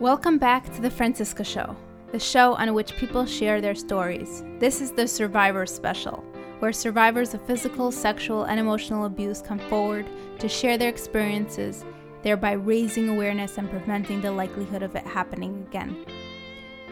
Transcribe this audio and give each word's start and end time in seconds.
Welcome 0.00 0.38
back 0.38 0.74
to 0.74 0.82
The 0.82 0.90
Franciska 0.90 1.44
Show, 1.44 1.76
the 2.10 2.18
show 2.18 2.54
on 2.54 2.74
which 2.74 2.96
people 2.96 3.24
share 3.24 3.60
their 3.60 3.76
stories. 3.76 4.42
This 4.58 4.80
is 4.80 4.90
the 4.90 5.06
Survivor 5.06 5.66
Special, 5.66 6.24
where 6.58 6.72
survivors 6.72 7.32
of 7.32 7.46
physical, 7.46 7.92
sexual, 7.92 8.42
and 8.42 8.58
emotional 8.58 9.04
abuse 9.04 9.40
come 9.40 9.60
forward 9.60 10.04
to 10.40 10.48
share 10.48 10.76
their 10.76 10.88
experiences, 10.88 11.84
thereby 12.24 12.52
raising 12.52 13.08
awareness 13.08 13.56
and 13.56 13.70
preventing 13.70 14.20
the 14.20 14.32
likelihood 14.32 14.82
of 14.82 14.96
it 14.96 15.06
happening 15.06 15.64
again. 15.68 16.04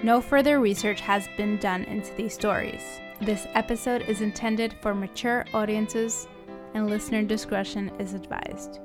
No 0.05 0.21
further 0.21 0.61
research 0.61 1.01
has 1.01 1.27
been 1.37 1.59
done 1.59 1.83
into 1.85 2.15
these 2.15 2.35
stories. 2.35 3.01
This 3.21 3.49
episode 3.55 4.03
is 4.03 4.21
intended 4.21 4.77
for 4.81 4.95
mature 4.95 5.45
audiences, 5.53 6.29
and 6.75 6.89
listener 6.89 7.25
discretion 7.25 7.91
is 7.99 8.15
advised. 8.15 8.79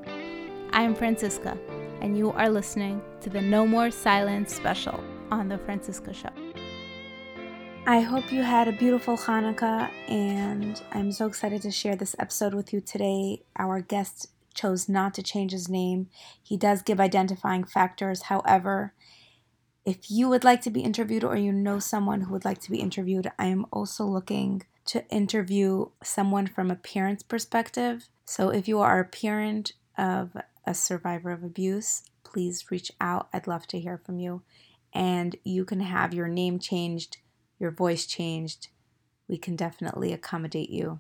I 0.71 0.81
am 0.81 0.95
Franciska 0.95 1.55
and 2.02 2.18
you 2.18 2.32
are 2.32 2.50
listening 2.50 3.02
to 3.21 3.29
the 3.29 3.41
No 3.41 3.66
More 3.66 3.92
Silence 3.92 4.54
special 4.54 5.04
on 5.32 5.50
The 5.50 5.57
Franciska 5.57 6.14
Show. 6.14 6.29
I 7.86 8.01
hope 8.01 8.32
you 8.32 8.42
had 8.42 8.68
a 8.68 8.74
beautiful 8.74 9.18
Hanukkah, 9.18 9.89
and 10.10 10.82
I'm 10.91 11.11
so 11.11 11.25
excited 11.25 11.61
to 11.61 11.71
share 11.71 11.96
this 11.96 12.15
episode 12.19 12.54
with 12.54 12.74
you 12.74 12.82
today. 12.82 13.43
Our 13.55 13.82
guest 13.82 14.28
chose 14.54 14.89
not 14.89 15.14
to 15.14 15.24
change 15.24 15.52
his 15.52 15.69
name. 15.69 16.10
He 16.43 16.57
does 16.57 16.82
give 16.82 17.00
identifying 17.00 17.64
factors. 17.64 18.24
However, 18.24 18.93
if 19.86 20.11
you 20.11 20.27
would 20.27 20.43
like 20.43 20.61
to 20.64 20.69
be 20.69 20.82
interviewed 20.82 21.24
or 21.24 21.38
you 21.38 21.54
know 21.54 21.79
someone 21.79 22.21
who 22.21 22.33
would 22.33 22.46
like 22.46 22.60
to 22.61 22.71
be 22.71 22.79
interviewed, 22.79 23.32
I 23.39 23.46
am 23.46 23.66
also 23.71 24.04
looking 24.04 24.64
to 24.88 25.07
interview 25.10 25.88
someone 26.04 26.47
from 26.47 26.69
a 26.69 26.75
parent's 26.75 27.24
perspective. 27.24 28.10
So 28.25 28.50
if 28.50 28.68
you 28.68 28.79
are 28.79 29.00
a 29.00 29.05
parent 29.05 29.74
of 29.97 30.36
a 30.67 30.73
survivor 30.73 31.31
of 31.31 31.43
abuse, 31.43 32.03
please 32.23 32.69
reach 32.69 32.91
out. 33.02 33.30
I'd 33.33 33.47
love 33.47 33.66
to 33.67 33.80
hear 33.80 33.97
from 33.97 34.19
you. 34.19 34.44
And 34.93 35.35
you 35.43 35.66
can 35.66 35.80
have 35.80 36.13
your 36.13 36.27
name 36.27 36.59
changed, 36.59 37.17
your 37.59 37.71
voice 37.71 38.05
changed. 38.05 38.67
We 39.27 39.37
can 39.37 39.55
definitely 39.55 40.13
accommodate 40.13 40.69
you. 40.69 40.99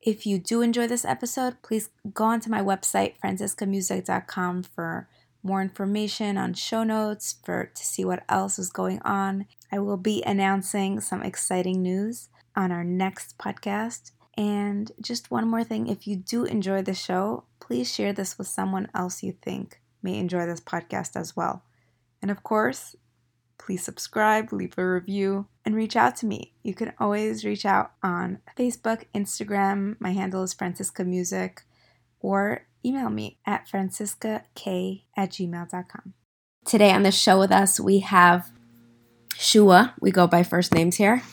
If 0.00 0.26
you 0.26 0.38
do 0.38 0.62
enjoy 0.62 0.86
this 0.86 1.04
episode, 1.04 1.56
please 1.62 1.90
go 2.14 2.24
onto 2.24 2.50
my 2.50 2.62
website, 2.62 3.14
franciskamusic.com, 3.22 4.62
for 4.62 5.08
more 5.42 5.60
information 5.60 6.38
on 6.38 6.54
show 6.54 6.84
notes, 6.84 7.36
for 7.44 7.66
to 7.74 7.84
see 7.84 8.04
what 8.04 8.22
else 8.28 8.58
is 8.58 8.70
going 8.70 9.00
on. 9.02 9.46
I 9.72 9.80
will 9.80 9.96
be 9.96 10.22
announcing 10.24 11.00
some 11.00 11.22
exciting 11.22 11.82
news 11.82 12.28
on 12.54 12.70
our 12.70 12.84
next 12.84 13.38
podcast. 13.38 14.12
And 14.38 14.92
just 15.00 15.32
one 15.32 15.48
more 15.48 15.64
thing 15.64 15.88
if 15.88 16.06
you 16.06 16.14
do 16.14 16.44
enjoy 16.44 16.82
the 16.82 16.94
show, 16.94 17.42
please 17.58 17.92
share 17.92 18.12
this 18.12 18.38
with 18.38 18.46
someone 18.46 18.86
else 18.94 19.24
you 19.24 19.32
think 19.42 19.80
may 20.00 20.16
enjoy 20.16 20.46
this 20.46 20.60
podcast 20.60 21.16
as 21.16 21.34
well. 21.34 21.64
And 22.22 22.30
of 22.30 22.44
course, 22.44 22.94
please 23.58 23.82
subscribe, 23.82 24.52
leave 24.52 24.78
a 24.78 24.86
review, 24.86 25.48
and 25.64 25.74
reach 25.74 25.96
out 25.96 26.14
to 26.18 26.26
me. 26.26 26.54
You 26.62 26.72
can 26.72 26.92
always 27.00 27.44
reach 27.44 27.66
out 27.66 27.90
on 28.00 28.38
Facebook, 28.56 29.06
Instagram. 29.12 29.96
My 29.98 30.12
handle 30.12 30.44
is 30.44 30.54
Franciska 30.54 31.04
Music, 31.04 31.62
or 32.20 32.68
email 32.86 33.10
me 33.10 33.38
at 33.44 33.66
franciskak 33.66 35.02
at 35.16 35.30
gmail.com. 35.30 36.14
Today 36.64 36.92
on 36.92 37.02
the 37.02 37.10
show 37.10 37.40
with 37.40 37.50
us, 37.50 37.80
we 37.80 37.98
have 38.00 38.52
Shua. 39.36 39.94
We 40.00 40.12
go 40.12 40.28
by 40.28 40.44
first 40.44 40.72
names 40.72 40.94
here. 40.94 41.24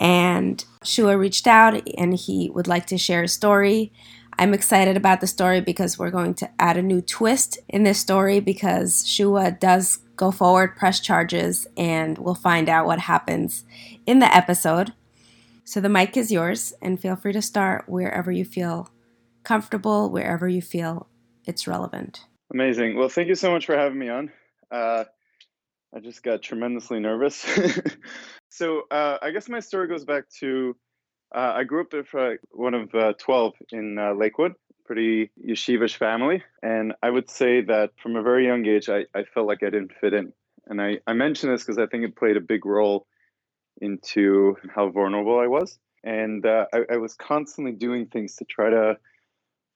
And 0.00 0.64
Shua 0.82 1.16
reached 1.16 1.46
out 1.46 1.86
and 1.96 2.14
he 2.14 2.50
would 2.54 2.66
like 2.66 2.86
to 2.86 2.98
share 2.98 3.22
a 3.22 3.28
story. 3.28 3.92
I'm 4.38 4.54
excited 4.54 4.96
about 4.96 5.20
the 5.20 5.26
story 5.26 5.60
because 5.60 5.98
we're 5.98 6.10
going 6.10 6.32
to 6.34 6.50
add 6.58 6.78
a 6.78 6.82
new 6.82 7.02
twist 7.02 7.58
in 7.68 7.82
this 7.82 8.00
story 8.00 8.40
because 8.40 9.06
Shua 9.06 9.50
does 9.50 9.98
go 10.16 10.30
forward, 10.30 10.76
press 10.76 11.00
charges, 11.00 11.66
and 11.76 12.16
we'll 12.16 12.34
find 12.34 12.68
out 12.68 12.86
what 12.86 13.00
happens 13.00 13.64
in 14.06 14.18
the 14.18 14.34
episode. 14.34 14.94
So 15.64 15.80
the 15.80 15.88
mic 15.88 16.16
is 16.16 16.32
yours, 16.32 16.72
and 16.82 16.98
feel 16.98 17.16
free 17.16 17.32
to 17.32 17.42
start 17.42 17.84
wherever 17.86 18.32
you 18.32 18.44
feel 18.44 18.90
comfortable, 19.44 20.10
wherever 20.10 20.48
you 20.48 20.62
feel 20.62 21.06
it's 21.46 21.66
relevant. 21.66 22.24
Amazing. 22.52 22.96
Well, 22.96 23.08
thank 23.08 23.28
you 23.28 23.34
so 23.34 23.50
much 23.50 23.66
for 23.66 23.76
having 23.76 23.98
me 23.98 24.08
on. 24.08 24.32
Uh, 24.70 25.04
I 25.94 26.00
just 26.00 26.22
got 26.22 26.42
tremendously 26.42 27.00
nervous. 27.00 27.44
so 28.48 28.82
uh, 28.90 29.18
I 29.20 29.30
guess 29.30 29.48
my 29.48 29.60
story 29.60 29.88
goes 29.88 30.04
back 30.04 30.28
to 30.40 30.76
uh, 31.34 31.52
I 31.56 31.64
grew 31.64 31.82
up 31.82 31.92
with 31.92 32.14
uh, 32.14 32.30
one 32.50 32.74
of 32.74 32.94
uh, 32.94 33.12
12 33.18 33.54
in 33.72 33.98
uh, 33.98 34.14
Lakewood, 34.14 34.54
pretty 34.84 35.30
yeshivish 35.44 35.96
family. 35.96 36.42
And 36.62 36.94
I 37.02 37.10
would 37.10 37.30
say 37.30 37.62
that 37.62 37.90
from 38.02 38.16
a 38.16 38.22
very 38.22 38.46
young 38.46 38.66
age, 38.66 38.88
I, 38.88 39.06
I 39.14 39.24
felt 39.24 39.46
like 39.46 39.62
I 39.62 39.70
didn't 39.70 39.92
fit 40.00 40.12
in. 40.12 40.32
And 40.66 40.80
I, 40.80 40.98
I 41.06 41.12
mention 41.12 41.50
this 41.50 41.62
because 41.62 41.78
I 41.78 41.86
think 41.86 42.04
it 42.04 42.16
played 42.16 42.36
a 42.36 42.40
big 42.40 42.66
role 42.66 43.06
into 43.80 44.56
how 44.74 44.90
vulnerable 44.90 45.38
I 45.38 45.46
was. 45.46 45.78
And 46.02 46.44
uh, 46.44 46.66
I, 46.72 46.94
I, 46.94 46.96
was 46.96 47.14
constantly 47.14 47.72
doing 47.72 48.06
things 48.06 48.36
to 48.36 48.44
try 48.46 48.70
to 48.70 48.96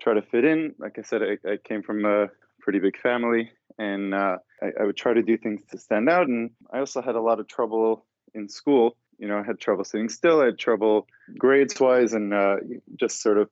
try 0.00 0.14
to 0.14 0.22
fit 0.22 0.44
in. 0.44 0.74
Like 0.78 0.98
I 0.98 1.02
said, 1.02 1.22
I, 1.22 1.48
I 1.48 1.56
came 1.56 1.82
from 1.82 2.04
a 2.04 2.28
pretty 2.60 2.78
big 2.78 2.98
family, 2.98 3.50
and 3.78 4.14
uh, 4.14 4.38
I, 4.64 4.82
I 4.82 4.84
would 4.84 4.96
try 4.96 5.12
to 5.12 5.22
do 5.22 5.36
things 5.36 5.62
to 5.70 5.78
stand 5.78 6.08
out. 6.08 6.28
And 6.28 6.50
I 6.72 6.78
also 6.78 7.02
had 7.02 7.14
a 7.14 7.20
lot 7.20 7.40
of 7.40 7.46
trouble 7.46 8.06
in 8.34 8.48
school 8.48 8.96
you 9.18 9.28
know, 9.28 9.38
I 9.38 9.42
had 9.42 9.60
trouble 9.60 9.84
sitting 9.84 10.08
still. 10.08 10.40
I 10.40 10.46
had 10.46 10.58
trouble 10.58 11.06
grades 11.38 11.78
wise 11.80 12.12
and 12.12 12.32
uh, 12.34 12.56
just 12.98 13.22
sort 13.22 13.38
of 13.38 13.50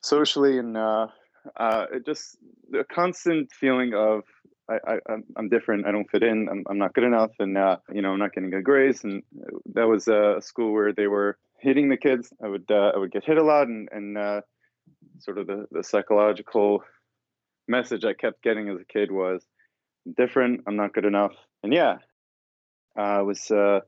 socially 0.00 0.58
and 0.58 0.76
uh, 0.76 1.06
uh, 1.56 1.86
just 2.04 2.36
a 2.78 2.84
constant 2.84 3.52
feeling 3.52 3.94
of 3.94 4.22
I, 4.70 5.00
I'm 5.36 5.50
different. 5.50 5.86
I 5.86 5.92
don't 5.92 6.10
fit 6.10 6.22
in. 6.22 6.48
I'm, 6.50 6.64
I'm 6.70 6.78
not 6.78 6.94
good 6.94 7.04
enough, 7.04 7.32
and 7.38 7.58
uh, 7.58 7.76
you 7.92 8.00
know 8.00 8.12
I'm 8.12 8.18
not 8.18 8.32
getting 8.32 8.48
good 8.48 8.64
grades. 8.64 9.04
And 9.04 9.22
that 9.74 9.86
was 9.86 10.08
a 10.08 10.36
school 10.40 10.72
where 10.72 10.94
they 10.94 11.08
were 11.08 11.36
hitting 11.58 11.90
the 11.90 11.98
kids. 11.98 12.32
I 12.42 12.48
would 12.48 12.70
uh, 12.70 12.92
I 12.94 12.98
would 12.98 13.12
get 13.12 13.24
hit 13.24 13.36
a 13.36 13.42
lot, 13.42 13.66
and 13.66 13.90
and 13.92 14.16
uh, 14.16 14.40
sort 15.18 15.36
of 15.36 15.46
the, 15.46 15.66
the 15.72 15.84
psychological 15.84 16.84
message 17.68 18.06
I 18.06 18.14
kept 18.14 18.42
getting 18.42 18.70
as 18.70 18.78
a 18.80 18.84
kid 18.90 19.10
was 19.10 19.44
Different. 20.16 20.62
I'm 20.66 20.76
not 20.76 20.92
good 20.92 21.04
enough. 21.04 21.32
And 21.62 21.72
yeah, 21.72 21.98
I 22.96 23.22
was 23.22 23.50
uh, 23.50 23.80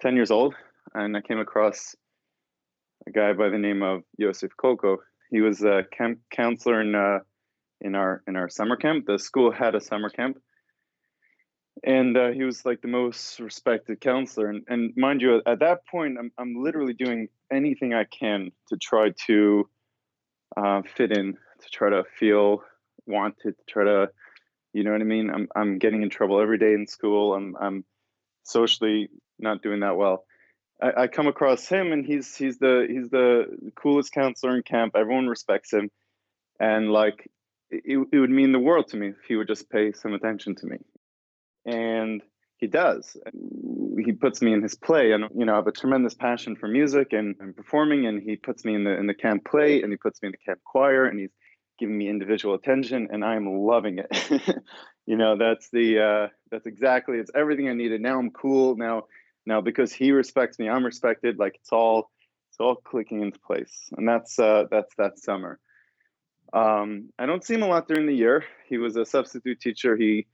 10 0.00 0.16
years 0.16 0.30
old 0.30 0.54
and 0.94 1.16
I 1.16 1.20
came 1.20 1.38
across 1.38 1.96
a 3.06 3.10
guy 3.10 3.32
by 3.32 3.48
the 3.48 3.58
name 3.58 3.82
of 3.82 4.02
Yosef 4.16 4.52
Kolko. 4.56 4.98
He 5.30 5.40
was 5.40 5.62
a 5.62 5.84
camp 5.90 6.20
counselor 6.30 6.80
in 6.80 6.94
uh, 6.94 7.20
in 7.80 7.94
our 7.94 8.22
in 8.26 8.36
our 8.36 8.48
summer 8.48 8.76
camp. 8.76 9.06
The 9.06 9.18
school 9.18 9.50
had 9.50 9.74
a 9.74 9.80
summer 9.80 10.10
camp, 10.10 10.38
and 11.82 12.16
uh, 12.16 12.30
he 12.30 12.44
was 12.44 12.64
like 12.64 12.82
the 12.82 12.88
most 12.88 13.40
respected 13.40 14.00
counselor. 14.00 14.50
And, 14.50 14.62
and 14.68 14.92
mind 14.96 15.22
you, 15.22 15.42
at 15.46 15.60
that 15.60 15.86
point, 15.86 16.16
I'm 16.18 16.30
I'm 16.38 16.62
literally 16.62 16.92
doing 16.92 17.28
anything 17.50 17.94
I 17.94 18.04
can 18.04 18.52
to 18.68 18.76
try 18.76 19.10
to 19.26 19.68
uh, 20.56 20.82
fit 20.96 21.16
in, 21.16 21.32
to 21.32 21.70
try 21.70 21.90
to 21.90 22.04
feel 22.18 22.62
wanted, 23.06 23.56
to 23.58 23.64
try 23.68 23.84
to, 23.84 24.10
you 24.72 24.84
know 24.84 24.92
what 24.92 25.00
I 25.00 25.04
mean. 25.04 25.30
I'm 25.30 25.48
I'm 25.54 25.78
getting 25.78 26.02
in 26.02 26.10
trouble 26.10 26.40
every 26.40 26.58
day 26.58 26.74
in 26.74 26.86
school. 26.86 27.34
I'm 27.34 27.56
I'm 27.60 27.84
socially 28.44 29.08
not 29.38 29.62
doing 29.62 29.80
that 29.80 29.96
well. 29.96 30.24
I, 30.80 31.02
I 31.02 31.06
come 31.06 31.26
across 31.26 31.68
him, 31.68 31.92
and 31.92 32.04
he's 32.04 32.34
he's 32.34 32.58
the 32.58 32.86
he's 32.88 33.10
the 33.10 33.72
coolest 33.74 34.12
counselor 34.12 34.56
in 34.56 34.62
camp. 34.62 34.94
Everyone 34.96 35.28
respects 35.28 35.72
him, 35.72 35.90
and 36.58 36.90
like 36.90 37.28
it, 37.70 37.98
it 38.12 38.18
would 38.18 38.30
mean 38.30 38.52
the 38.52 38.58
world 38.58 38.88
to 38.88 38.96
me 38.96 39.08
if 39.08 39.16
he 39.28 39.36
would 39.36 39.48
just 39.48 39.70
pay 39.70 39.92
some 39.92 40.14
attention 40.14 40.54
to 40.56 40.66
me. 40.66 40.78
And 41.64 42.22
he 42.56 42.66
does. 42.66 43.16
He 44.04 44.12
puts 44.12 44.40
me 44.40 44.52
in 44.52 44.62
his 44.62 44.74
play, 44.74 45.12
and 45.12 45.24
you 45.36 45.44
know 45.44 45.52
I 45.52 45.56
have 45.56 45.66
a 45.66 45.72
tremendous 45.72 46.14
passion 46.14 46.56
for 46.56 46.68
music 46.68 47.12
and, 47.12 47.36
and 47.40 47.56
performing. 47.56 48.06
And 48.06 48.22
he 48.22 48.36
puts 48.36 48.64
me 48.64 48.74
in 48.74 48.84
the 48.84 48.98
in 48.98 49.06
the 49.06 49.14
camp 49.14 49.44
play, 49.44 49.82
and 49.82 49.92
he 49.92 49.96
puts 49.96 50.22
me 50.22 50.28
in 50.28 50.32
the 50.32 50.38
camp 50.38 50.60
choir, 50.64 51.04
and 51.04 51.18
he's 51.18 51.32
giving 51.82 51.98
me 51.98 52.08
individual 52.08 52.54
attention, 52.54 53.08
and 53.12 53.24
I'm 53.24 53.46
loving 53.46 53.98
it. 53.98 54.62
you 55.06 55.16
know, 55.16 55.36
that's 55.36 55.68
the 55.70 55.98
uh, 55.98 56.28
that's 56.50 56.66
exactly 56.66 57.18
it's 57.18 57.30
everything 57.34 57.68
I 57.68 57.74
needed. 57.74 58.00
Now 58.00 58.18
I'm 58.18 58.30
cool. 58.30 58.76
Now 58.76 59.04
now 59.46 59.60
because 59.60 59.92
he 59.92 60.12
respects 60.12 60.58
me 60.58 60.68
i'm 60.68 60.84
respected 60.84 61.38
like 61.38 61.56
it's 61.56 61.72
all 61.72 62.10
it's 62.50 62.60
all 62.60 62.76
clicking 62.76 63.22
into 63.22 63.38
place 63.40 63.88
and 63.96 64.08
that's 64.08 64.38
uh 64.38 64.64
that's 64.70 64.94
that 64.96 65.18
summer 65.18 65.58
um 66.52 67.08
i 67.18 67.26
don't 67.26 67.44
see 67.44 67.54
him 67.54 67.62
a 67.62 67.66
lot 67.66 67.88
during 67.88 68.06
the 68.06 68.14
year 68.14 68.44
he 68.68 68.78
was 68.78 68.96
a 68.96 69.04
substitute 69.04 69.60
teacher 69.60 69.96
he 69.96 70.26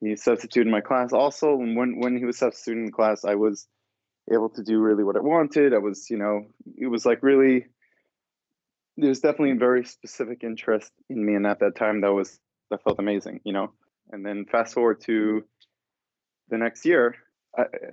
he 0.00 0.14
substituted 0.14 0.70
my 0.70 0.80
class 0.80 1.12
also 1.12 1.56
when 1.56 1.98
when 1.98 2.16
he 2.16 2.24
was 2.24 2.38
substituting 2.38 2.86
in 2.86 2.92
class 2.92 3.24
i 3.24 3.34
was 3.34 3.66
able 4.32 4.50
to 4.50 4.62
do 4.62 4.78
really 4.78 5.04
what 5.04 5.16
i 5.16 5.20
wanted 5.20 5.72
i 5.72 5.78
was 5.78 6.10
you 6.10 6.16
know 6.16 6.46
it 6.76 6.88
was 6.88 7.06
like 7.06 7.22
really 7.22 7.66
there's 8.96 9.20
definitely 9.20 9.52
a 9.52 9.56
very 9.56 9.84
specific 9.84 10.42
interest 10.42 10.90
in 11.08 11.24
me 11.24 11.34
and 11.34 11.46
at 11.46 11.60
that 11.60 11.76
time 11.76 12.00
that 12.00 12.12
was 12.12 12.38
that 12.70 12.82
felt 12.82 12.98
amazing 12.98 13.40
you 13.44 13.52
know? 13.52 13.72
And 14.10 14.24
then 14.24 14.44
fast 14.44 14.74
forward 14.74 15.00
to 15.02 15.44
the 16.48 16.58
next 16.58 16.84
year 16.84 17.16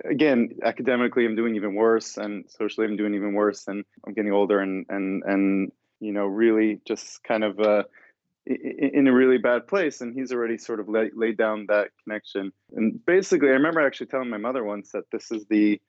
again, 0.04 0.50
academically, 0.62 1.24
I'm 1.24 1.36
doing 1.36 1.56
even 1.56 1.74
worse, 1.74 2.18
and 2.18 2.44
socially, 2.50 2.86
I'm 2.86 2.96
doing 2.96 3.14
even 3.14 3.32
worse, 3.32 3.66
and 3.66 3.84
I'm 4.06 4.12
getting 4.12 4.32
older, 4.32 4.60
and 4.60 4.84
and 4.88 5.22
and 5.24 5.72
you 6.00 6.12
know, 6.12 6.26
really 6.26 6.80
just 6.86 7.24
kind 7.24 7.44
of 7.44 7.58
uh, 7.60 7.84
in 8.46 9.08
a 9.08 9.12
really 9.12 9.38
bad 9.38 9.66
place 9.66 10.02
and 10.02 10.14
he's 10.14 10.30
already 10.30 10.58
sort 10.58 10.78
of 10.78 10.86
laid, 10.88 11.12
laid 11.14 11.38
down 11.38 11.64
that 11.68 11.88
connection. 12.02 12.52
And 12.76 13.04
basically 13.06 13.48
i 13.48 13.52
remember 13.52 13.80
actually 13.80 14.08
telling 14.08 14.28
my 14.28 14.36
mother 14.36 14.62
once 14.62 14.92
that 14.92 15.04
this 15.10 15.30
is 15.30 15.46
the 15.46 15.80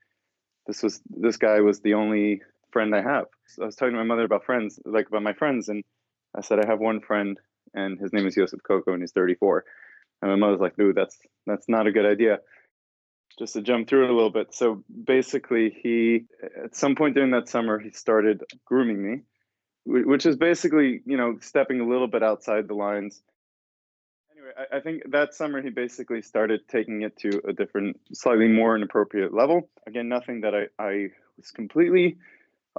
this 0.65 0.81
was 0.81 1.01
this 1.09 1.35
guy 1.35 1.59
was 1.59 1.81
the 1.81 1.95
only 1.95 2.41
friend 2.75 2.93
i 2.93 3.01
have. 3.01 3.27
So 3.47 3.63
i 3.63 3.65
was 3.65 3.77
talking 3.77 3.93
to 3.93 3.97
my 3.97 4.03
mother 4.03 4.25
about 4.25 4.43
friends 4.43 4.77
like 4.83 5.07
about 5.07 5.23
my 5.23 5.31
friends 5.31 5.69
and 5.69 5.81
i 6.37 6.41
said 6.41 6.59
i 6.59 6.67
have 6.67 6.79
one 6.79 6.99
friend 6.99 7.39
and 7.73 7.97
his 7.97 8.11
name 8.11 8.27
is 8.27 8.35
Joseph 8.35 8.59
Kolko 8.69 8.91
and 8.93 9.01
he's 9.01 9.13
34 9.13 9.63
and 10.21 10.31
my 10.31 10.35
mother's 10.35 10.59
like 10.59 10.75
dude 10.75 10.95
that's 10.95 11.17
that's 11.47 11.69
not 11.69 11.87
a 11.87 11.93
good 11.93 12.05
idea. 12.05 12.39
Just 13.39 13.53
to 13.53 13.61
jump 13.61 13.87
through 13.87 14.05
it 14.05 14.09
a 14.09 14.13
little 14.13 14.29
bit. 14.29 14.53
So 14.53 14.83
basically 15.13 15.69
he 15.83 16.25
at 16.63 16.75
some 16.75 16.95
point 16.95 17.15
during 17.15 17.31
that 17.31 17.47
summer 17.47 17.79
he 17.79 17.91
started 17.91 18.43
grooming 18.65 19.01
me 19.01 19.21
which 19.85 20.25
is 20.25 20.35
basically 20.35 21.01
you 21.05 21.15
know 21.15 21.37
stepping 21.39 21.79
a 21.79 21.87
little 21.87 22.07
bit 22.07 22.23
outside 22.23 22.67
the 22.67 22.73
lines. 22.73 23.21
Anyway 24.33 24.51
I, 24.57 24.77
I, 24.77 24.79
think 24.81 25.11
that 25.11 25.33
summer 25.33 25.61
he 25.61 25.69
basically 25.69 26.21
started 26.21 26.67
taking 26.67 27.03
it 27.03 27.15
to 27.19 27.41
a 27.47 27.53
different 27.53 28.01
slightly 28.11 28.49
more 28.49 28.75
inappropriate 28.75 29.33
level. 29.33 29.69
Again 29.87 30.09
nothing 30.09 30.41
that 30.41 30.53
i, 30.55 30.83
I 30.83 31.09
was 31.37 31.51
completely 31.51 32.17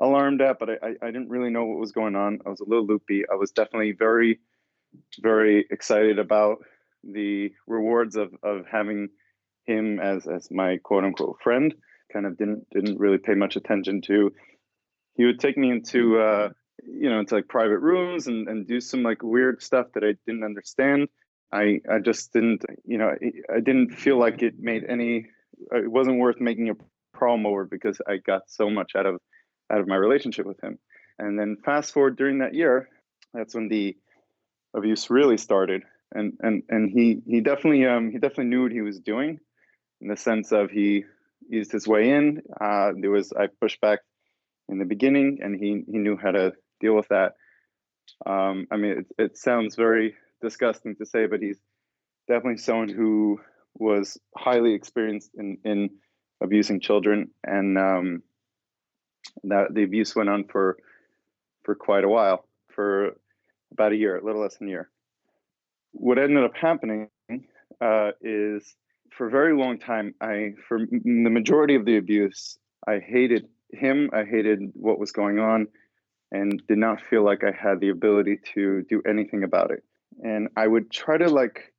alarmed 0.00 0.40
at 0.40 0.58
but 0.58 0.70
I, 0.70 0.94
I 1.02 1.06
didn't 1.06 1.28
really 1.28 1.50
know 1.50 1.64
what 1.64 1.78
was 1.78 1.93
going 1.93 2.16
on 2.16 2.40
i 2.46 2.48
was 2.48 2.60
a 2.60 2.69
little 2.69 2.87
loopy 2.87 3.25
i 3.31 3.34
was 3.34 3.50
definitely 3.50 3.93
very 3.93 4.40
very 5.20 5.66
excited 5.70 6.19
about 6.19 6.58
the 7.04 7.52
rewards 7.66 8.16
of 8.16 8.34
of 8.43 8.66
having 8.70 9.08
him 9.66 10.00
as 10.00 10.26
as 10.26 10.50
my 10.50 10.78
quote 10.78 11.04
unquote 11.04 11.38
friend 11.43 11.75
kind 12.12 12.26
of 12.26 12.37
didn't 12.37 12.69
didn't 12.70 12.98
really 12.98 13.19
pay 13.19 13.34
much 13.34 13.56
attention 13.56 14.00
to 14.02 14.32
he 15.14 15.25
would 15.25 15.40
take 15.40 15.56
me 15.56 15.70
into 15.70 16.19
uh, 16.19 16.50
you 16.84 17.10
know, 17.10 17.20
into 17.20 17.34
like 17.34 17.49
private 17.49 17.78
rooms 17.78 18.26
and, 18.26 18.49
and 18.49 18.66
do 18.66 18.81
some 18.81 19.02
like 19.02 19.22
weird 19.22 19.62
stuff 19.62 19.88
that 19.94 20.04
I 20.04 20.14
didn't 20.26 20.44
understand. 20.44 21.08
I 21.52 21.81
I 21.90 21.99
just 22.04 22.32
didn't, 22.32 22.64
you 22.84 22.99
know, 22.99 23.14
I 23.54 23.60
didn't 23.60 23.90
feel 23.90 24.19
like 24.19 24.42
it 24.42 24.58
made 24.58 24.84
any. 24.88 25.26
It 25.72 25.90
wasn't 25.90 26.19
worth 26.19 26.40
making 26.40 26.70
a 26.70 26.75
problem 27.16 27.46
over 27.46 27.64
because 27.64 28.00
I 28.06 28.19
got 28.19 28.42
so 28.49 28.69
much 28.69 28.92
out 28.94 29.06
of 29.06 29.20
out 29.70 29.80
of 29.80 29.88
my 29.88 29.96
relationship 29.96 30.46
with 30.46 30.60
him. 30.62 30.78
And 31.18 31.38
then 31.38 31.56
fast 31.64 31.92
forward 31.92 32.16
during 32.16 32.38
that 32.38 32.54
year, 32.54 32.88
that's 33.32 33.54
when 33.54 33.68
the 33.68 33.96
abuse 34.74 35.10
really 35.10 35.38
started. 35.38 35.82
And 36.12 36.34
and 36.40 36.62
and 36.68 36.90
he 36.90 37.20
he 37.26 37.40
definitely 37.40 37.84
um 37.86 38.10
he 38.10 38.18
definitely 38.18 38.46
knew 38.46 38.62
what 38.62 38.72
he 38.72 38.82
was 38.82 39.00
doing, 39.00 39.40
in 40.00 40.08
the 40.08 40.16
sense 40.16 40.52
of 40.52 40.70
he 40.70 41.04
eased 41.52 41.72
his 41.72 41.88
way 41.88 42.10
in. 42.10 42.42
Uh, 42.60 42.92
there 43.00 43.10
was 43.10 43.32
I 43.32 43.48
pushed 43.60 43.80
back 43.80 44.00
in 44.68 44.78
the 44.78 44.84
beginning, 44.84 45.38
and 45.42 45.58
he 45.58 45.84
he 45.90 45.98
knew 45.98 46.16
how 46.16 46.30
to 46.30 46.52
deal 46.80 46.94
with 46.94 47.08
that. 47.08 47.32
Um, 48.24 48.66
I 48.70 48.76
mean, 48.76 48.98
it, 48.98 49.06
it 49.18 49.38
sounds 49.38 49.74
very 49.74 50.14
disgusting 50.40 50.94
to 50.96 51.06
say, 51.06 51.26
but 51.26 51.42
he's 51.42 51.58
definitely 52.28 52.58
someone 52.58 52.88
who 52.88 53.40
was 53.74 54.18
highly 54.36 54.74
experienced 54.74 55.30
in, 55.34 55.58
in 55.64 55.90
abusing 56.40 56.80
children, 56.80 57.30
and 57.44 57.76
um, 57.78 58.22
that 59.44 59.75
the 59.75 59.82
abuse 59.82 60.14
went 60.14 60.28
on 60.28 60.44
for 60.44 60.76
for 61.64 61.75
quite 61.75 62.05
a 62.05 62.08
while, 62.08 62.46
for 62.69 63.17
about 63.73 63.93
a 63.93 63.96
year, 63.96 64.17
a 64.17 64.25
little 64.25 64.40
less 64.40 64.56
than 64.56 64.69
a 64.69 64.70
year. 64.70 64.90
What 65.93 66.19
ended 66.19 66.44
up 66.44 66.56
happening 66.56 67.08
uh, 67.81 68.12
is, 68.20 68.76
for 69.11 69.26
a 69.26 69.31
very 69.31 69.56
long 69.56 69.78
time, 69.78 70.14
I 70.20 70.55
for 70.69 70.78
the 70.78 71.31
majority 71.31 71.75
of 71.75 71.84
the 71.84 71.96
abuse, 71.96 72.58
I 72.87 72.99
hated 72.99 73.49
him. 73.73 74.11
I 74.12 74.25
hated 74.25 74.73
what 74.75 74.99
was 74.99 75.12
going 75.12 75.38
on 75.38 75.69
and 76.32 76.62
did 76.67 76.78
not 76.78 77.00
feel 77.00 77.25
like 77.25 77.44
I 77.44 77.52
had 77.52 77.81
the 77.81 77.90
ability 77.90 78.40
to 78.55 78.82
do 78.82 79.02
anything 79.08 79.43
about 79.44 79.70
it. 79.70 79.82
And 80.23 80.49
I 80.56 80.67
would 80.67 80.90
try 80.90 81.17
to 81.19 81.28
like, 81.28 81.73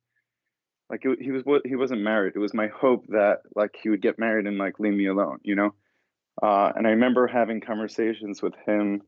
like 0.90 1.04
it, 1.04 1.20
he 1.20 1.30
was 1.30 1.44
he 1.64 1.76
wasn't 1.76 2.02
married. 2.02 2.34
It 2.34 2.38
was 2.38 2.54
my 2.54 2.68
hope 2.68 3.06
that 3.08 3.42
like 3.54 3.76
he 3.82 3.88
would 3.88 4.02
get 4.02 4.18
married 4.18 4.46
and 4.46 4.58
like 4.58 4.78
leave 4.80 4.94
me 4.94 5.06
alone, 5.06 5.38
you 5.42 5.54
know. 5.54 5.74
Uh, 6.42 6.72
and 6.76 6.86
I 6.86 6.90
remember 6.90 7.26
having 7.26 7.60
conversations 7.60 8.42
with 8.42 8.54
him, 8.66 9.02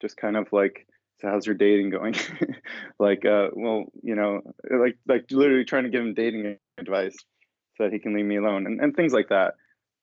just 0.00 0.16
kind 0.16 0.36
of 0.36 0.52
like, 0.52 0.86
"So 1.20 1.28
how's 1.28 1.46
your 1.46 1.56
dating 1.56 1.90
going?" 1.90 2.14
like, 2.98 3.24
uh, 3.24 3.48
well, 3.54 3.86
you 4.02 4.14
know, 4.14 4.40
like 4.70 4.98
like 5.06 5.26
literally 5.30 5.64
trying 5.64 5.84
to 5.84 5.90
give 5.90 6.02
him 6.02 6.14
dating 6.14 6.56
advice 6.78 7.16
so 7.76 7.84
that 7.84 7.92
he 7.92 7.98
can 7.98 8.14
leave 8.14 8.26
me 8.26 8.36
alone 8.36 8.66
and, 8.66 8.80
and 8.80 8.94
things 8.94 9.12
like 9.12 9.28
that. 9.30 9.54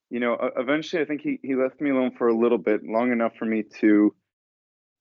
You 0.09 0.19
know, 0.19 0.38
eventually 0.57 1.03
I 1.03 1.06
think 1.06 1.21
he, 1.21 1.39
he 1.44 1.56
left 1.56 1.79
me 1.79 1.91
alone 1.91 2.11
for 2.17 2.29
a 2.29 2.35
little 2.35 2.57
bit, 2.57 2.81
long 2.83 3.11
enough 3.11 3.33
for 3.38 3.45
me 3.45 3.63
to 3.79 4.13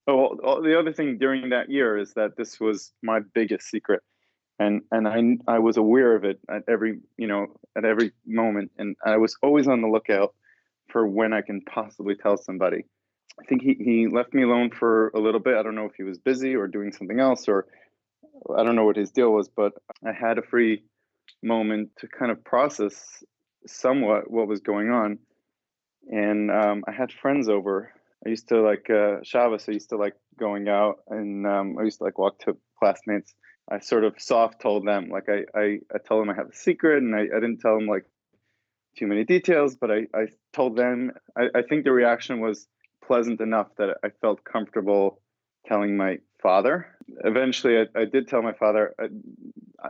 Oh, 0.08 0.62
the 0.62 0.78
other 0.78 0.92
thing 0.92 1.18
during 1.18 1.50
that 1.50 1.70
year 1.70 1.98
is 1.98 2.14
that 2.14 2.36
this 2.38 2.58
was 2.58 2.94
my 3.02 3.20
biggest 3.34 3.68
secret, 3.68 4.02
and 4.58 4.80
and 4.90 5.06
I 5.06 5.54
I 5.56 5.58
was 5.58 5.76
aware 5.76 6.16
of 6.16 6.24
it 6.24 6.40
at 6.48 6.62
every 6.66 7.00
you 7.18 7.26
know 7.26 7.48
at 7.76 7.84
every 7.84 8.12
moment, 8.26 8.70
and 8.78 8.96
I 9.04 9.18
was 9.18 9.36
always 9.42 9.68
on 9.68 9.82
the 9.82 9.88
lookout 9.88 10.34
for 10.88 11.06
when 11.06 11.32
I 11.32 11.42
can 11.42 11.60
possibly 11.62 12.14
tell 12.14 12.36
somebody. 12.36 12.84
I 13.40 13.44
think 13.44 13.62
he 13.62 13.74
he 13.74 14.08
left 14.08 14.34
me 14.34 14.42
alone 14.42 14.70
for 14.70 15.08
a 15.14 15.20
little 15.20 15.40
bit. 15.40 15.56
I 15.56 15.62
don't 15.62 15.74
know 15.74 15.86
if 15.86 15.94
he 15.96 16.02
was 16.02 16.18
busy 16.18 16.56
or 16.56 16.66
doing 16.66 16.92
something 16.92 17.20
else, 17.20 17.48
or 17.48 17.66
I 18.56 18.64
don't 18.64 18.76
know 18.76 18.84
what 18.84 18.96
his 18.96 19.10
deal 19.10 19.30
was, 19.32 19.48
but 19.48 19.74
I 20.04 20.12
had 20.12 20.38
a 20.38 20.42
free 20.42 20.84
moment 21.42 21.90
to 21.98 22.08
kind 22.08 22.32
of 22.32 22.42
process 22.44 23.22
somewhat 23.66 24.30
what 24.30 24.48
was 24.48 24.60
going 24.60 24.90
on, 24.90 25.18
and 26.08 26.50
um, 26.50 26.84
I 26.88 26.92
had 26.92 27.12
friends 27.12 27.48
over 27.48 27.92
I 28.24 28.30
used 28.30 28.48
to 28.48 28.60
like 28.60 28.90
uh, 28.90 29.18
Shabbos. 29.22 29.68
I 29.68 29.72
used 29.72 29.90
to 29.90 29.96
like 29.96 30.14
going 30.38 30.68
out, 30.68 31.00
and 31.08 31.46
um, 31.46 31.76
I 31.78 31.84
used 31.84 31.98
to 31.98 32.04
like 32.04 32.18
walk 32.18 32.38
to 32.40 32.56
classmates. 32.78 33.34
I 33.70 33.80
sort 33.80 34.04
of 34.04 34.14
soft 34.18 34.60
told 34.60 34.86
them, 34.86 35.10
like 35.10 35.28
I, 35.28 35.44
I, 35.58 35.78
I 35.94 35.98
told 35.98 36.22
them 36.22 36.30
I 36.30 36.34
have 36.34 36.48
a 36.48 36.56
secret, 36.56 37.02
and 37.02 37.14
I, 37.14 37.20
I 37.20 37.40
didn't 37.40 37.58
tell 37.58 37.74
them 37.78 37.86
like 37.86 38.04
too 38.98 39.06
many 39.06 39.24
details, 39.24 39.76
but 39.76 39.90
I, 39.90 40.06
I 40.14 40.26
told 40.52 40.76
them. 40.76 41.12
I, 41.36 41.46
I 41.54 41.62
think 41.62 41.84
the 41.84 41.92
reaction 41.92 42.40
was 42.40 42.66
pleasant 43.06 43.40
enough 43.40 43.68
that 43.78 43.98
I 44.04 44.10
felt 44.20 44.44
comfortable 44.44 45.20
telling 45.66 45.96
my 45.96 46.18
father. 46.42 46.86
Eventually, 47.24 47.78
I, 47.78 48.00
I 48.00 48.04
did 48.04 48.28
tell 48.28 48.42
my 48.42 48.52
father. 48.52 48.94
I, 49.00 49.06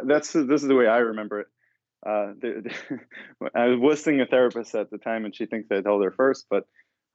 that's 0.05 0.33
this 0.33 0.63
is 0.63 0.69
the 0.69 0.75
way 0.75 0.87
I 0.87 0.99
remember 0.99 1.41
it. 1.41 1.47
Uh, 2.07 2.33
the, 2.41 2.71
the, 2.91 3.51
I 3.55 3.75
was 3.75 4.03
seeing 4.03 4.21
a 4.21 4.27
therapist 4.27 4.75
at 4.75 4.91
the 4.91 4.99
time, 4.99 5.25
and 5.25 5.35
she 5.35 5.47
thinks 5.47 5.69
I 5.71 5.81
told 5.81 6.05
her 6.05 6.13
first, 6.13 6.47
but 6.51 6.65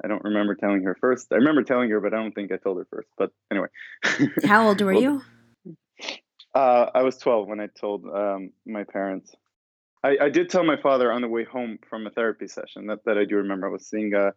I 0.03 0.07
don't 0.07 0.23
remember 0.23 0.55
telling 0.55 0.83
her 0.83 0.97
first. 0.99 1.27
I 1.31 1.35
remember 1.35 1.63
telling 1.63 1.89
her, 1.91 2.01
but 2.01 2.13
I 2.13 2.17
don't 2.17 2.33
think 2.33 2.51
I 2.51 2.57
told 2.57 2.77
her 2.77 2.87
first. 2.89 3.07
But 3.17 3.31
anyway. 3.51 3.67
How 4.45 4.67
old 4.67 4.81
were 4.81 4.93
well, 4.93 5.01
you? 5.01 5.21
Uh, 6.53 6.87
I 6.93 7.03
was 7.03 7.17
12 7.17 7.47
when 7.47 7.59
I 7.59 7.67
told 7.67 8.05
um, 8.05 8.51
my 8.65 8.83
parents. 8.83 9.33
I, 10.03 10.17
I, 10.21 10.29
did 10.29 10.49
tell 10.49 10.63
my 10.63 10.75
father 10.75 11.11
on 11.11 11.21
the 11.21 11.27
way 11.27 11.43
home 11.45 11.79
from 11.89 12.05
a 12.05 12.09
therapy 12.09 12.47
session 12.47 12.87
that, 12.87 13.05
that 13.05 13.17
I 13.17 13.25
do 13.25 13.37
remember. 13.37 13.67
I 13.67 13.71
was 13.71 13.87
seeing 13.87 14.13
a, 14.13 14.33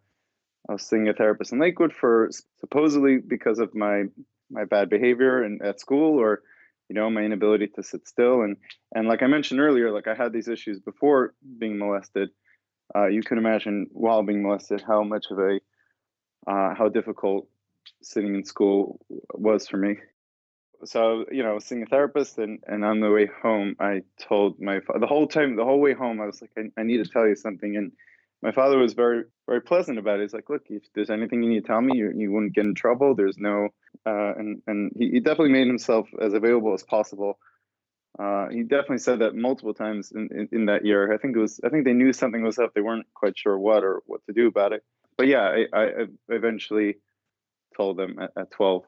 I 0.69 0.73
was 0.73 0.83
seeing 0.83 1.09
a 1.09 1.13
therapist 1.13 1.51
in 1.51 1.59
Lakewood 1.59 1.93
for 1.93 2.29
supposedly 2.59 3.17
because 3.17 3.59
of 3.59 3.75
my 3.75 4.03
my 4.49 4.63
bad 4.63 4.89
behavior 4.89 5.43
and 5.43 5.61
at 5.61 5.79
school 5.79 6.19
or 6.19 6.41
you 6.89 6.95
know 6.95 7.09
my 7.09 7.21
inability 7.21 7.67
to 7.67 7.83
sit 7.83 8.07
still 8.07 8.43
and 8.43 8.55
and 8.95 9.07
like 9.07 9.21
I 9.21 9.27
mentioned 9.27 9.59
earlier, 9.59 9.91
like 9.91 10.07
I 10.07 10.15
had 10.15 10.31
these 10.31 10.47
issues 10.47 10.79
before 10.79 11.33
being 11.59 11.77
molested 11.77 12.29
uh, 12.95 13.07
you 13.07 13.21
can 13.21 13.37
imagine 13.37 13.87
while 13.91 14.23
being 14.23 14.43
molested 14.43 14.81
how 14.85 15.03
much 15.03 15.25
of 15.31 15.39
a 15.39 15.59
uh, 16.47 16.73
how 16.75 16.87
difficult 16.87 17.47
sitting 18.01 18.35
in 18.35 18.45
school 18.45 18.99
was 19.33 19.67
for 19.67 19.77
me. 19.77 19.97
So 20.85 21.25
you 21.31 21.43
know, 21.43 21.59
seeing 21.59 21.83
a 21.83 21.85
therapist, 21.85 22.37
and 22.37 22.59
and 22.67 22.85
on 22.85 22.99
the 22.99 23.11
way 23.11 23.29
home, 23.41 23.75
I 23.79 24.03
told 24.21 24.59
my 24.59 24.79
the 24.99 25.07
whole 25.07 25.27
time, 25.27 25.55
the 25.55 25.65
whole 25.65 25.79
way 25.79 25.93
home, 25.93 26.21
I 26.21 26.25
was 26.25 26.41
like, 26.41 26.51
I, 26.57 26.81
I 26.81 26.83
need 26.83 27.03
to 27.03 27.09
tell 27.09 27.27
you 27.27 27.35
something, 27.35 27.75
and 27.75 27.91
my 28.41 28.51
father 28.51 28.77
was 28.77 28.93
very 28.93 29.23
very 29.47 29.61
pleasant 29.61 29.97
about 29.97 30.19
it. 30.19 30.23
He's 30.23 30.33
like, 30.33 30.49
look, 30.49 30.63
if 30.69 30.83
there's 30.93 31.09
anything 31.09 31.43
you 31.43 31.49
need 31.49 31.61
to 31.61 31.67
tell 31.67 31.81
me, 31.81 31.97
you 31.97 32.11
you 32.15 32.31
wouldn't 32.31 32.53
get 32.53 32.65
in 32.65 32.75
trouble. 32.75 33.15
There's 33.15 33.37
no, 33.37 33.69
uh, 34.05 34.33
and 34.37 34.61
and 34.67 34.91
he, 34.97 35.11
he 35.11 35.19
definitely 35.19 35.53
made 35.53 35.67
himself 35.67 36.07
as 36.21 36.33
available 36.33 36.73
as 36.73 36.83
possible 36.83 37.39
uh, 38.19 38.47
he 38.49 38.63
definitely 38.63 38.97
said 38.97 39.19
that 39.19 39.35
multiple 39.35 39.73
times 39.73 40.11
in, 40.11 40.27
in, 40.31 40.49
in, 40.51 40.65
that 40.65 40.83
year. 40.83 41.13
I 41.13 41.17
think 41.17 41.35
it 41.35 41.39
was. 41.39 41.59
I 41.63 41.69
think 41.69 41.85
they 41.85 41.93
knew 41.93 42.11
something 42.11 42.41
was 42.41 42.57
up. 42.57 42.73
They 42.73 42.81
weren't 42.81 43.05
quite 43.13 43.37
sure 43.37 43.57
what 43.57 43.83
or 43.83 44.01
what 44.07 44.25
to 44.25 44.33
do 44.33 44.47
about 44.47 44.73
it. 44.73 44.83
But 45.17 45.27
yeah, 45.27 45.63
I, 45.73 45.79
I 45.79 46.05
eventually 46.29 46.97
told 47.75 47.97
them 47.97 48.17
at, 48.19 48.31
at, 48.35 48.51
12. 48.51 48.83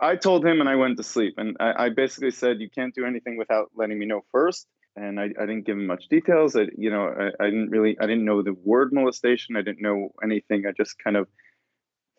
I 0.00 0.16
told 0.16 0.44
him, 0.44 0.60
and 0.60 0.68
I 0.68 0.76
went 0.76 0.96
to 0.98 1.02
sleep. 1.02 1.34
And 1.38 1.56
I, 1.60 1.86
I, 1.86 1.88
basically 1.88 2.30
said, 2.30 2.60
"You 2.60 2.68
can't 2.68 2.94
do 2.94 3.06
anything 3.06 3.36
without 3.36 3.70
letting 3.74 3.98
me 3.98 4.06
know 4.06 4.22
first. 4.30 4.66
And 4.96 5.18
I, 5.18 5.24
I 5.24 5.46
didn't 5.46 5.64
give 5.64 5.76
him 5.76 5.86
much 5.86 6.08
details. 6.08 6.54
I, 6.54 6.66
you 6.76 6.90
know, 6.90 7.08
I, 7.08 7.44
I 7.44 7.46
didn't 7.46 7.70
really. 7.70 7.96
I 7.98 8.06
didn't 8.06 8.24
know 8.24 8.42
the 8.42 8.52
word 8.52 8.92
molestation. 8.92 9.56
I 9.56 9.62
didn't 9.62 9.82
know 9.82 10.10
anything. 10.22 10.64
I 10.66 10.72
just 10.76 10.98
kind 10.98 11.16
of 11.16 11.28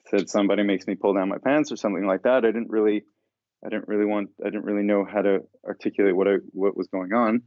said 0.10 0.30
somebody 0.30 0.64
makes 0.64 0.88
me 0.88 0.96
pull 0.96 1.14
down 1.14 1.30
my 1.30 1.38
pants 1.38 1.72
or 1.72 1.76
something 1.76 2.06
like 2.06 2.24
that. 2.24 2.46
I 2.46 2.52
didn't 2.52 2.70
really 2.70 3.04
I 3.66 3.70
didn't 3.70 3.88
really 3.88 4.06
want, 4.06 4.30
I 4.42 4.50
didn't 4.50 4.66
really 4.66 4.84
know 4.84 5.06
how 5.06 5.22
to 5.22 5.40
articulate 5.66 6.16
what 6.16 6.28
I, 6.28 6.36
what 6.52 6.76
was 6.76 6.88
going 6.88 7.14
on. 7.14 7.44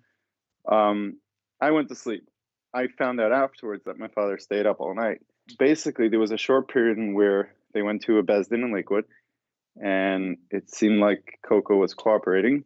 Um, 0.71 1.21
I 1.61 1.71
went 1.73 1.89
to 1.89 1.95
sleep. 1.95 2.27
I 2.75 2.89
found 2.99 3.21
out 3.21 3.33
afterwards 3.33 3.85
that 3.85 3.99
my 3.99 4.09
father 4.09 4.39
stayed 4.39 4.67
up 4.67 4.81
all 4.81 4.95
night. 4.95 5.19
Basically, 5.59 6.09
there 6.09 6.19
was 6.19 6.33
a 6.33 6.39
short 6.39 6.69
period 6.69 6.99
in 6.99 7.15
where 7.15 7.55
they 7.75 7.83
went 7.83 8.03
to 8.03 8.19
a 8.19 8.23
Beis 8.23 8.49
Din 8.49 8.63
in 8.63 8.75
Lakewood, 8.75 9.05
and 9.81 10.39
it 10.51 10.71
seemed 10.71 11.01
like 11.01 11.39
Kolko 11.45 11.79
was 11.79 11.95
cooperating, 11.95 12.65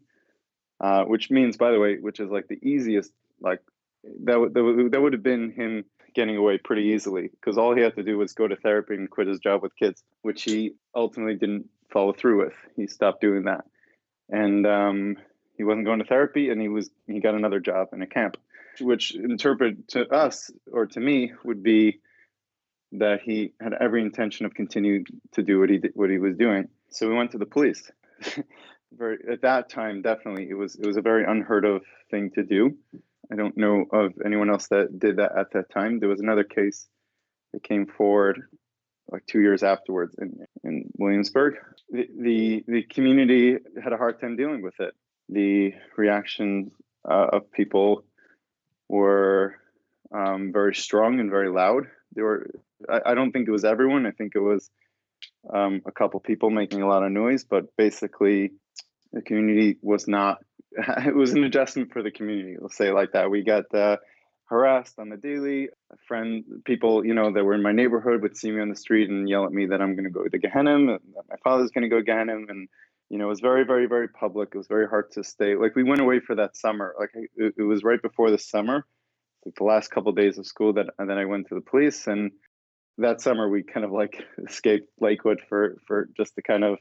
uh, 0.81 1.05
which 1.05 1.31
means, 1.31 1.57
by 1.57 1.71
the 1.71 1.79
way, 1.79 1.97
which 1.97 2.21
is 2.21 2.31
like 2.31 2.49
the 2.49 2.59
easiest, 2.62 3.12
like 3.40 3.61
that 4.25 4.38
would 4.38 4.55
that 4.55 5.00
would 5.00 5.12
have 5.12 5.23
been 5.23 5.52
him 5.52 5.85
getting 6.14 6.37
away 6.37 6.59
pretty 6.59 6.83
easily 6.83 7.29
because 7.29 7.57
all 7.57 7.75
he 7.75 7.83
had 7.83 7.95
to 7.95 8.02
do 8.02 8.19
was 8.19 8.33
go 8.33 8.49
to 8.49 8.57
therapy 8.57 8.95
and 8.95 9.11
quit 9.11 9.29
his 9.29 9.38
job 9.38 9.62
with 9.62 9.76
kids, 9.76 10.02
which 10.23 10.43
he 10.43 10.73
ultimately 10.95 11.35
didn't 11.35 11.69
follow 11.93 12.12
through 12.12 12.45
with. 12.45 12.55
He 12.76 12.87
stopped 12.87 13.21
doing 13.21 13.45
that, 13.45 13.64
and 14.29 14.67
um, 14.67 15.17
he 15.57 15.64
wasn't 15.64 15.87
going 15.87 15.99
to 15.99 16.05
therapy, 16.05 16.50
and 16.50 16.61
he 16.61 16.69
was 16.69 16.90
he 17.07 17.21
got 17.21 17.35
another 17.35 17.61
job 17.61 17.88
in 17.93 18.02
a 18.02 18.07
camp, 18.07 18.37
which 18.81 19.14
interpret 19.14 19.88
to 19.88 20.09
us 20.09 20.50
or 20.73 20.87
to 20.87 21.00
me 21.00 21.33
would 21.45 21.62
be 21.62 22.00
that 22.93 23.21
he 23.23 23.52
had 23.61 23.73
every 23.75 24.02
intention 24.02 24.47
of 24.47 24.55
continuing 24.55 25.05
to 25.33 25.43
do 25.43 25.61
what 25.61 25.71
he 25.71 25.79
did, 25.79 25.93
what 25.95 26.11
he 26.11 26.19
was 26.19 26.37
doing. 26.37 26.69
So 26.90 27.09
we 27.09 27.14
went 27.14 27.32
to 27.32 27.38
the 27.38 27.47
police. 27.47 27.90
very 28.92 29.18
at 29.30 29.42
that 29.42 29.70
time, 29.70 30.02
definitely 30.02 30.49
it 30.49 30.54
was 30.54 30.76
it 30.76 30.87
was 30.87 30.97
a 30.97 31.02
very 31.02 31.25
unheard 31.25 31.64
of 31.64 31.82
thing 32.11 32.30
to 32.35 32.42
do. 32.42 32.76
I 33.32 33.37
don't 33.37 33.56
know 33.56 33.85
of 33.92 34.12
anyone 34.25 34.50
else 34.50 34.66
that 34.68 34.99
did 34.99 35.16
that 35.16 35.37
at 35.37 35.52
that 35.52 35.70
time. 35.70 36.00
There 36.00 36.09
was 36.09 36.20
another 36.20 36.44
case 36.44 36.88
that 37.52 37.62
came 37.62 37.87
forward 37.87 38.42
like 39.11 39.26
two 39.26 39.40
years 39.40 39.62
afterwards 39.62 40.14
in, 40.20 40.38
in 40.64 40.85
Williamsburg. 40.99 41.54
The, 41.90 42.06
the, 42.16 42.64
the 42.66 42.82
community 42.85 43.56
had 43.82 43.92
a 43.92 43.97
hard 43.97 44.20
time 44.20 44.37
dealing 44.37 44.62
with 44.62 44.78
it. 44.78 44.94
The 45.28 45.75
reactions 45.97 46.73
uh, 47.09 47.26
of 47.32 47.50
people 47.52 48.04
were 48.88 49.56
um, 50.14 50.52
very 50.52 50.75
strong 50.75 51.20
and 51.20 51.30
very 51.30 51.49
loud. 51.49 51.87
They 52.14 52.23
were 52.23 52.50
I, 52.88 53.00
I, 53.06 53.14
don't 53.14 53.32
think 53.32 53.47
it 53.49 53.52
was 53.52 53.64
everyone. 53.64 54.06
I 54.06 54.11
think 54.11 54.32
it 54.35 54.40
was 54.40 54.70
um, 55.52 55.82
a 55.86 55.92
couple 55.92 56.20
people 56.20 56.50
making 56.50 56.82
a 56.82 56.88
lot 56.88 57.02
of 57.02 57.12
noise, 57.12 57.44
but 57.44 57.76
basically 57.76 58.52
the 59.12 59.22
community 59.22 59.78
was 59.82 60.06
not. 60.08 60.38
It 61.06 61.16
was 61.16 61.32
an 61.32 61.44
adjustment 61.44 61.92
for 61.92 62.02
the 62.02 62.12
community. 62.12 62.56
Let's 62.60 62.76
say 62.76 62.92
like 62.92 63.12
that. 63.12 63.30
We 63.30 63.42
got 63.42 63.74
uh, 63.74 63.96
harassed 64.50 64.98
on 64.98 65.08
the 65.08 65.16
daily. 65.16 65.68
A 65.92 65.96
friend, 66.06 66.44
people, 66.64 67.04
you 67.04 67.14
know, 67.14 67.32
that 67.32 67.44
were 67.44 67.54
in 67.54 67.62
my 67.62 67.72
neighborhood 67.72 68.22
would 68.22 68.36
see 68.36 68.50
me 68.50 68.60
on 68.60 68.68
the 68.68 68.76
street 68.76 69.08
and 69.10 69.28
yell 69.28 69.44
at 69.44 69.52
me 69.52 69.66
that 69.66 69.80
I'm 69.80 69.94
going 69.94 70.04
to 70.04 70.10
go 70.10 70.24
to 70.24 70.38
Gehenna, 70.38 70.86
that 70.86 71.00
my 71.28 71.36
father's 71.42 71.70
going 71.70 71.82
to 71.82 71.88
go 71.88 71.98
to 71.98 72.04
Gehenna, 72.04 72.36
and 72.36 72.68
you 73.08 73.18
know, 73.18 73.26
it 73.26 73.28
was 73.28 73.40
very, 73.40 73.64
very, 73.64 73.86
very 73.86 74.08
public. 74.08 74.50
It 74.54 74.58
was 74.58 74.68
very 74.68 74.88
hard 74.88 75.10
to 75.12 75.24
stay. 75.24 75.56
Like 75.56 75.74
we 75.74 75.82
went 75.82 76.00
away 76.00 76.20
for 76.20 76.36
that 76.36 76.56
summer. 76.56 76.94
Like 76.98 77.10
it, 77.14 77.54
it 77.58 77.62
was 77.62 77.82
right 77.82 78.00
before 78.00 78.30
the 78.30 78.38
summer, 78.38 78.86
like 79.44 79.56
the 79.56 79.64
last 79.64 79.90
couple 79.90 80.10
of 80.10 80.16
days 80.16 80.38
of 80.38 80.46
school. 80.46 80.72
That 80.74 80.86
and 80.98 81.10
then 81.10 81.18
I 81.18 81.24
went 81.24 81.48
to 81.48 81.56
the 81.56 81.60
police, 81.60 82.06
and 82.06 82.30
that 82.99 83.20
summer 83.20 83.49
we 83.49 83.62
kind 83.62 83.85
of 83.85 83.92
like 83.92 84.23
escaped 84.49 84.88
Lakewood 85.00 85.40
for 85.49 85.76
for 85.87 86.09
just 86.16 86.35
to 86.37 86.42
kind 86.42 86.64
of 86.64 86.78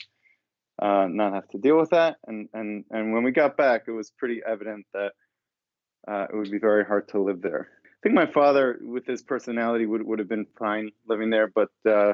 uh, 0.82 1.08
not 1.10 1.34
have 1.34 1.48
to 1.50 1.58
deal 1.58 1.78
with 1.78 1.92
that. 1.92 2.18
And 2.26 2.50
and 2.54 2.86
and 2.92 3.14
when 3.14 3.24
we 3.24 3.32
got 3.32 3.58
back, 3.58 3.84
it 3.88 3.92
was 3.92 4.12
pretty 4.12 4.42
evident 4.46 4.86
that 4.94 5.12
uh, 6.08 6.28
it 6.32 6.36
would 6.36 6.52
be 6.52 6.60
very 6.60 6.86
hard 6.86 7.10
to 7.10 7.22
live 7.22 7.42
there. 7.42 7.70
I 7.86 8.00
think 8.02 8.16
my 8.16 8.28
father, 8.28 8.80
with 8.82 9.06
his 9.06 9.22
personality, 9.22 9.86
would 9.86 10.04
would 10.04 10.20
have 10.20 10.30
been 10.30 10.48
fine 10.58 10.92
living 11.08 11.30
there, 11.30 11.48
but 11.48 11.70
uh, 11.88 12.14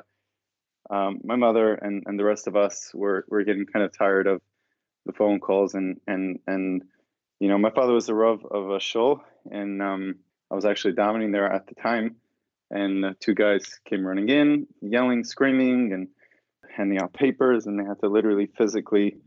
um, 0.90 1.20
my 1.24 1.36
mother 1.36 1.74
and, 1.74 2.04
and 2.06 2.20
the 2.20 2.24
rest 2.24 2.48
of 2.48 2.56
us 2.56 2.92
were 2.94 3.26
were 3.28 3.44
getting 3.44 3.66
kind 3.66 3.86
of 3.86 3.96
tired 3.96 4.28
of 4.28 4.42
the 5.06 5.14
phone 5.14 5.40
calls 5.40 5.76
and 5.76 6.00
and 6.08 6.40
and 6.48 6.84
you 7.40 7.48
know 7.48 7.58
my 7.58 7.70
father 7.70 7.94
was 7.94 8.08
the 8.08 8.14
rav 8.14 8.44
of 8.46 8.72
a 8.72 8.80
shul 8.80 9.24
and 9.52 9.82
um, 9.82 10.16
I 10.52 10.56
was 10.56 10.66
actually 10.66 10.96
davening 10.96 11.32
there 11.32 11.52
at 11.52 11.68
the 11.68 11.76
time 11.76 12.16
and 12.72 13.16
two 13.20 13.34
guys 13.34 13.64
came 13.86 14.06
running 14.06 14.30
in 14.30 14.68
yelling 14.82 15.24
screaming 15.24 15.94
and 15.94 16.08
handing 16.76 17.00
out 17.00 17.14
papers 17.14 17.66
and 17.66 17.80
they 17.80 17.84
had 17.84 18.00
to 18.00 18.08
literally 18.08 18.50
physically 18.58 19.18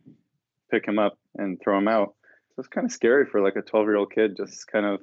pick 0.70 0.86
him 0.86 0.98
up 0.98 1.18
and 1.36 1.58
throw 1.62 1.78
him 1.78 1.88
out. 1.88 2.14
So 2.50 2.60
it's 2.60 2.68
kind 2.68 2.84
of 2.84 2.92
scary 2.92 3.26
for 3.26 3.40
like 3.40 3.56
a 3.56 3.62
12 3.62 3.86
year 3.86 3.96
old 3.96 4.12
kid 4.12 4.36
just 4.36 4.66
kind 4.66 4.84
of 4.86 5.00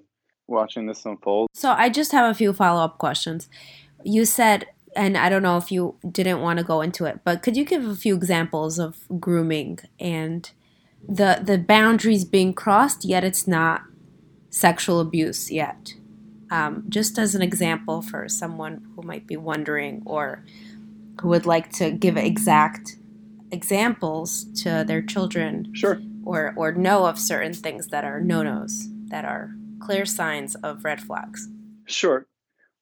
watching 0.47 0.85
this 0.85 1.05
unfold. 1.05 1.49
So 1.53 1.71
I 1.71 1.89
just 1.89 2.11
have 2.11 2.29
a 2.29 2.33
few 2.33 2.53
follow 2.53 2.83
up 2.83 2.97
questions. 2.97 3.49
You 4.03 4.25
said, 4.25 4.67
and 4.95 5.17
I 5.17 5.29
don't 5.29 5.43
know 5.43 5.57
if 5.57 5.71
you 5.71 5.95
didn't 6.09 6.41
want 6.41 6.59
to 6.59 6.65
go 6.65 6.81
into 6.81 7.05
it, 7.05 7.21
but 7.23 7.41
could 7.41 7.57
you 7.57 7.65
give 7.65 7.83
a 7.85 7.95
few 7.95 8.15
examples 8.15 8.79
of 8.79 9.07
grooming 9.19 9.79
and 9.99 10.49
the 11.07 11.41
the 11.43 11.57
boundaries 11.57 12.25
being 12.25 12.53
crossed, 12.53 13.05
yet 13.05 13.23
it's 13.23 13.47
not 13.47 13.83
sexual 14.49 14.99
abuse 14.99 15.51
yet? 15.51 15.95
Um, 16.51 16.83
just 16.89 17.17
as 17.17 17.33
an 17.33 17.41
example 17.41 18.01
for 18.01 18.29
someone 18.29 18.85
who 18.95 19.01
might 19.01 19.25
be 19.25 19.35
wondering 19.35 20.03
or 20.05 20.43
who 21.21 21.29
would 21.29 21.45
like 21.45 21.71
to 21.73 21.91
give 21.91 22.17
exact 22.17 22.97
examples 23.51 24.45
to 24.63 24.83
their 24.85 25.01
children 25.01 25.73
sure. 25.73 26.01
or 26.23 26.53
or 26.55 26.71
know 26.71 27.05
of 27.05 27.19
certain 27.19 27.53
things 27.53 27.87
that 27.87 28.03
are 28.03 28.19
no-nos 28.19 28.87
that 29.07 29.25
are 29.25 29.51
clear 29.79 30.05
signs 30.05 30.55
of 30.55 30.83
red 30.83 31.01
flags. 31.01 31.47
Sure. 31.85 32.27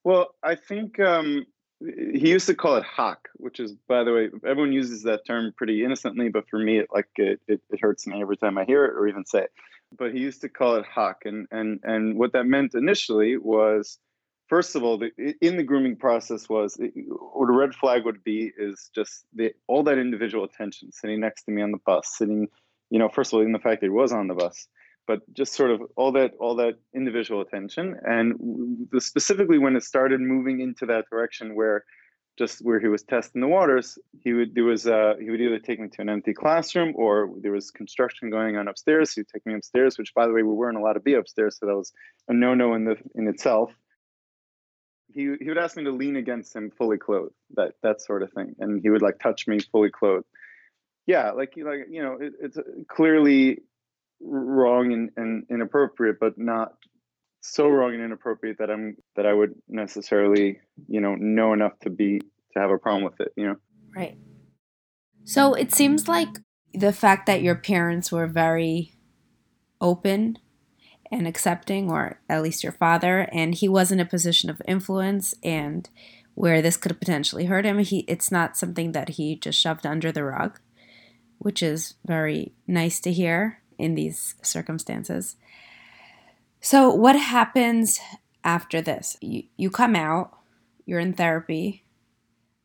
Well 0.03 0.35
i 0.43 0.55
think 0.55 0.99
um, 0.99 1.45
he 1.79 2.29
used 2.29 2.47
to 2.47 2.55
call 2.55 2.75
it 2.75 2.83
hawk 2.83 3.29
which 3.35 3.59
is 3.59 3.73
by 3.87 4.03
the 4.03 4.13
way 4.13 4.29
everyone 4.45 4.73
uses 4.73 5.03
that 5.03 5.25
term 5.25 5.53
pretty 5.55 5.83
innocently 5.83 6.29
but 6.29 6.47
for 6.49 6.59
me 6.59 6.79
it 6.79 6.87
like 6.93 7.07
it, 7.17 7.39
it, 7.47 7.61
it 7.69 7.79
hurts 7.81 8.05
me 8.07 8.21
every 8.21 8.37
time 8.37 8.57
i 8.57 8.65
hear 8.65 8.85
it 8.85 8.93
or 8.97 9.07
even 9.07 9.25
say 9.25 9.39
it 9.43 9.51
but 9.97 10.13
he 10.13 10.19
used 10.19 10.41
to 10.41 10.49
call 10.49 10.75
it 10.75 10.85
hawk 10.85 11.23
and 11.25 11.47
and 11.51 11.79
and 11.83 12.17
what 12.17 12.33
that 12.33 12.45
meant 12.45 12.73
initially 12.75 13.37
was 13.37 13.99
first 14.53 14.75
of 14.75 14.83
all, 14.83 14.99
the, 14.99 15.09
in 15.41 15.57
the 15.57 15.63
grooming 15.63 15.95
process 15.95 16.47
was 16.47 16.77
what 16.77 17.49
a 17.49 17.51
red 17.51 17.73
flag 17.73 18.05
would 18.05 18.23
be 18.23 18.51
is 18.55 18.91
just 18.93 19.25
the, 19.33 19.51
all 19.67 19.81
that 19.83 19.97
individual 19.97 20.43
attention, 20.43 20.91
sitting 20.91 21.19
next 21.19 21.43
to 21.43 21.51
me 21.51 21.61
on 21.61 21.71
the 21.71 21.79
bus, 21.85 22.07
sitting, 22.15 22.47
you 22.91 22.99
know, 22.99 23.09
first 23.09 23.31
of 23.33 23.37
all, 23.37 23.45
in 23.45 23.51
the 23.51 23.57
fact 23.57 23.81
that 23.81 23.87
he 23.87 23.89
was 23.89 24.11
on 24.11 24.27
the 24.27 24.35
bus, 24.35 24.67
but 25.07 25.21
just 25.33 25.53
sort 25.53 25.71
of 25.71 25.81
all 25.95 26.11
that 26.11 26.33
all 26.39 26.55
that 26.55 26.75
individual 26.93 27.41
attention, 27.41 27.95
and 28.03 28.87
specifically 28.99 29.57
when 29.57 29.75
it 29.75 29.83
started 29.83 30.21
moving 30.21 30.59
into 30.61 30.85
that 30.85 31.05
direction 31.11 31.55
where 31.55 31.83
just 32.37 32.59
where 32.59 32.79
he 32.79 32.87
was 32.87 33.03
testing 33.03 33.41
the 33.41 33.47
waters, 33.47 33.97
he 34.21 34.33
would 34.33 34.55
there 34.55 34.63
was 34.63 34.87
uh, 34.87 35.13
he 35.19 35.29
would 35.29 35.41
either 35.41 35.59
take 35.59 35.79
me 35.79 35.87
to 35.89 36.01
an 36.01 36.09
empty 36.09 36.33
classroom 36.33 36.93
or 36.95 37.29
there 37.41 37.51
was 37.51 37.71
construction 37.71 38.29
going 38.29 38.57
on 38.57 38.67
upstairs. 38.67 39.13
He 39.13 39.21
would 39.21 39.29
take 39.29 39.45
me 39.45 39.53
upstairs, 39.53 39.97
which 39.97 40.13
by 40.13 40.25
the 40.27 40.33
way 40.33 40.43
we 40.43 40.53
weren't 40.53 40.77
allowed 40.77 40.93
to 40.93 40.99
be 40.99 41.13
upstairs, 41.13 41.57
so 41.59 41.65
that 41.67 41.75
was 41.75 41.93
a 42.27 42.33
no 42.33 42.53
no 42.53 42.73
in 42.73 42.85
the 42.85 42.97
in 43.15 43.27
itself 43.27 43.71
he 45.13 45.35
he 45.39 45.47
would 45.47 45.57
ask 45.57 45.77
me 45.77 45.83
to 45.83 45.91
lean 45.91 46.15
against 46.15 46.55
him 46.55 46.71
fully 46.71 46.97
clothed, 46.97 47.33
that 47.55 47.73
that 47.83 48.01
sort 48.01 48.23
of 48.23 48.31
thing, 48.33 48.55
and 48.59 48.81
he 48.81 48.89
would 48.89 49.01
like 49.01 49.19
touch 49.19 49.47
me 49.47 49.59
fully 49.59 49.89
clothed. 49.89 50.25
Yeah, 51.05 51.31
like 51.31 51.53
like 51.57 51.87
you 51.89 52.01
know, 52.01 52.17
it, 52.19 52.33
it's 52.41 52.57
clearly 52.87 53.59
wrong 54.21 54.91
and, 54.93 55.11
and 55.17 55.45
inappropriate, 55.49 56.19
but 56.19 56.37
not 56.37 56.73
so 57.43 57.67
wrong 57.67 57.93
and 57.93 58.03
inappropriate 58.03 58.57
that 58.59 58.71
I'm 58.71 58.95
that 59.15 59.25
I 59.25 59.33
would 59.33 59.53
necessarily 59.67 60.59
you 60.87 61.01
know 61.01 61.15
know 61.15 61.53
enough 61.53 61.77
to 61.83 61.89
be 61.89 62.19
to 62.19 62.59
have 62.59 62.71
a 62.71 62.77
problem 62.77 63.03
with 63.03 63.19
it. 63.19 63.33
You 63.35 63.47
know. 63.47 63.55
Right. 63.95 64.17
So 65.25 65.53
it 65.53 65.73
seems 65.73 66.07
like 66.07 66.39
the 66.73 66.93
fact 66.93 67.27
that 67.27 67.41
your 67.41 67.55
parents 67.55 68.11
were 68.11 68.27
very 68.27 68.95
open 69.79 70.37
and 71.11 71.27
accepting, 71.27 71.91
or 71.91 72.19
at 72.27 72.41
least 72.41 72.63
your 72.63 72.71
father, 72.71 73.29
and 73.31 73.53
he 73.53 73.69
was 73.69 73.91
in 73.91 73.99
a 73.99 74.05
position 74.05 74.49
of 74.49 74.61
influence 74.67 75.35
and 75.43 75.89
where 76.33 76.61
this 76.61 76.77
could 76.77 76.97
potentially 76.99 77.45
hurt 77.45 77.65
him. 77.65 77.79
He 77.79 77.99
it's 77.99 78.31
not 78.31 78.57
something 78.57 78.93
that 78.93 79.09
he 79.09 79.35
just 79.35 79.59
shoved 79.59 79.85
under 79.85 80.11
the 80.11 80.23
rug, 80.23 80.59
which 81.37 81.61
is 81.61 81.95
very 82.05 82.53
nice 82.67 82.99
to 83.01 83.11
hear 83.11 83.61
in 83.77 83.95
these 83.95 84.35
circumstances. 84.41 85.35
So 86.63 86.89
what 86.93 87.17
happens 87.17 87.99
after 88.45 88.81
this? 88.81 89.17
You 89.19 89.43
you 89.57 89.69
come 89.69 89.97
out, 89.97 90.31
you're 90.85 91.01
in 91.01 91.13
therapy, 91.13 91.83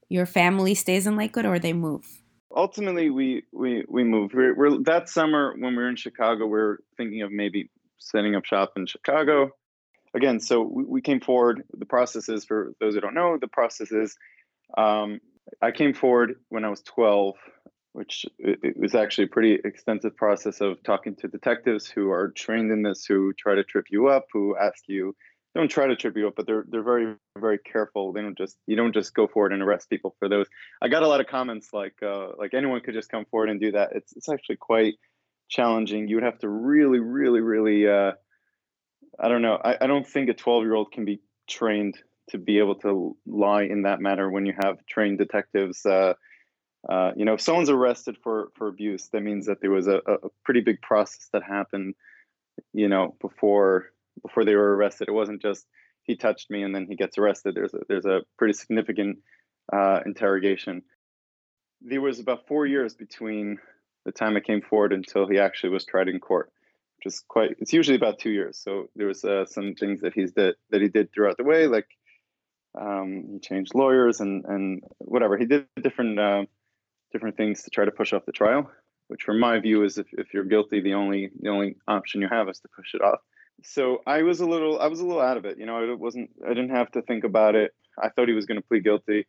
your 0.08 0.24
family 0.24 0.76
stays 0.76 1.04
in 1.04 1.16
Lakewood 1.16 1.44
or 1.44 1.58
they 1.58 1.72
move? 1.72 2.06
Ultimately, 2.54 3.10
we 3.10 3.42
we 3.52 3.84
we 3.88 4.04
moved. 4.04 4.34
We're, 4.34 4.54
we're 4.54 4.78
that 4.84 5.08
summer 5.08 5.52
when 5.58 5.74
we 5.74 5.82
were 5.82 5.88
in 5.88 5.96
Chicago. 5.96 6.46
We 6.46 6.60
are 6.60 6.78
thinking 6.96 7.22
of 7.22 7.32
maybe 7.32 7.70
setting 7.98 8.36
up 8.36 8.44
shop 8.44 8.74
in 8.76 8.86
Chicago. 8.86 9.50
Again, 10.14 10.38
so 10.38 10.62
we, 10.62 10.84
we 10.84 11.00
came 11.02 11.20
forward. 11.20 11.64
The 11.76 11.84
process 11.84 12.28
is, 12.28 12.44
for 12.44 12.74
those 12.80 12.94
who 12.94 13.00
don't 13.00 13.14
know, 13.14 13.36
the 13.36 13.48
process 13.48 13.90
is 13.90 14.16
um, 14.76 15.20
I 15.60 15.72
came 15.72 15.92
forward 15.92 16.36
when 16.50 16.64
I 16.64 16.68
was 16.68 16.82
12, 16.82 17.34
which 17.98 18.24
it, 18.38 18.76
was 18.78 18.94
actually 18.94 19.24
a 19.24 19.28
pretty 19.28 19.58
extensive 19.64 20.16
process 20.16 20.60
of 20.60 20.80
talking 20.84 21.16
to 21.16 21.26
detectives 21.26 21.88
who 21.88 22.12
are 22.12 22.28
trained 22.28 22.70
in 22.70 22.82
this, 22.82 23.04
who 23.04 23.32
try 23.32 23.56
to 23.56 23.64
trip 23.64 23.86
you 23.90 24.06
up, 24.06 24.26
who 24.32 24.56
ask 24.56 24.84
you, 24.86 25.16
don't 25.52 25.68
try 25.68 25.88
to 25.88 25.96
trip 25.96 26.16
you 26.16 26.28
up, 26.28 26.34
but 26.36 26.46
they're 26.46 26.64
they're 26.68 26.84
very 26.84 27.16
very 27.36 27.58
careful. 27.58 28.12
They 28.12 28.22
don't 28.22 28.38
just 28.38 28.56
you 28.68 28.76
don't 28.76 28.92
just 28.92 29.14
go 29.14 29.26
forward 29.26 29.52
and 29.52 29.62
arrest 29.62 29.90
people 29.90 30.14
for 30.20 30.28
those. 30.28 30.46
I 30.80 30.86
got 30.86 31.02
a 31.02 31.08
lot 31.08 31.20
of 31.20 31.26
comments 31.26 31.70
like 31.72 31.96
uh, 32.00 32.28
like 32.38 32.54
anyone 32.54 32.80
could 32.82 32.94
just 32.94 33.10
come 33.10 33.24
forward 33.24 33.50
and 33.50 33.60
do 33.60 33.72
that. 33.72 33.88
It's 33.96 34.12
it's 34.14 34.28
actually 34.28 34.58
quite 34.58 34.94
challenging. 35.48 36.06
You 36.06 36.16
would 36.16 36.24
have 36.24 36.38
to 36.38 36.48
really, 36.48 37.00
really, 37.00 37.40
really. 37.40 37.88
Uh, 37.88 38.12
I 39.18 39.26
don't 39.26 39.42
know. 39.42 39.58
I, 39.64 39.76
I 39.80 39.86
don't 39.88 40.06
think 40.06 40.28
a 40.28 40.34
12 40.34 40.62
year 40.62 40.74
old 40.74 40.92
can 40.92 41.04
be 41.04 41.20
trained 41.48 41.98
to 42.28 42.38
be 42.38 42.58
able 42.58 42.76
to 42.76 43.16
lie 43.26 43.64
in 43.64 43.82
that 43.82 44.00
manner 44.00 44.30
when 44.30 44.46
you 44.46 44.52
have 44.62 44.86
trained 44.86 45.18
detectives 45.18 45.84
uh, 45.84 46.12
uh, 46.88 47.12
you 47.16 47.24
know, 47.24 47.34
if 47.34 47.40
someone's 47.40 47.70
arrested 47.70 48.16
for 48.22 48.48
for 48.54 48.68
abuse, 48.68 49.08
that 49.12 49.22
means 49.22 49.46
that 49.46 49.60
there 49.60 49.70
was 49.70 49.86
a, 49.86 50.00
a 50.06 50.28
pretty 50.44 50.60
big 50.60 50.80
process 50.80 51.28
that 51.32 51.42
happened, 51.42 51.94
you 52.72 52.88
know, 52.88 53.14
before 53.20 53.90
before 54.22 54.44
they 54.44 54.54
were 54.54 54.74
arrested. 54.74 55.08
It 55.08 55.12
wasn't 55.12 55.42
just 55.42 55.66
he 56.04 56.16
touched 56.16 56.50
me 56.50 56.62
and 56.62 56.74
then 56.74 56.86
he 56.88 56.96
gets 56.96 57.18
arrested. 57.18 57.54
There's 57.54 57.74
a, 57.74 57.80
there's 57.88 58.06
a 58.06 58.22
pretty 58.38 58.54
significant 58.54 59.18
uh, 59.70 60.00
interrogation. 60.06 60.82
There 61.82 62.00
was 62.00 62.18
about 62.18 62.48
four 62.48 62.66
years 62.66 62.94
between 62.94 63.58
the 64.06 64.12
time 64.12 64.36
I 64.36 64.40
came 64.40 64.62
forward 64.62 64.94
until 64.94 65.28
he 65.28 65.38
actually 65.38 65.70
was 65.70 65.84
tried 65.84 66.08
in 66.08 66.18
court, 66.18 66.50
which 66.96 67.12
is 67.12 67.22
quite. 67.28 67.50
It's 67.58 67.74
usually 67.74 67.96
about 67.96 68.18
two 68.18 68.30
years. 68.30 68.58
So 68.58 68.88
there 68.96 69.06
was 69.06 69.22
uh, 69.24 69.44
some 69.44 69.74
things 69.74 70.00
that 70.00 70.14
he's 70.14 70.32
did 70.32 70.54
that 70.70 70.80
he 70.80 70.88
did 70.88 71.12
throughout 71.12 71.36
the 71.36 71.44
way, 71.44 71.66
like 71.66 71.88
um, 72.80 73.24
he 73.30 73.38
changed 73.40 73.74
lawyers 73.74 74.20
and 74.20 74.46
and 74.46 74.82
whatever. 74.96 75.36
He 75.36 75.44
did 75.44 75.66
different 75.82 76.18
uh, 76.18 76.44
different 77.12 77.36
things 77.36 77.62
to 77.62 77.70
try 77.70 77.84
to 77.84 77.90
push 77.90 78.12
off 78.12 78.26
the 78.26 78.32
trial. 78.32 78.70
Which, 79.08 79.22
from 79.22 79.40
my 79.40 79.58
view, 79.58 79.84
is 79.84 79.96
if, 79.96 80.06
if 80.12 80.34
you're 80.34 80.44
guilty, 80.44 80.80
the 80.80 80.94
only 80.94 81.30
the 81.40 81.48
only 81.48 81.76
option 81.86 82.20
you 82.20 82.28
have 82.28 82.48
is 82.48 82.60
to 82.60 82.68
push 82.76 82.94
it 82.94 83.00
off. 83.00 83.20
So 83.62 84.02
I 84.06 84.22
was 84.22 84.40
a 84.40 84.46
little 84.46 84.78
I 84.80 84.86
was 84.86 85.00
a 85.00 85.06
little 85.06 85.22
out 85.22 85.38
of 85.38 85.44
it. 85.44 85.58
You 85.58 85.66
know, 85.66 85.82
it 85.90 85.98
wasn't 85.98 86.30
I 86.44 86.50
didn't 86.50 86.70
have 86.70 86.90
to 86.92 87.02
think 87.02 87.24
about 87.24 87.54
it. 87.54 87.74
I 88.00 88.10
thought 88.10 88.28
he 88.28 88.34
was 88.34 88.46
going 88.46 88.60
to 88.60 88.66
plead 88.66 88.84
guilty 88.84 89.26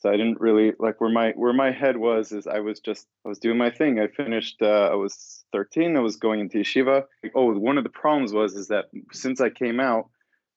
so 0.00 0.08
I 0.08 0.16
didn't 0.16 0.40
really 0.40 0.72
like 0.78 0.98
where 1.00 1.10
my 1.10 1.32
where 1.36 1.52
my 1.52 1.70
head 1.70 1.98
was 1.98 2.32
is 2.32 2.46
I 2.46 2.60
was 2.60 2.80
just 2.80 3.06
I 3.24 3.28
was 3.28 3.38
doing 3.38 3.58
my 3.58 3.70
thing. 3.70 4.00
I 4.00 4.06
finished 4.08 4.62
uh, 4.62 4.88
I 4.90 4.94
was 4.94 5.44
13. 5.52 5.94
I 5.94 6.00
was 6.00 6.16
going 6.16 6.40
into 6.40 6.58
yeshiva. 6.58 7.04
Oh, 7.34 7.52
one 7.52 7.76
of 7.76 7.84
the 7.84 7.90
problems 7.90 8.32
was 8.32 8.54
is 8.54 8.68
that 8.68 8.86
since 9.12 9.42
I 9.42 9.50
came 9.50 9.78
out, 9.78 10.08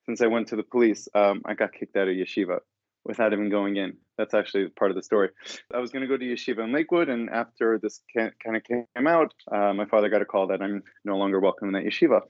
since 0.06 0.22
I 0.22 0.28
went 0.28 0.48
to 0.48 0.56
the 0.56 0.64
police, 0.64 1.10
um, 1.14 1.42
I 1.46 1.56
got 1.56 1.74
kicked 1.74 1.98
out 1.98 2.08
of 2.08 2.16
yeshiva 2.16 2.60
without 3.06 3.34
even 3.34 3.50
going 3.50 3.76
in. 3.78 3.98
That's 4.18 4.34
actually 4.34 4.68
part 4.70 4.92
of 4.92 4.96
the 4.96 5.04
story. 5.04 5.30
I 5.74 5.80
was 5.80 5.92
going 5.92 6.02
to 6.02 6.08
go 6.08 6.18
to 6.18 6.26
yeshiva 6.26 6.64
in 6.64 6.72
Lakewood, 6.72 7.10
and 7.10 7.30
after 7.30 7.80
this 7.80 8.02
kind 8.16 8.56
of 8.56 8.64
came 8.64 9.08
out, 9.08 9.34
uh, 9.52 9.74
my 9.74 9.86
father 9.86 10.10
got 10.10 10.22
a 10.22 10.26
call 10.26 10.48
that 10.48 10.62
I'm 10.62 10.84
no 11.04 11.18
longer 11.18 11.40
welcome 11.40 11.68
in 11.68 11.74
that 11.74 11.90
yeshiva. 11.90 12.22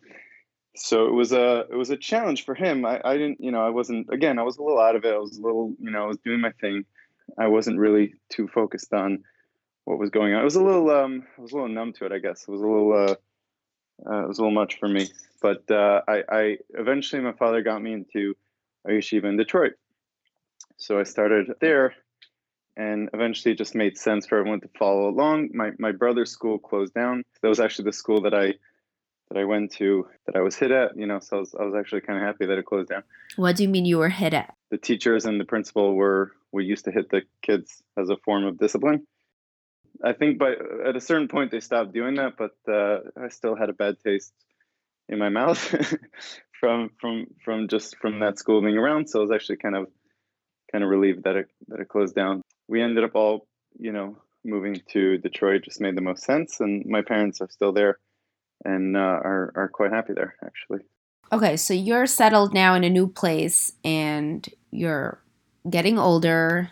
So 0.76 1.06
it 1.06 1.14
was 1.14 1.32
a 1.32 1.66
it 1.72 1.76
was 1.76 1.92
a 1.92 1.98
challenge 1.98 2.46
for 2.46 2.56
him. 2.56 2.84
I, 2.84 3.00
I 3.06 3.14
didn't 3.14 3.40
you 3.40 3.52
know 3.52 3.64
I 3.64 3.70
wasn't 3.70 4.08
again 4.12 4.40
I 4.40 4.44
was 4.44 4.58
a 4.58 4.64
little 4.64 4.80
out 4.80 4.96
of 4.96 5.06
it. 5.06 5.14
I 5.14 5.20
was 5.20 5.38
a 5.38 5.42
little 5.42 5.76
you 5.80 5.92
know 5.92 6.04
I 6.04 6.08
was 6.08 6.18
doing 6.18 6.42
my 6.42 6.52
thing 6.60 6.86
I 7.38 7.48
wasn't 7.48 7.80
really 7.80 8.16
too 8.30 8.48
focused 8.48 8.94
on 8.94 9.24
what 9.86 10.00
was 10.00 10.10
going 10.10 10.34
on. 10.34 10.42
It 10.42 10.46
was 10.46 10.56
a 10.56 10.64
little 10.64 10.90
um, 10.90 11.24
I 11.38 11.42
was 11.42 11.52
a 11.52 11.56
little 11.56 11.70
numb 11.70 11.94
to 11.94 12.06
it, 12.06 12.12
I 12.12 12.20
guess. 12.20 12.44
It 12.44 12.52
was 12.52 12.62
a 12.62 12.68
little 12.68 12.94
uh, 12.94 13.16
uh, 14.10 14.24
it 14.24 14.28
was 14.28 14.40
a 14.40 14.42
little 14.42 14.56
much 14.56 14.80
for 14.80 14.88
me. 14.88 15.10
But 15.42 15.70
uh, 15.70 16.02
I, 16.08 16.24
I 16.30 16.58
eventually 16.70 17.22
my 17.22 17.34
father 17.34 17.62
got 17.62 17.82
me 17.82 17.94
into 17.94 18.34
a 18.88 18.92
yeshiva 18.92 19.26
in 19.26 19.38
Detroit, 19.38 19.74
so 20.78 21.00
I 21.00 21.04
started 21.04 21.52
there, 21.62 21.96
and 22.76 23.10
eventually 23.14 23.54
it 23.54 23.58
just 23.58 23.76
made 23.76 23.98
sense 23.98 24.26
for 24.26 24.38
everyone 24.38 24.62
to 24.62 24.70
follow 24.78 25.10
along. 25.10 25.50
My 25.54 25.72
my 25.80 25.92
brother's 25.92 26.32
school 26.32 26.60
closed 26.60 26.94
down. 26.94 27.24
That 27.42 27.50
was 27.50 27.60
actually 27.60 27.86
the 27.86 27.94
school 27.94 28.22
that 28.22 28.34
I 28.34 28.54
that 29.30 29.40
I 29.40 29.46
went 29.46 29.72
to 29.74 30.08
that 30.26 30.36
I 30.36 30.42
was 30.42 30.56
hit 30.56 30.72
at. 30.72 30.98
You 30.98 31.08
know, 31.08 31.20
so 31.20 31.38
I 31.38 31.40
was, 31.40 31.56
I 31.60 31.64
was 31.64 31.76
actually 31.76 32.02
kind 32.02 32.20
of 32.20 32.26
happy 32.26 32.46
that 32.46 32.58
it 32.58 32.66
closed 32.66 32.90
down. 32.90 33.04
What 33.36 33.56
do 33.56 33.64
you 33.64 33.70
mean 33.70 33.86
you 33.86 33.98
were 33.98 34.10
hit 34.10 34.34
at? 34.34 34.56
The 34.72 34.78
teachers 34.78 35.26
and 35.26 35.40
the 35.40 35.46
principal 35.46 35.96
were 35.96 36.32
we 36.52 36.66
used 36.66 36.86
to 36.86 36.92
hit 36.92 37.10
the 37.10 37.24
kids 37.42 37.82
as 37.98 38.10
a 38.10 38.18
form 38.18 38.46
of 38.46 38.58
discipline. 38.58 39.08
I 40.04 40.14
think 40.14 40.38
by 40.38 40.54
at 40.86 40.96
a 40.96 41.02
certain 41.02 41.28
point 41.28 41.52
they 41.52 41.60
stopped 41.60 41.94
doing 41.94 42.16
that, 42.16 42.34
but 42.38 42.56
uh, 42.72 43.00
I 43.22 43.30
still 43.30 43.56
had 43.56 43.70
a 43.70 43.74
bad 43.74 43.98
taste 44.04 44.34
in 45.10 45.20
my 45.20 45.30
mouth 45.30 45.60
from 46.60 46.90
from 47.00 47.28
from 47.44 47.68
just 47.68 47.98
from 47.98 48.20
that 48.20 48.40
school 48.40 48.62
being 48.62 48.78
around. 48.78 49.10
So 49.10 49.20
I 49.20 49.22
was 49.22 49.32
actually 49.32 49.58
kind 49.58 49.76
of 49.76 49.88
kind 50.74 50.84
of 50.84 50.90
relieved 50.90 51.24
that 51.24 51.38
it 51.38 51.48
that 51.70 51.80
it 51.80 51.88
closed 51.88 52.16
down. 52.16 52.42
We 52.68 52.82
ended 52.82 53.04
up 53.06 53.16
all 53.16 53.48
you 53.80 53.94
know 53.94 54.18
moving 54.44 54.82
to 54.90 55.18
Detroit 55.20 55.62
just 55.64 55.80
made 55.80 55.96
the 55.96 56.02
most 56.02 56.24
sense, 56.24 56.60
and 56.60 56.86
my 56.86 57.02
parents 57.02 57.40
are 57.40 57.50
still 57.50 57.72
there 57.72 58.00
and 58.66 58.98
uh, 58.98 59.00
are 59.00 59.54
are 59.56 59.70
quite 59.70 59.92
happy 59.92 60.14
there 60.14 60.36
actually. 60.44 60.80
Okay, 61.32 61.58
so 61.58 61.74
you're 61.74 62.06
settled 62.06 62.54
now 62.54 62.76
in 62.76 62.84
a 62.84 62.90
new 62.90 63.08
place, 63.08 63.72
and 63.84 64.48
you're 64.72 65.20
getting 65.70 65.98
older. 65.98 66.72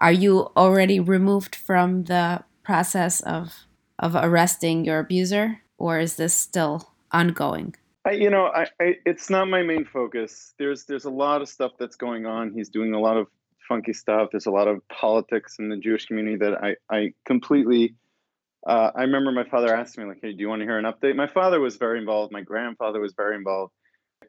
Are 0.00 0.12
you 0.12 0.50
already 0.56 1.00
removed 1.00 1.56
from 1.56 2.04
the 2.04 2.44
process 2.62 3.20
of 3.20 3.54
of 3.98 4.14
arresting 4.14 4.84
your 4.84 5.00
abuser, 5.00 5.60
or 5.78 5.98
is 5.98 6.16
this 6.16 6.34
still 6.34 6.92
ongoing? 7.10 7.74
I, 8.04 8.12
you 8.12 8.30
know, 8.30 8.46
I, 8.46 8.66
I, 8.80 8.96
it's 9.04 9.28
not 9.28 9.48
my 9.48 9.62
main 9.62 9.84
focus. 9.84 10.54
There's 10.58 10.84
there's 10.84 11.04
a 11.04 11.10
lot 11.10 11.42
of 11.42 11.48
stuff 11.48 11.72
that's 11.78 11.96
going 11.96 12.26
on. 12.26 12.52
He's 12.52 12.68
doing 12.68 12.94
a 12.94 13.00
lot 13.00 13.16
of 13.16 13.26
funky 13.68 13.92
stuff. 13.92 14.30
There's 14.32 14.46
a 14.46 14.50
lot 14.50 14.68
of 14.68 14.86
politics 14.88 15.56
in 15.58 15.68
the 15.68 15.76
Jewish 15.76 16.06
community 16.06 16.36
that 16.38 16.62
I 16.62 16.76
I 16.90 17.12
completely. 17.26 17.94
Uh, 18.66 18.90
I 18.94 19.02
remember 19.02 19.30
my 19.30 19.44
father 19.44 19.74
asked 19.74 19.98
me 19.98 20.04
like, 20.04 20.18
"Hey, 20.20 20.32
do 20.32 20.40
you 20.40 20.48
want 20.48 20.60
to 20.60 20.66
hear 20.66 20.78
an 20.78 20.84
update?" 20.84 21.14
My 21.14 21.28
father 21.28 21.60
was 21.60 21.76
very 21.76 21.98
involved. 21.98 22.32
My 22.32 22.42
grandfather 22.42 23.00
was 23.00 23.12
very 23.12 23.36
involved. 23.36 23.72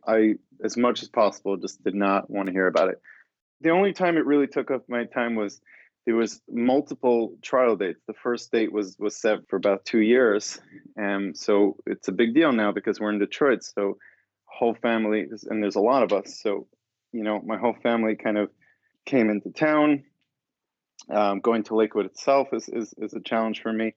I, 0.07 0.35
as 0.63 0.77
much 0.77 1.01
as 1.01 1.09
possible, 1.09 1.57
just 1.57 1.83
did 1.83 1.95
not 1.95 2.29
want 2.29 2.47
to 2.47 2.53
hear 2.53 2.67
about 2.67 2.89
it 2.89 3.01
the 3.61 3.71
only 3.71 3.93
time 3.93 4.17
it 4.17 4.25
really 4.25 4.47
took 4.47 4.71
up 4.71 4.83
my 4.87 5.05
time 5.05 5.35
was 5.35 5.61
there 6.05 6.15
was 6.15 6.41
multiple 6.49 7.35
trial 7.41 7.75
dates. 7.75 8.01
The 8.07 8.13
first 8.13 8.51
date 8.51 8.71
was 8.71 8.95
was 8.97 9.15
set 9.15 9.47
for 9.49 9.57
about 9.57 9.85
two 9.85 9.99
years, 9.99 10.59
and 10.95 11.37
so 11.37 11.75
it's 11.85 12.07
a 12.07 12.13
big 12.13 12.33
deal 12.33 12.51
now 12.51 12.71
because 12.71 12.99
we're 12.99 13.11
in 13.11 13.19
Detroit. 13.19 13.63
So 13.63 13.97
whole 14.45 14.75
family, 14.75 15.27
and 15.49 15.61
there's 15.61 15.75
a 15.75 15.81
lot 15.81 16.03
of 16.03 16.13
us. 16.13 16.39
So 16.41 16.67
you 17.11 17.23
know, 17.23 17.41
my 17.41 17.57
whole 17.57 17.75
family 17.83 18.15
kind 18.15 18.37
of 18.37 18.49
came 19.05 19.29
into 19.29 19.51
town. 19.51 20.03
Um, 21.09 21.39
going 21.39 21.63
to 21.63 21.75
Lakewood 21.75 22.05
itself 22.05 22.49
is, 22.53 22.69
is 22.69 22.93
is 22.97 23.13
a 23.13 23.21
challenge 23.21 23.61
for 23.61 23.73
me. 23.73 23.95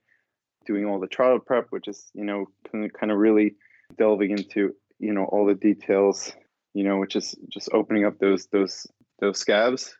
Doing 0.66 0.86
all 0.86 1.00
the 1.00 1.08
trial 1.08 1.38
prep, 1.38 1.66
which 1.70 1.88
is 1.88 2.10
you 2.14 2.24
know 2.24 2.46
kind 2.70 3.10
of 3.10 3.18
really 3.18 3.56
delving 3.98 4.30
into 4.30 4.74
you 4.98 5.12
know 5.12 5.24
all 5.24 5.44
the 5.44 5.54
details 5.54 6.32
you 6.74 6.84
know, 6.84 6.98
which 6.98 7.16
is 7.16 7.34
just 7.48 7.68
opening 7.72 8.04
up 8.04 8.18
those 8.18 8.46
those 8.46 8.86
those 9.20 9.38
scabs, 9.38 9.94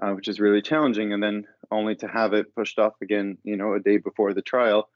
uh, 0.00 0.12
which 0.12 0.28
is 0.28 0.40
really 0.40 0.62
challenging. 0.62 1.12
And 1.12 1.22
then 1.22 1.44
only 1.70 1.96
to 1.96 2.08
have 2.08 2.32
it 2.32 2.54
pushed 2.54 2.78
off 2.78 2.94
again, 3.02 3.38
you 3.42 3.56
know, 3.56 3.74
a 3.74 3.80
day 3.80 3.98
before 3.98 4.32
the 4.32 4.42
trial, 4.42 4.88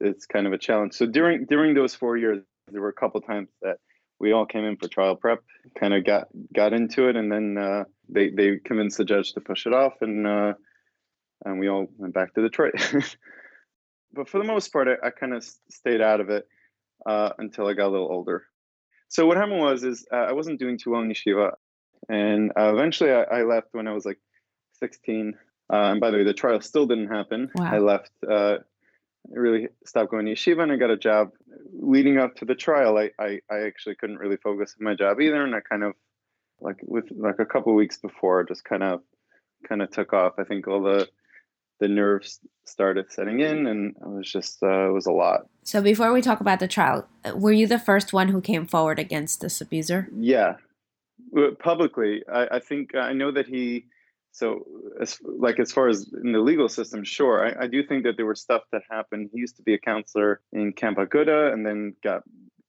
it's 0.00 0.26
kind 0.26 0.46
of 0.46 0.52
a 0.52 0.58
challenge. 0.58 0.94
So 0.94 1.06
during 1.06 1.46
during 1.46 1.74
those 1.74 1.94
four 1.94 2.16
years, 2.16 2.42
there 2.70 2.82
were 2.82 2.88
a 2.88 3.00
couple 3.00 3.20
times 3.20 3.48
that 3.62 3.78
we 4.20 4.32
all 4.32 4.46
came 4.46 4.64
in 4.64 4.76
for 4.76 4.88
trial 4.88 5.16
prep, 5.16 5.42
kind 5.78 5.94
of 5.94 6.04
got 6.04 6.28
got 6.54 6.72
into 6.72 7.08
it, 7.08 7.16
and 7.16 7.30
then 7.32 7.56
uh, 7.56 7.84
they 8.08 8.30
they 8.30 8.58
convinced 8.64 8.98
the 8.98 9.04
judge 9.04 9.32
to 9.32 9.40
push 9.40 9.66
it 9.66 9.74
off, 9.74 9.94
and 10.00 10.26
uh, 10.26 10.54
and 11.44 11.58
we 11.58 11.68
all 11.68 11.86
went 11.96 12.14
back 12.14 12.34
to 12.34 12.42
Detroit. 12.42 12.74
but 14.12 14.28
for 14.28 14.38
the 14.38 14.44
most 14.44 14.72
part, 14.72 14.88
I, 14.88 15.06
I 15.06 15.10
kind 15.10 15.34
of 15.34 15.44
stayed 15.70 16.00
out 16.00 16.20
of 16.20 16.30
it 16.30 16.46
uh, 17.06 17.30
until 17.38 17.66
I 17.66 17.74
got 17.74 17.88
a 17.88 17.92
little 17.92 18.10
older. 18.10 18.44
So 19.08 19.26
what 19.26 19.36
happened 19.36 19.60
was 19.60 19.84
is 19.84 20.06
uh, 20.12 20.16
I 20.16 20.32
wasn't 20.32 20.58
doing 20.58 20.78
too 20.78 20.90
well 20.90 21.00
in 21.00 21.08
yeshiva. 21.08 21.52
And 22.08 22.52
uh, 22.58 22.72
eventually 22.72 23.10
I, 23.10 23.22
I, 23.22 23.42
left 23.42 23.68
when 23.72 23.88
I 23.88 23.92
was 23.92 24.04
like 24.04 24.18
16. 24.80 25.34
Uh, 25.70 25.76
and 25.76 26.00
by 26.00 26.10
the 26.10 26.18
way, 26.18 26.24
the 26.24 26.34
trial 26.34 26.60
still 26.60 26.86
didn't 26.86 27.08
happen. 27.08 27.50
Wow. 27.54 27.70
I 27.72 27.78
left, 27.78 28.10
uh, 28.30 28.58
I 29.30 29.38
really 29.38 29.68
stopped 29.84 30.10
going 30.10 30.26
to 30.26 30.32
yeshiva 30.32 30.62
and 30.62 30.72
I 30.72 30.76
got 30.76 30.90
a 30.90 30.96
job. 30.96 31.32
Leading 31.72 32.18
up 32.18 32.36
to 32.36 32.44
the 32.44 32.54
trial, 32.54 32.96
I, 32.96 33.10
I, 33.18 33.40
I 33.50 33.60
actually 33.60 33.96
couldn't 33.96 34.18
really 34.18 34.36
focus 34.36 34.76
on 34.78 34.84
my 34.84 34.94
job 34.94 35.20
either. 35.20 35.42
And 35.42 35.54
I 35.54 35.60
kind 35.60 35.82
of, 35.82 35.94
like 36.60 36.76
with 36.82 37.06
like 37.16 37.38
a 37.38 37.46
couple 37.46 37.74
weeks 37.74 37.96
before, 37.96 38.44
just 38.44 38.64
kind 38.64 38.82
of 38.82 39.00
kind 39.68 39.82
of 39.82 39.90
took 39.90 40.12
off. 40.12 40.34
I 40.38 40.44
think 40.44 40.68
all 40.68 40.82
the 40.82 41.08
the 41.80 41.88
nerves 41.88 42.40
started 42.64 43.10
setting 43.10 43.40
in 43.40 43.66
and 43.66 43.94
it 43.96 44.08
was 44.08 44.30
just 44.30 44.62
uh, 44.62 44.88
it 44.88 44.92
was 44.92 45.06
a 45.06 45.12
lot. 45.12 45.46
So 45.62 45.80
before 45.80 46.12
we 46.12 46.20
talk 46.20 46.40
about 46.40 46.60
the 46.60 46.68
trial 46.68 47.06
were 47.34 47.52
you 47.52 47.66
the 47.66 47.78
first 47.78 48.12
one 48.12 48.28
who 48.28 48.40
came 48.40 48.66
forward 48.66 48.98
against 48.98 49.40
this 49.40 49.60
abuser? 49.60 50.08
Yeah. 50.16 50.54
Publicly 51.60 52.22
I, 52.32 52.56
I, 52.56 52.58
think 52.58 52.94
i 52.94 53.12
know 53.12 53.30
that 53.30 53.46
he 53.46 53.84
so 54.32 54.64
as 55.00 55.18
like 55.22 55.58
as 55.60 55.72
far 55.72 55.88
as 55.88 56.10
in 56.24 56.32
the 56.32 56.38
legal 56.38 56.68
system 56.68 57.04
sure 57.04 57.46
I, 57.46 57.64
I, 57.64 57.66
do 57.66 57.82
think 57.82 58.04
that 58.04 58.16
there 58.16 58.24
were 58.24 58.34
stuff 58.34 58.62
that 58.72 58.82
happened. 58.90 59.30
He 59.32 59.40
used 59.40 59.56
to 59.56 59.62
be 59.62 59.74
a 59.74 59.78
counselor 59.78 60.40
in 60.52 60.72
camp 60.72 60.96
Aguda 60.96 61.52
and 61.52 61.66
then 61.66 61.94
got 62.02 62.22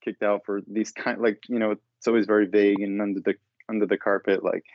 kicked 0.03 0.23
out 0.23 0.41
for 0.45 0.61
these 0.67 0.91
kind 0.91 1.21
like 1.21 1.39
you 1.47 1.59
know 1.59 1.71
it's 1.71 2.07
always 2.07 2.25
very 2.25 2.47
vague 2.47 2.81
and 2.81 3.01
under 3.01 3.21
the 3.21 3.35
under 3.69 3.85
the 3.85 3.97
carpet 3.97 4.43
like 4.43 4.65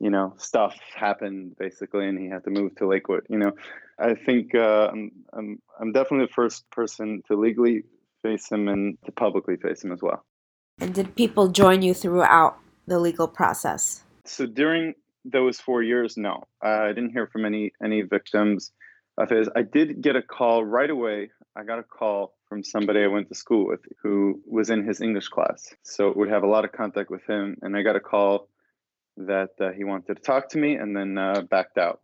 you 0.00 0.10
know 0.10 0.34
stuff 0.36 0.76
happened 0.94 1.56
basically 1.58 2.08
and 2.08 2.18
he 2.18 2.28
had 2.28 2.44
to 2.44 2.50
move 2.50 2.74
to 2.76 2.86
lakewood 2.86 3.24
you 3.30 3.38
know 3.38 3.52
i 3.98 4.14
think 4.14 4.54
uh, 4.54 4.88
I'm, 4.92 5.12
I'm 5.32 5.62
i'm 5.80 5.92
definitely 5.92 6.26
the 6.26 6.32
first 6.32 6.68
person 6.70 7.22
to 7.28 7.36
legally 7.36 7.84
face 8.22 8.50
him 8.50 8.68
and 8.68 8.98
to 9.04 9.12
publicly 9.12 9.56
face 9.56 9.84
him 9.84 9.92
as 9.92 10.02
well 10.02 10.24
and 10.80 10.94
did 10.94 11.14
people 11.14 11.48
join 11.48 11.82
you 11.82 11.94
throughout 11.94 12.58
the 12.86 12.98
legal 12.98 13.28
process? 13.28 14.02
So 14.24 14.46
during 14.46 14.94
those 15.24 15.60
four 15.60 15.82
years, 15.82 16.16
no, 16.16 16.44
I 16.60 16.88
didn't 16.88 17.10
hear 17.10 17.26
from 17.26 17.44
any 17.44 17.72
any 17.82 18.02
victims 18.02 18.72
of 19.18 19.30
his. 19.30 19.48
I 19.54 19.62
did 19.62 20.02
get 20.02 20.16
a 20.16 20.22
call 20.22 20.64
right 20.64 20.90
away. 20.90 21.30
I 21.54 21.64
got 21.64 21.78
a 21.78 21.82
call 21.82 22.34
from 22.48 22.64
somebody 22.64 23.02
I 23.02 23.08
went 23.08 23.28
to 23.28 23.34
school 23.34 23.66
with 23.66 23.80
who 24.02 24.40
was 24.46 24.70
in 24.70 24.84
his 24.86 25.00
English 25.00 25.28
class, 25.28 25.74
so 25.82 26.12
would 26.16 26.30
have 26.30 26.44
a 26.44 26.46
lot 26.46 26.64
of 26.64 26.72
contact 26.72 27.10
with 27.10 27.24
him. 27.26 27.56
And 27.62 27.76
I 27.76 27.82
got 27.82 27.96
a 27.96 28.00
call 28.00 28.48
that 29.18 29.50
uh, 29.60 29.70
he 29.72 29.84
wanted 29.84 30.16
to 30.16 30.22
talk 30.22 30.48
to 30.50 30.58
me, 30.58 30.76
and 30.76 30.96
then 30.96 31.18
uh, 31.18 31.42
backed 31.42 31.78
out. 31.78 32.00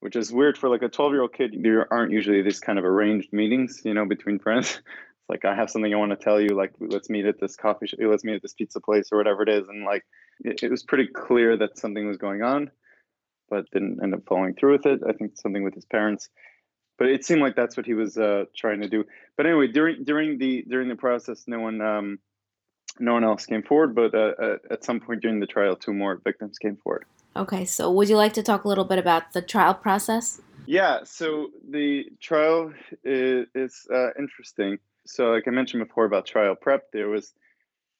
which 0.00 0.16
is 0.16 0.32
weird 0.32 0.58
for 0.58 0.68
like 0.68 0.82
a 0.82 0.88
12 0.88 1.12
year 1.12 1.22
old 1.22 1.32
kid. 1.32 1.54
There 1.62 1.92
aren't 1.92 2.10
usually 2.12 2.42
these 2.42 2.58
kind 2.58 2.78
of 2.78 2.84
arranged 2.84 3.32
meetings, 3.32 3.82
you 3.84 3.94
know, 3.94 4.06
between 4.06 4.38
friends. 4.38 4.80
It's 5.22 5.30
like 5.30 5.44
I 5.44 5.54
have 5.54 5.70
something 5.70 5.94
I 5.94 5.98
want 5.98 6.10
to 6.10 6.16
tell 6.16 6.40
you. 6.40 6.48
Like 6.48 6.72
let's 6.80 7.08
meet 7.08 7.26
at 7.26 7.38
this 7.40 7.54
coffee 7.54 7.86
shop. 7.86 8.00
Let's 8.02 8.24
meet 8.24 8.34
at 8.34 8.42
this 8.42 8.54
pizza 8.54 8.80
place 8.80 9.10
or 9.12 9.18
whatever 9.18 9.44
it 9.44 9.48
is. 9.48 9.68
And 9.68 9.84
like 9.84 10.04
it, 10.44 10.64
it 10.64 10.70
was 10.72 10.82
pretty 10.82 11.06
clear 11.06 11.56
that 11.58 11.78
something 11.78 12.08
was 12.08 12.16
going 12.16 12.42
on, 12.42 12.72
but 13.48 13.70
didn't 13.70 14.02
end 14.02 14.14
up 14.14 14.24
following 14.26 14.54
through 14.54 14.72
with 14.72 14.86
it. 14.86 15.00
I 15.08 15.12
think 15.12 15.36
something 15.36 15.62
with 15.62 15.74
his 15.74 15.84
parents 15.84 16.28
but 17.02 17.10
it 17.10 17.24
seemed 17.24 17.40
like 17.40 17.56
that's 17.56 17.76
what 17.76 17.84
he 17.84 17.94
was 17.94 18.16
uh, 18.16 18.44
trying 18.56 18.80
to 18.80 18.88
do. 18.88 19.04
But 19.36 19.46
anyway, 19.46 19.66
during 19.66 20.04
during 20.04 20.38
the 20.38 20.64
during 20.68 20.88
the 20.88 20.94
process, 20.94 21.42
no 21.48 21.58
one 21.58 21.80
um, 21.80 22.20
no 23.00 23.14
one 23.14 23.24
else 23.24 23.44
came 23.44 23.64
forward. 23.64 23.92
But 23.96 24.14
uh, 24.14 24.34
uh, 24.40 24.56
at 24.70 24.84
some 24.84 25.00
point 25.00 25.20
during 25.20 25.40
the 25.40 25.48
trial, 25.48 25.74
two 25.74 25.92
more 25.92 26.20
victims 26.22 26.58
came 26.58 26.76
forward. 26.76 27.04
Okay, 27.34 27.64
so 27.64 27.90
would 27.90 28.08
you 28.08 28.16
like 28.16 28.34
to 28.34 28.42
talk 28.44 28.62
a 28.62 28.68
little 28.68 28.84
bit 28.84 29.00
about 29.00 29.32
the 29.32 29.42
trial 29.42 29.74
process? 29.74 30.40
Yeah, 30.64 31.00
so 31.02 31.48
the 31.68 32.04
trial 32.20 32.72
is, 33.02 33.48
is 33.52 33.84
uh, 33.92 34.10
interesting. 34.16 34.78
So, 35.04 35.32
like 35.32 35.48
I 35.48 35.50
mentioned 35.50 35.84
before 35.84 36.04
about 36.04 36.24
trial 36.24 36.54
prep, 36.54 36.92
there 36.92 37.08
was 37.08 37.32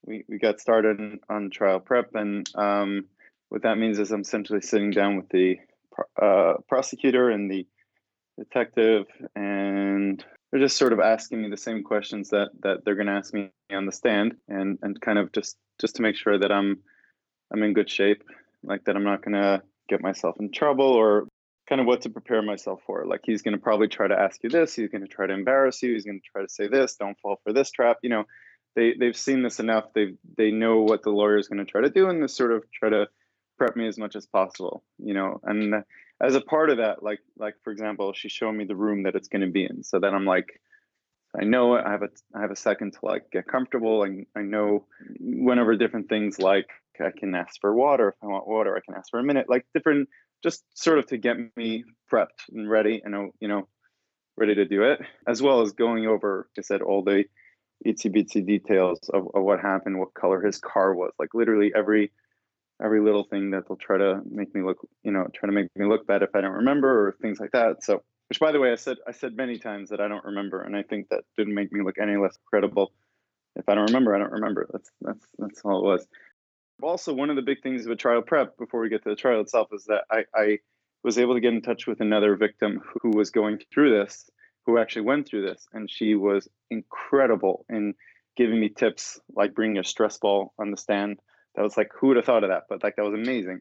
we, 0.06 0.22
we 0.28 0.38
got 0.38 0.60
started 0.60 1.00
on, 1.00 1.18
on 1.28 1.50
trial 1.50 1.80
prep, 1.80 2.14
and 2.14 2.48
um, 2.54 3.06
what 3.48 3.62
that 3.62 3.78
means 3.78 3.98
is 3.98 4.12
I'm 4.12 4.20
essentially 4.20 4.60
sitting 4.60 4.92
down 4.92 5.16
with 5.16 5.28
the 5.30 5.56
uh, 6.22 6.54
prosecutor 6.68 7.30
and 7.30 7.50
the 7.50 7.66
detective 8.38 9.06
and 9.34 10.24
they're 10.50 10.60
just 10.60 10.76
sort 10.76 10.92
of 10.92 11.00
asking 11.00 11.42
me 11.42 11.50
the 11.50 11.56
same 11.56 11.82
questions 11.82 12.30
that 12.30 12.50
that 12.62 12.84
they're 12.84 12.94
going 12.94 13.06
to 13.06 13.12
ask 13.12 13.32
me 13.32 13.50
on 13.70 13.86
the 13.86 13.92
stand 13.92 14.34
and 14.48 14.78
and 14.82 15.00
kind 15.00 15.18
of 15.18 15.32
just 15.32 15.56
just 15.80 15.96
to 15.96 16.02
make 16.02 16.16
sure 16.16 16.38
that 16.38 16.52
i'm 16.52 16.78
i'm 17.52 17.62
in 17.62 17.72
good 17.72 17.90
shape 17.90 18.22
like 18.64 18.84
that 18.84 18.96
i'm 18.96 19.04
not 19.04 19.22
going 19.24 19.34
to 19.34 19.62
get 19.88 20.00
myself 20.00 20.36
in 20.40 20.50
trouble 20.50 20.86
or 20.86 21.26
kind 21.68 21.80
of 21.80 21.86
what 21.86 22.02
to 22.02 22.10
prepare 22.10 22.42
myself 22.42 22.80
for. 22.86 23.06
Like 23.06 23.20
he's 23.24 23.42
going 23.42 23.56
to 23.56 23.62
probably 23.62 23.88
try 23.88 24.08
to 24.08 24.18
ask 24.18 24.42
you 24.42 24.50
this 24.50 24.74
he's 24.74 24.90
going 24.90 25.02
to 25.02 25.08
try 25.08 25.26
to 25.26 25.32
embarrass 25.32 25.82
you 25.82 25.92
he's 25.92 26.04
going 26.04 26.20
to 26.20 26.30
try 26.30 26.42
to 26.42 26.48
say 26.48 26.68
this 26.68 26.96
don't 26.96 27.18
fall 27.20 27.40
for 27.42 27.52
this 27.52 27.70
trap 27.70 27.98
you 28.02 28.10
know. 28.10 28.24
They 28.74 28.94
they've 28.98 29.16
seen 29.16 29.42
this 29.42 29.60
enough 29.60 29.92
they 29.94 30.14
they 30.36 30.50
know 30.50 30.80
what 30.80 31.02
the 31.02 31.10
lawyer 31.10 31.36
is 31.36 31.48
going 31.48 31.64
to 31.64 31.70
try 31.70 31.82
to 31.82 31.90
do 31.90 32.08
and 32.08 32.22
they 32.22 32.26
sort 32.26 32.52
of 32.52 32.64
try 32.72 32.88
to 32.88 33.06
prep 33.58 33.76
me 33.76 33.86
as 33.86 33.98
much 33.98 34.16
as 34.16 34.26
possible 34.26 34.82
you 34.98 35.12
know 35.12 35.40
and 35.44 35.84
as 36.22 36.34
a 36.34 36.40
part 36.40 36.70
of 36.70 36.78
that, 36.78 37.02
like 37.02 37.20
like 37.36 37.54
for 37.64 37.72
example, 37.72 38.12
she's 38.12 38.32
showing 38.32 38.56
me 38.56 38.64
the 38.64 38.76
room 38.76 39.02
that 39.02 39.14
it's 39.14 39.28
going 39.28 39.42
to 39.42 39.50
be 39.50 39.64
in, 39.64 39.82
so 39.82 39.98
then 39.98 40.14
I'm 40.14 40.24
like, 40.24 40.60
I 41.38 41.44
know 41.44 41.76
I 41.76 41.90
have 41.90 42.02
a 42.02 42.08
I 42.34 42.40
have 42.40 42.50
a 42.50 42.56
second 42.56 42.92
to 42.92 42.98
like 43.02 43.30
get 43.32 43.46
comfortable, 43.46 44.04
and 44.04 44.26
I 44.36 44.42
know 44.42 44.86
whenever 45.18 45.76
different 45.76 46.08
things 46.08 46.38
like 46.38 46.68
I 47.00 47.10
can 47.16 47.34
ask 47.34 47.60
for 47.60 47.74
water 47.74 48.10
if 48.10 48.14
I 48.22 48.26
want 48.26 48.46
water, 48.46 48.76
I 48.76 48.80
can 48.80 48.94
ask 48.96 49.10
for 49.10 49.18
a 49.18 49.24
minute, 49.24 49.46
like 49.48 49.66
different, 49.74 50.08
just 50.42 50.64
sort 50.74 50.98
of 50.98 51.06
to 51.06 51.16
get 51.16 51.36
me 51.56 51.84
prepped 52.10 52.48
and 52.52 52.70
ready, 52.70 53.02
and 53.04 53.32
you 53.40 53.48
know, 53.48 53.66
ready 54.36 54.54
to 54.54 54.64
do 54.64 54.84
it, 54.84 55.00
as 55.26 55.42
well 55.42 55.62
as 55.62 55.72
going 55.72 56.06
over, 56.06 56.48
like 56.56 56.64
I 56.64 56.66
said, 56.66 56.82
all 56.82 57.02
the 57.02 57.24
itsy 57.86 58.14
bitsy 58.14 58.46
details 58.46 59.00
of, 59.12 59.26
of 59.34 59.42
what 59.42 59.60
happened, 59.60 59.98
what 59.98 60.14
color 60.14 60.40
his 60.40 60.58
car 60.58 60.94
was, 60.94 61.12
like 61.18 61.34
literally 61.34 61.72
every 61.74 62.12
every 62.82 63.00
little 63.00 63.24
thing 63.24 63.50
that 63.50 63.68
they'll 63.68 63.76
try 63.76 63.98
to 63.98 64.20
make 64.28 64.54
me 64.54 64.62
look, 64.62 64.78
you 65.02 65.12
know, 65.12 65.26
try 65.34 65.46
to 65.46 65.52
make 65.52 65.68
me 65.76 65.86
look 65.86 66.06
bad 66.06 66.22
if 66.22 66.34
I 66.34 66.40
don't 66.40 66.52
remember 66.52 67.08
or 67.08 67.12
things 67.20 67.38
like 67.40 67.52
that. 67.52 67.82
So, 67.84 68.02
which 68.28 68.40
by 68.40 68.52
the 68.52 68.60
way, 68.60 68.72
I 68.72 68.76
said 68.76 68.96
I 69.06 69.12
said 69.12 69.36
many 69.36 69.58
times 69.58 69.90
that 69.90 70.00
I 70.00 70.08
don't 70.08 70.24
remember, 70.24 70.62
and 70.62 70.76
I 70.76 70.82
think 70.82 71.08
that 71.10 71.24
didn't 71.36 71.54
make 71.54 71.72
me 71.72 71.82
look 71.82 71.96
any 72.00 72.16
less 72.16 72.36
credible. 72.46 72.92
If 73.56 73.68
I 73.68 73.74
don't 73.74 73.86
remember, 73.86 74.14
I 74.14 74.18
don't 74.18 74.32
remember. 74.32 74.66
That's 74.72 74.90
that's 75.00 75.26
that's 75.38 75.60
all 75.64 75.78
it 75.78 75.84
was. 75.84 76.06
Also, 76.82 77.12
one 77.12 77.30
of 77.30 77.36
the 77.36 77.42
big 77.42 77.62
things 77.62 77.86
of 77.86 77.92
a 77.92 77.96
trial 77.96 78.22
prep 78.22 78.58
before 78.58 78.80
we 78.80 78.88
get 78.88 79.04
to 79.04 79.10
the 79.10 79.16
trial 79.16 79.40
itself 79.40 79.68
is 79.72 79.84
that 79.84 80.04
I, 80.10 80.24
I 80.34 80.58
was 81.04 81.18
able 81.18 81.34
to 81.34 81.40
get 81.40 81.52
in 81.52 81.62
touch 81.62 81.86
with 81.86 82.00
another 82.00 82.34
victim 82.34 82.80
who 83.02 83.10
was 83.10 83.30
going 83.30 83.60
through 83.72 83.96
this, 84.00 84.28
who 84.66 84.78
actually 84.78 85.02
went 85.02 85.28
through 85.28 85.46
this, 85.46 85.68
and 85.72 85.88
she 85.88 86.16
was 86.16 86.48
incredible 86.70 87.64
in 87.68 87.94
giving 88.36 88.58
me 88.58 88.68
tips 88.68 89.20
like 89.36 89.54
bringing 89.54 89.78
a 89.78 89.84
stress 89.84 90.18
ball 90.18 90.54
on 90.58 90.70
the 90.70 90.76
stand 90.76 91.20
that 91.54 91.62
was 91.62 91.76
like 91.76 91.90
who 91.98 92.08
would 92.08 92.16
have 92.16 92.26
thought 92.26 92.44
of 92.44 92.50
that? 92.50 92.64
But 92.68 92.82
like 92.82 92.96
that 92.96 93.04
was 93.04 93.14
amazing. 93.14 93.60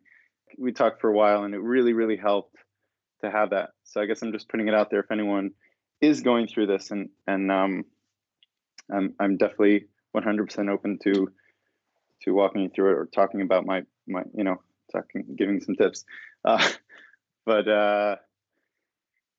We 0.58 0.72
talked 0.72 1.02
for 1.02 1.10
a 1.10 1.14
while 1.14 1.44
and 1.44 1.54
it 1.54 1.62
really 1.62 1.94
really 1.94 2.18
helped 2.18 2.56
to 3.22 3.32
have 3.32 3.52
that. 3.52 3.72
So 3.84 4.02
i 4.02 4.06
guess 4.06 4.22
i'm 4.22 4.32
just 4.32 4.50
putting 4.50 4.68
it 4.68 4.74
out 4.74 4.90
there 4.90 5.02
if 5.02 5.12
anyone 5.12 5.52
is 6.02 6.22
going 6.22 6.48
through 6.48 6.68
this 6.68 6.92
and 6.92 7.10
and 7.28 7.52
um 7.52 7.86
i'm 8.92 9.14
i'm 9.20 9.38
definitely 9.38 9.86
100% 10.16 10.70
open 10.70 10.98
to 11.04 11.32
to 12.24 12.32
walking 12.32 12.62
you 12.62 12.70
through 12.70 12.92
it 12.92 12.98
or 12.98 13.06
talking 13.14 13.42
about 13.42 13.66
my 13.66 13.84
my 14.08 14.24
you 14.34 14.44
know 14.44 14.62
talking 14.92 15.26
giving 15.38 15.62
some 15.62 15.76
tips. 15.76 16.06
Uh 16.44 16.68
but 17.46 17.68
uh 17.68 18.16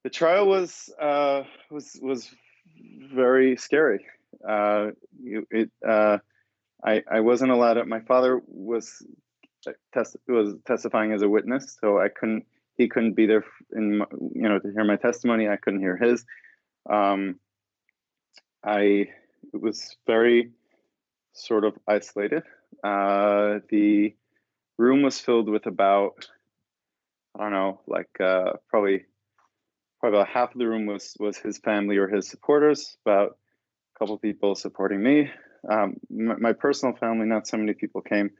the 0.04 0.10
trial 0.10 0.46
was 0.46 0.88
uh 1.00 1.42
was 1.68 1.98
was 2.00 2.30
very 3.12 3.56
scary. 3.56 4.06
Uh 4.48 4.90
it 5.50 5.68
uh 5.84 6.18
I, 6.84 7.02
I 7.10 7.20
wasn't 7.20 7.52
allowed 7.52 7.74
to, 7.74 7.84
my 7.84 8.00
father 8.00 8.40
was 8.46 9.04
test 9.94 10.16
was 10.26 10.54
testifying 10.66 11.12
as 11.12 11.22
a 11.22 11.28
witness, 11.28 11.76
so 11.80 11.98
I 11.98 12.08
couldn't 12.08 12.44
he 12.76 12.88
couldn't 12.88 13.14
be 13.14 13.26
there 13.26 13.44
in 13.74 14.02
you 14.34 14.48
know 14.48 14.58
to 14.58 14.72
hear 14.72 14.84
my 14.84 14.96
testimony. 14.96 15.48
I 15.48 15.56
couldn't 15.56 15.80
hear 15.80 15.96
his. 15.96 16.24
Um, 16.88 17.38
I 18.64 19.08
it 19.52 19.60
was 19.60 19.96
very 20.06 20.50
sort 21.32 21.64
of 21.64 21.74
isolated. 21.86 22.42
Uh, 22.82 23.60
the 23.68 24.14
room 24.78 25.02
was 25.02 25.20
filled 25.20 25.48
with 25.48 25.66
about 25.66 26.28
I 27.38 27.44
don't 27.44 27.52
know, 27.52 27.80
like 27.86 28.20
uh, 28.20 28.52
probably 28.68 29.04
probably 30.00 30.18
about 30.18 30.28
half 30.28 30.52
of 30.52 30.58
the 30.58 30.66
room 30.66 30.86
was 30.86 31.16
was 31.18 31.36
his 31.36 31.58
family 31.58 31.96
or 31.96 32.08
his 32.08 32.28
supporters. 32.28 32.96
About 33.06 33.36
a 33.94 33.98
couple 33.98 34.18
people 34.18 34.54
supporting 34.54 35.02
me, 35.02 35.30
um, 35.68 35.96
my, 36.10 36.36
my, 36.36 36.52
personal 36.52 36.96
family, 36.96 37.26
not 37.26 37.46
so 37.46 37.56
many 37.56 37.74
people 37.74 38.00
came, 38.00 38.30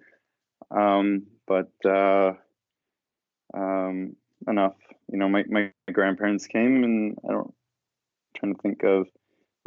um, 0.71 1.25
but 1.47 1.71
uh, 1.85 2.33
um, 3.55 4.17
enough. 4.49 4.77
You 5.11 5.19
know, 5.19 5.29
my, 5.29 5.45
my 5.49 5.73
grandparents 5.93 6.47
came, 6.47 6.85
and 6.85 7.17
I 7.29 7.33
don't. 7.33 7.47
I'm 7.47 8.35
trying 8.35 8.55
to 8.55 8.63
think 8.63 8.83
of. 8.83 9.07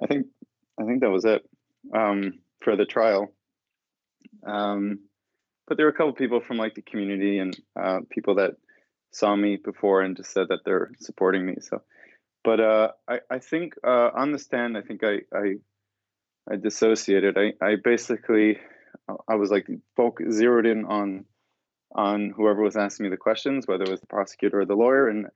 I 0.02 0.08
think 0.08 0.28
I 0.80 0.84
think 0.84 1.02
that 1.02 1.10
was 1.10 1.26
it 1.26 1.48
um, 1.94 2.40
for 2.62 2.76
the 2.76 2.86
trial. 2.86 3.32
Um, 4.46 5.00
but 5.68 5.78
there 5.78 5.86
were 5.86 5.92
a 5.92 5.96
couple 5.96 6.14
people 6.14 6.42
from 6.42 6.58
like 6.58 6.76
the 6.76 6.82
community 6.82 7.40
and 7.40 7.58
uh, 7.80 8.00
people 8.10 8.36
that 8.36 8.56
saw 9.12 9.36
me 9.36 9.56
before 9.56 10.02
and 10.02 10.18
just 10.18 10.32
said 10.32 10.48
that 10.50 10.60
they're 10.66 10.92
supporting 11.00 11.46
me. 11.46 11.56
So, 11.62 11.82
but 12.44 12.60
uh, 12.60 12.92
I 13.08 13.20
I 13.30 13.40
think 13.40 13.76
uh, 13.84 14.12
on 14.14 14.32
the 14.32 14.40
stand, 14.40 14.78
I 14.78 14.82
think 14.82 15.04
I 15.04 15.22
I 15.34 15.56
I 16.50 16.56
dissociated. 16.58 17.38
I, 17.38 17.54
I 17.64 17.76
basically 17.84 18.60
I 19.28 19.36
was 19.36 19.52
like 19.52 19.68
focus, 19.96 20.36
zeroed 20.36 20.66
in 20.66 20.86
on 20.86 21.26
on 21.94 22.34
whoever 22.36 22.62
was 22.62 22.76
asking 22.76 23.06
me 23.06 23.10
the 23.10 23.18
questions, 23.18 23.68
whether 23.68 23.84
it 23.84 23.90
was 23.90 24.02
the 24.02 24.08
prosecutor 24.08 24.62
or 24.62 24.66
the 24.66 24.76
lawyer, 24.76 25.08
and 25.08 25.28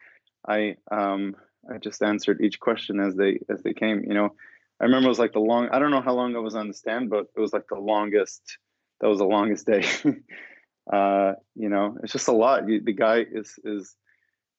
I 0.48 0.76
um 0.91 1.36
I 1.72 1.78
just 1.78 2.02
answered 2.02 2.41
each 2.41 2.60
question 2.60 3.00
as 3.00 3.15
they 3.15 3.39
as 3.50 3.62
they 3.63 3.74
came. 3.74 4.04
You 4.04 4.13
know, 4.13 4.36
I 4.80 4.86
remember 4.86 5.08
it 5.08 5.10
was 5.10 5.19
like 5.19 5.34
the 5.34 5.39
long. 5.39 5.69
I 5.69 5.80
don't 5.80 5.91
know 5.91 6.02
how 6.02 6.13
long 6.13 6.36
I 6.36 6.39
was 6.39 6.56
on 6.56 6.67
the 6.67 6.74
stand, 6.74 7.10
but 7.10 7.28
it 7.36 7.39
was 7.39 7.54
like 7.54 7.67
the 7.69 7.80
longest. 7.80 8.58
That 9.02 9.08
was 9.08 9.19
the 9.19 9.26
longest 9.26 9.65
day. 9.65 9.86
uh, 10.91 11.34
you 11.56 11.69
know, 11.69 11.98
it's 12.04 12.13
just 12.13 12.28
a 12.28 12.34
lot. 12.34 12.65
The 12.65 12.93
guy 12.93 13.26
is 13.30 13.60
is 13.63 13.95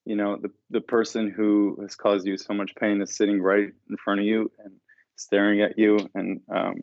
you 0.04 0.16
know 0.16 0.36
the 0.36 0.50
the 0.70 0.80
person 0.80 1.30
who 1.30 1.78
has 1.82 1.94
caused 1.94 2.26
you 2.26 2.36
so 2.36 2.54
much 2.54 2.74
pain 2.74 3.00
is 3.02 3.16
sitting 3.16 3.40
right 3.40 3.68
in 3.88 3.96
front 3.96 4.20
of 4.20 4.26
you 4.26 4.50
and 4.64 4.72
staring 5.20 5.60
at 5.60 5.78
you 5.78 5.98
and 6.14 6.40
um, 6.52 6.82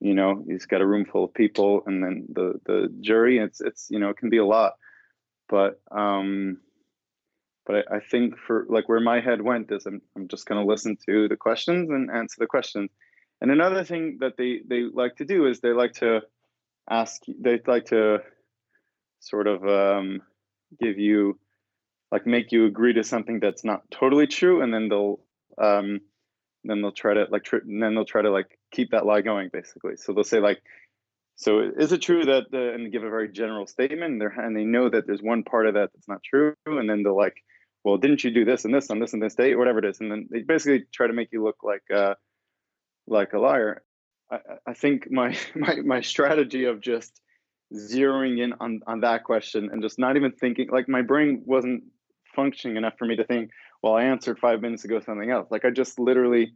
you 0.00 0.14
know 0.14 0.44
he's 0.46 0.66
got 0.66 0.80
a 0.80 0.86
room 0.86 1.04
full 1.04 1.24
of 1.24 1.34
people 1.34 1.82
and 1.86 2.02
then 2.02 2.26
the 2.32 2.60
the 2.66 2.88
jury 3.00 3.38
it's 3.38 3.60
it's 3.60 3.88
you 3.90 3.98
know 3.98 4.10
it 4.10 4.16
can 4.16 4.30
be 4.30 4.38
a 4.38 4.46
lot. 4.46 4.74
But 5.48 5.80
um 5.90 6.58
but 7.66 7.86
I, 7.90 7.96
I 7.96 8.00
think 8.00 8.38
for 8.38 8.66
like 8.68 8.88
where 8.88 9.00
my 9.00 9.20
head 9.20 9.42
went 9.42 9.70
is 9.70 9.86
I'm, 9.86 10.00
I'm 10.16 10.26
just 10.26 10.46
going 10.46 10.60
to 10.60 10.66
listen 10.66 10.96
to 11.06 11.28
the 11.28 11.36
questions 11.36 11.90
and 11.90 12.10
answer 12.10 12.36
the 12.38 12.46
questions. 12.46 12.90
And 13.40 13.50
another 13.50 13.84
thing 13.84 14.18
that 14.20 14.36
they 14.36 14.62
they 14.66 14.82
like 14.82 15.16
to 15.16 15.24
do 15.24 15.46
is 15.46 15.60
they 15.60 15.72
like 15.72 15.92
to 15.94 16.22
ask 16.90 17.22
they 17.38 17.60
like 17.66 17.86
to 17.86 18.18
sort 19.20 19.46
of 19.46 19.66
um, 19.68 20.22
give 20.80 20.98
you 20.98 21.38
like 22.10 22.26
make 22.26 22.52
you 22.52 22.64
agree 22.64 22.94
to 22.94 23.04
something 23.04 23.38
that's 23.38 23.64
not 23.64 23.82
totally 23.90 24.26
true 24.26 24.62
and 24.62 24.72
then 24.72 24.88
they'll 24.88 25.20
um, 25.58 26.00
then 26.68 26.82
they'll 26.82 26.92
try 26.92 27.14
to 27.14 27.26
like 27.30 27.44
tr- 27.44 27.56
and 27.56 27.82
then 27.82 27.94
they'll 27.94 28.04
try 28.04 28.22
to 28.22 28.30
like 28.30 28.58
keep 28.72 28.90
that 28.90 29.06
lie 29.06 29.22
going 29.22 29.50
basically. 29.52 29.96
So 29.96 30.12
they'll 30.12 30.24
say 30.24 30.40
like 30.40 30.60
so 31.36 31.60
is 31.60 31.92
it 31.92 32.02
true 32.02 32.24
that 32.24 32.50
the, 32.50 32.72
and 32.74 32.90
give 32.90 33.04
a 33.04 33.10
very 33.10 33.28
general 33.28 33.66
statement 33.66 34.20
and, 34.20 34.32
and 34.36 34.56
they 34.56 34.64
know 34.64 34.88
that 34.88 35.06
there's 35.06 35.22
one 35.22 35.44
part 35.44 35.66
of 35.66 35.74
that 35.74 35.90
that's 35.94 36.08
not 36.08 36.22
true 36.22 36.54
and 36.66 36.90
then 36.90 37.02
they'll 37.02 37.16
like 37.16 37.36
well 37.84 37.96
didn't 37.96 38.24
you 38.24 38.30
do 38.30 38.44
this 38.44 38.64
and 38.64 38.74
this 38.74 38.90
on 38.90 38.98
this 38.98 39.12
and 39.12 39.22
this 39.22 39.34
date 39.34 39.56
whatever 39.56 39.78
it 39.78 39.84
is 39.84 40.00
and 40.00 40.10
then 40.10 40.28
they 40.30 40.40
basically 40.40 40.84
try 40.92 41.06
to 41.06 41.12
make 41.12 41.28
you 41.32 41.42
look 41.42 41.58
like 41.62 41.82
uh 41.94 42.14
like 43.06 43.32
a 43.32 43.38
liar. 43.38 43.82
I 44.30 44.38
i 44.66 44.74
think 44.74 45.10
my 45.10 45.36
my 45.54 45.76
my 45.76 46.00
strategy 46.00 46.64
of 46.64 46.80
just 46.80 47.20
zeroing 47.74 48.42
in 48.42 48.54
on 48.60 48.80
on 48.86 49.00
that 49.00 49.24
question 49.24 49.70
and 49.70 49.82
just 49.82 49.98
not 49.98 50.16
even 50.16 50.32
thinking 50.32 50.68
like 50.70 50.88
my 50.88 51.02
brain 51.02 51.42
wasn't 51.44 51.84
functioning 52.38 52.76
enough 52.76 52.94
for 52.96 53.04
me 53.04 53.16
to 53.16 53.24
think, 53.24 53.50
well, 53.82 53.94
I 53.94 54.04
answered 54.04 54.38
five 54.38 54.60
minutes 54.60 54.84
ago 54.84 55.00
something 55.00 55.30
else. 55.30 55.48
Like 55.50 55.64
I 55.64 55.70
just 55.70 55.98
literally, 55.98 56.52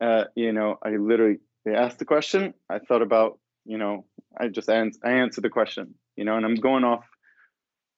uh, 0.00 0.24
you 0.34 0.52
know, 0.52 0.78
I 0.84 0.90
literally 0.90 1.38
they 1.64 1.74
asked 1.74 1.98
the 1.98 2.04
question. 2.04 2.54
I 2.68 2.78
thought 2.78 3.02
about, 3.02 3.38
you 3.64 3.78
know, 3.78 4.04
I 4.38 4.48
just 4.48 4.68
ans- 4.68 4.98
I 5.04 5.12
answered 5.12 5.44
the 5.44 5.50
question, 5.50 5.94
you 6.16 6.24
know, 6.24 6.36
and 6.36 6.44
I'm 6.44 6.56
going 6.56 6.84
off 6.84 7.04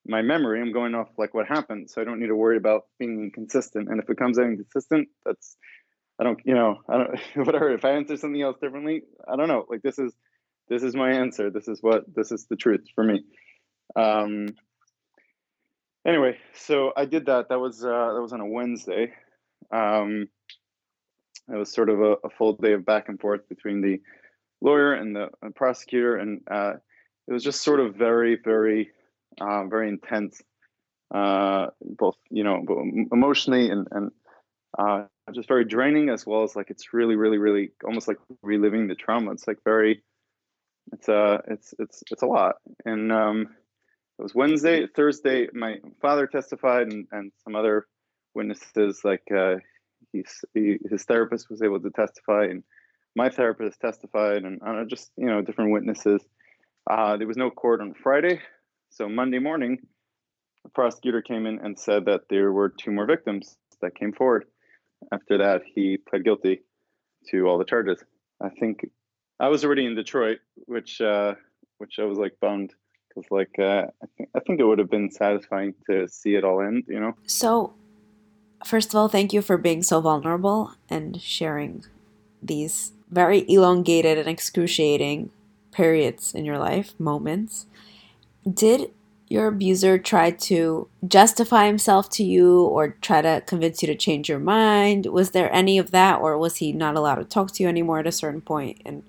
my 0.07 0.23
memory. 0.23 0.61
I'm 0.61 0.73
going 0.73 0.95
off 0.95 1.09
like 1.17 1.35
what 1.35 1.47
happened, 1.47 1.91
so 1.91 2.01
I 2.01 2.05
don't 2.05 2.21
need 2.21 2.29
to 2.29 2.37
worry 2.37 2.57
about 2.57 2.83
being 2.99 3.23
inconsistent. 3.25 3.89
And 3.89 4.01
if 4.03 4.09
it 4.09 4.19
comes 4.19 4.39
out 4.39 4.47
inconsistent, 4.47 5.09
that's 5.25 5.57
I 6.21 6.25
don't, 6.25 6.39
you 6.45 6.55
know, 6.55 6.79
I 6.89 6.99
don't 6.99 7.19
whatever. 7.47 7.71
If 7.71 7.85
I 7.85 7.93
answer 7.93 8.17
something 8.17 8.41
else 8.41 8.59
differently, 8.61 9.03
I 9.31 9.37
don't 9.37 9.49
know. 9.49 9.65
Like 9.69 9.83
this 9.83 9.99
is 9.99 10.13
this 10.69 10.83
is 10.83 10.95
my 10.95 11.13
answer. 11.13 11.51
This 11.51 11.69
is 11.69 11.83
what 11.83 12.05
this 12.15 12.33
is 12.33 12.47
the 12.49 12.57
truth 12.57 12.85
for 12.95 13.05
me. 13.05 13.25
Um, 13.97 14.49
anyway, 16.07 16.39
so 16.55 16.93
I 16.97 17.05
did 17.05 17.27
that. 17.27 17.49
That 17.49 17.61
was 17.61 17.85
uh, 17.85 18.13
that 18.15 18.21
was 18.21 18.33
on 18.33 18.41
a 18.41 18.47
Wednesday. 18.47 19.13
Um, 19.71 20.29
it 21.49 21.57
was 21.57 21.73
sort 21.73 21.91
of 21.91 22.01
a, 22.01 22.17
a, 22.25 22.31
full 22.31 22.55
day 22.55 22.73
of 22.73 22.87
back 22.87 23.09
and 23.09 23.21
forth 23.21 23.49
between 23.49 23.83
the 23.83 24.01
lawyer 24.61 24.95
and 24.95 25.15
the, 25.15 25.29
the 25.43 25.51
prosecutor, 25.51 26.17
and 26.17 26.41
uh, 26.51 26.75
it 27.29 27.33
was 27.33 27.43
just 27.43 27.63
sort 27.63 27.81
of 27.81 27.95
very, 27.95 28.39
very, 28.43 28.91
uh, 29.41 29.65
very 29.65 29.89
intense, 29.89 30.43
uh, 31.15 31.67
both 31.83 32.17
you 32.31 32.45
know, 32.45 32.65
emotionally 33.13 33.71
and 33.71 33.89
and 33.91 34.11
uh, 34.79 35.05
just 35.33 35.49
very 35.49 35.65
draining, 35.65 36.09
as 36.09 36.27
well 36.27 36.43
as 36.43 36.57
like 36.57 36.71
it's 36.71 36.93
really, 36.93 37.17
really, 37.17 37.39
really 37.39 37.71
almost 37.85 38.09
like 38.09 38.19
reliving 38.43 38.89
the 38.89 38.95
trauma. 38.95 39.33
It's 39.33 39.47
like 39.47 39.59
very, 39.65 40.03
it's 40.93 41.09
uh, 41.09 41.39
it's 41.49 41.75
it's 41.79 42.03
it's 42.11 42.23
a 42.23 42.27
lot, 42.27 42.57
and 42.85 43.13
um, 43.13 43.49
it 44.19 44.23
was 44.23 44.35
Wednesday, 44.35 44.87
Thursday. 44.87 45.49
My 45.53 45.77
father 46.01 46.27
testified, 46.27 46.89
and, 46.89 47.07
and 47.11 47.33
some 47.43 47.57
other 47.57 47.87
witnesses, 48.35 49.01
like 49.05 49.25
uh, 49.35 49.57
he's, 50.13 50.45
he, 50.55 50.79
his 50.89 51.05
therapist, 51.05 51.51
was 51.51 51.63
able 51.63 51.81
to 51.81 51.91
testify, 51.91 52.45
and 52.45 52.63
my 53.17 53.29
therapist 53.29 53.81
testified, 53.81 54.45
and 54.45 54.61
uh, 54.65 54.85
just 54.85 55.11
you 55.17 55.27
know 55.27 55.43
different 55.43 55.73
witnesses. 55.73 56.23
Uh, 56.89 57.17
there 57.17 57.27
was 57.27 57.37
no 57.37 57.51
court 57.51 57.81
on 57.81 57.95
Friday, 57.95 58.41
so 58.91 59.09
Monday 59.09 59.41
morning, 59.41 59.79
the 60.63 60.71
prosecutor 60.71 61.21
came 61.21 61.47
in 61.47 61.59
and 61.59 61.79
said 61.79 62.05
that 62.05 62.23
there 62.31 62.53
were 62.53 62.69
two 62.69 62.93
more 62.93 63.07
victims 63.07 63.57
that 63.81 63.97
came 63.97 64.13
forward. 64.13 64.45
After 65.13 65.39
that, 65.39 65.63
he 65.75 65.97
pled 65.97 66.25
guilty 66.25 66.63
to 67.31 67.47
all 67.47 67.59
the 67.59 67.65
charges. 67.65 68.03
I 68.41 68.51
think 68.51 68.87
I 69.41 69.49
was 69.49 69.65
already 69.65 69.87
in 69.87 69.97
Detroit, 69.97 70.39
which 70.67 71.01
uh, 71.01 71.35
which 71.79 71.99
I 71.99 72.05
was 72.05 72.19
like 72.19 72.39
bummed 72.41 72.75
because 73.15 73.31
like 73.31 73.59
uh, 73.59 73.87
I 74.03 74.07
think 74.17 74.29
I 74.35 74.41
think 74.41 74.61
it 74.61 74.65
would 74.65 74.79
have 74.79 74.91
been 74.91 75.11
satisfying 75.11 75.75
to 75.89 76.09
see 76.09 76.35
it 76.35 76.45
all 76.45 76.61
end, 76.61 76.85
you 76.89 77.01
know. 77.01 77.15
So, 77.27 77.75
first 78.65 78.91
of 78.91 78.97
all, 78.97 79.09
thank 79.09 79.33
you 79.33 79.43
for 79.43 79.57
being 79.57 79.83
so 79.83 80.01
vulnerable 80.01 80.73
and 80.89 81.21
sharing 81.21 81.85
these 82.43 82.93
very 83.11 83.45
elongated 83.49 84.19
and 84.19 84.29
excruciating 84.29 85.31
periods 85.73 86.35
in 86.35 86.45
your 86.45 86.59
life, 86.59 86.99
moments. 86.99 87.67
Did 88.53 88.91
your 89.29 89.47
abuser 89.49 89.99
try 89.99 90.31
to 90.31 90.87
justify 91.07 91.67
himself 91.67 92.11
to 92.11 92.23
you 92.23 92.63
or 92.63 92.91
try 93.01 93.23
to 93.23 93.43
convince 93.47 93.83
you 93.83 93.87
to 93.87 93.95
change 93.95 94.29
your 94.29 94.39
mind? 94.39 95.07
Was 95.07 95.31
there 95.31 95.53
any 95.53 95.79
of 95.79 95.91
that, 95.93 96.21
or 96.21 96.37
was 96.37 96.57
he 96.57 96.73
not 96.73 96.97
allowed 96.97 97.17
to 97.17 97.25
talk 97.25 97.53
to 97.53 97.63
you 97.63 97.69
anymore 97.69 98.01
at 98.01 98.07
a 98.07 98.13
certain 98.13 98.43
point? 98.43 98.83
And 98.85 99.03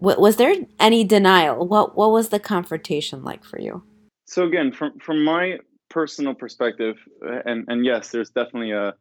was 0.00 0.36
there 0.36 0.54
any 0.78 1.04
denial? 1.04 1.66
What 1.66 1.96
what 1.96 2.10
was 2.10 2.28
the 2.28 2.40
confrontation 2.40 3.24
like 3.24 3.44
for 3.44 3.60
you? 3.60 3.82
So 4.26 4.44
again, 4.44 4.72
from 4.72 4.98
from 4.98 5.24
my 5.24 5.58
personal 5.88 6.34
perspective, 6.34 6.96
uh, 7.24 7.40
and 7.46 7.64
and 7.68 7.84
yes, 7.84 8.10
there's 8.10 8.30
definitely 8.30 8.72
a 8.72 8.94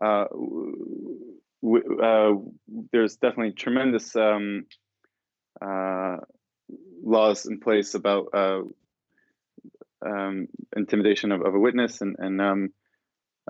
uh, 0.00 0.24
uh, 2.02 2.34
there's 2.92 3.16
definitely 3.16 3.52
tremendous 3.52 4.14
um, 4.16 4.66
uh, 5.62 6.16
laws 7.02 7.46
in 7.46 7.60
place 7.60 7.94
about 7.94 8.28
uh, 8.34 8.62
um, 10.04 10.48
intimidation 10.76 11.32
of, 11.32 11.42
of, 11.42 11.54
a 11.54 11.58
witness 11.58 12.00
and 12.00 12.16
and 12.18 12.40
um, 12.40 12.72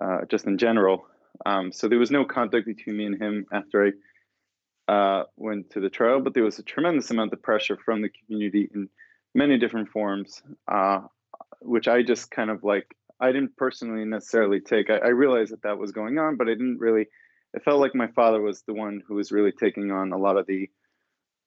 uh, 0.00 0.20
just 0.30 0.46
in 0.46 0.58
general. 0.58 1.06
Um, 1.44 1.72
so 1.72 1.88
there 1.88 1.98
was 1.98 2.12
no 2.12 2.24
contact 2.24 2.66
between 2.66 2.96
me 2.96 3.06
and 3.06 3.20
him 3.20 3.46
after 3.52 3.86
I 3.86 3.90
uh, 4.88 5.24
went 5.36 5.70
to 5.70 5.80
the 5.80 5.90
trial, 5.90 6.20
but 6.20 6.34
there 6.34 6.42
was 6.42 6.58
a 6.58 6.62
tremendous 6.62 7.10
amount 7.10 7.32
of 7.32 7.42
pressure 7.42 7.76
from 7.76 8.02
the 8.02 8.10
community 8.10 8.68
in 8.74 8.88
many 9.34 9.58
different 9.58 9.88
forms, 9.88 10.42
uh, 10.68 11.00
which 11.60 11.88
I 11.88 12.02
just 12.02 12.30
kind 12.30 12.50
of 12.50 12.64
like, 12.64 12.94
I 13.20 13.32
didn't 13.32 13.56
personally 13.56 14.04
necessarily 14.04 14.60
take. 14.60 14.90
I, 14.90 14.96
I, 14.96 15.08
realized 15.08 15.52
that 15.52 15.62
that 15.62 15.78
was 15.78 15.92
going 15.92 16.18
on, 16.18 16.36
but 16.36 16.48
I 16.48 16.52
didn't 16.52 16.78
really, 16.78 17.06
it 17.54 17.64
felt 17.64 17.80
like 17.80 17.94
my 17.94 18.08
father 18.08 18.40
was 18.40 18.62
the 18.62 18.74
one 18.74 19.02
who 19.06 19.14
was 19.14 19.32
really 19.32 19.52
taking 19.52 19.90
on 19.90 20.12
a 20.12 20.18
lot 20.18 20.36
of 20.36 20.46
the, 20.46 20.68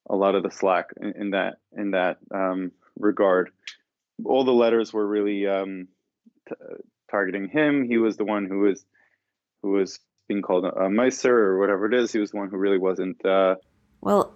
a 0.10 0.16
lot 0.16 0.36
of 0.36 0.44
the 0.44 0.52
slack 0.52 0.90
in, 1.00 1.14
in 1.14 1.30
that, 1.32 1.58
in 1.76 1.92
that 1.92 2.18
um, 2.34 2.72
regard. 2.98 3.52
All 4.26 4.44
the 4.44 4.52
letters 4.52 4.92
were 4.92 5.06
really 5.06 5.46
um, 5.46 5.88
t- 6.48 6.56
targeting 7.12 7.50
him. 7.50 7.88
He 7.88 7.98
was 7.98 8.18
the 8.18 8.26
one 8.26 8.48
who 8.48 8.60
was, 8.60 8.84
who 9.62 9.72
was 9.72 10.00
being 10.28 10.42
called 10.42 10.66
a, 10.66 10.70
a 10.70 10.90
Meiser 10.90 11.30
or 11.30 11.60
whatever 11.60 11.86
it 11.86 11.94
is. 11.94 12.12
He 12.12 12.20
was 12.20 12.32
the 12.32 12.38
one 12.38 12.50
who 12.50 12.58
really 12.58 12.78
wasn't. 12.78 13.24
Uh, 13.26 13.56
well, 14.02 14.34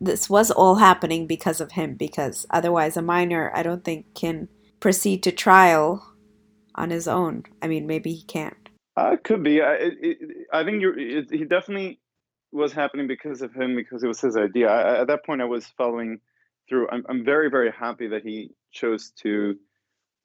this 0.00 0.28
was 0.28 0.50
all 0.50 0.76
happening 0.76 1.26
because 1.26 1.60
of 1.60 1.72
him. 1.72 1.94
Because 1.94 2.46
otherwise, 2.50 2.96
a 2.96 3.02
minor, 3.02 3.50
I 3.54 3.62
don't 3.62 3.84
think, 3.84 4.14
can 4.14 4.48
proceed 4.80 5.22
to 5.24 5.32
trial 5.32 6.06
on 6.74 6.90
his 6.90 7.08
own. 7.08 7.44
I 7.62 7.68
mean, 7.68 7.86
maybe 7.86 8.12
he 8.12 8.22
can't. 8.22 8.56
Uh, 8.96 9.16
could 9.22 9.42
be. 9.42 9.60
I, 9.60 9.76
it, 9.80 10.18
I 10.52 10.64
think 10.64 10.80
you're. 10.80 10.98
It, 10.98 11.30
he 11.30 11.44
definitely 11.44 12.00
was 12.52 12.72
happening 12.72 13.06
because 13.06 13.42
of 13.42 13.54
him 13.54 13.76
because 13.76 14.02
it 14.02 14.08
was 14.08 14.20
his 14.20 14.36
idea. 14.36 14.68
I, 14.68 15.00
at 15.00 15.08
that 15.08 15.24
point, 15.24 15.42
I 15.42 15.44
was 15.44 15.66
following 15.76 16.20
through. 16.68 16.88
I'm, 16.90 17.04
I'm 17.08 17.24
very 17.24 17.50
very 17.50 17.70
happy 17.70 18.08
that 18.08 18.22
he 18.22 18.50
chose 18.72 19.10
to 19.22 19.56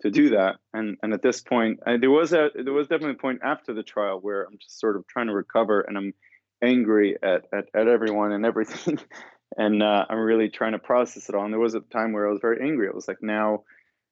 to 0.01 0.11
do 0.11 0.29
that. 0.31 0.55
And 0.73 0.97
and 1.03 1.13
at 1.13 1.21
this 1.21 1.41
point, 1.41 1.79
I, 1.85 1.97
there 1.97 2.11
was 2.11 2.33
a 2.33 2.49
there 2.53 2.73
was 2.73 2.87
definitely 2.87 3.15
a 3.15 3.21
point 3.21 3.41
after 3.43 3.73
the 3.73 3.83
trial 3.83 4.19
where 4.19 4.43
I'm 4.43 4.57
just 4.57 4.79
sort 4.79 4.95
of 4.95 5.07
trying 5.07 5.27
to 5.27 5.33
recover, 5.33 5.81
and 5.81 5.97
I'm 5.97 6.13
angry 6.61 7.17
at 7.21 7.45
at, 7.53 7.65
at 7.73 7.87
everyone 7.87 8.31
and 8.31 8.45
everything, 8.45 8.99
and 9.57 9.81
uh, 9.81 10.05
I'm 10.09 10.19
really 10.19 10.49
trying 10.49 10.73
to 10.73 10.79
process 10.79 11.29
it 11.29 11.35
all. 11.35 11.45
And 11.45 11.53
there 11.53 11.59
was 11.59 11.75
a 11.75 11.81
time 11.81 12.13
where 12.13 12.27
I 12.27 12.31
was 12.31 12.41
very 12.41 12.61
angry. 12.61 12.87
It 12.87 12.95
was 12.95 13.07
like 13.07 13.21
now. 13.21 13.63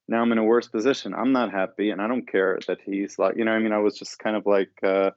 Now 0.08 0.24
I'm 0.24 0.32
in 0.32 0.40
a 0.40 0.44
worse 0.44 0.68
position. 0.68 1.14
I'm 1.14 1.34
not 1.34 1.52
happy, 1.52 1.92
and 1.92 2.02
I 2.02 2.08
don't 2.08 2.28
care 2.28 2.58
that 2.68 2.80
he's 2.84 3.20
like, 3.20 3.36
you 3.38 3.46
know. 3.46 3.52
I 3.52 3.60
mean, 3.60 3.74
I 3.74 3.78
was 3.78 3.98
just 3.98 4.18
kind 4.18 4.36
of 4.36 4.48
like, 4.48 4.72
uh, 4.82 5.12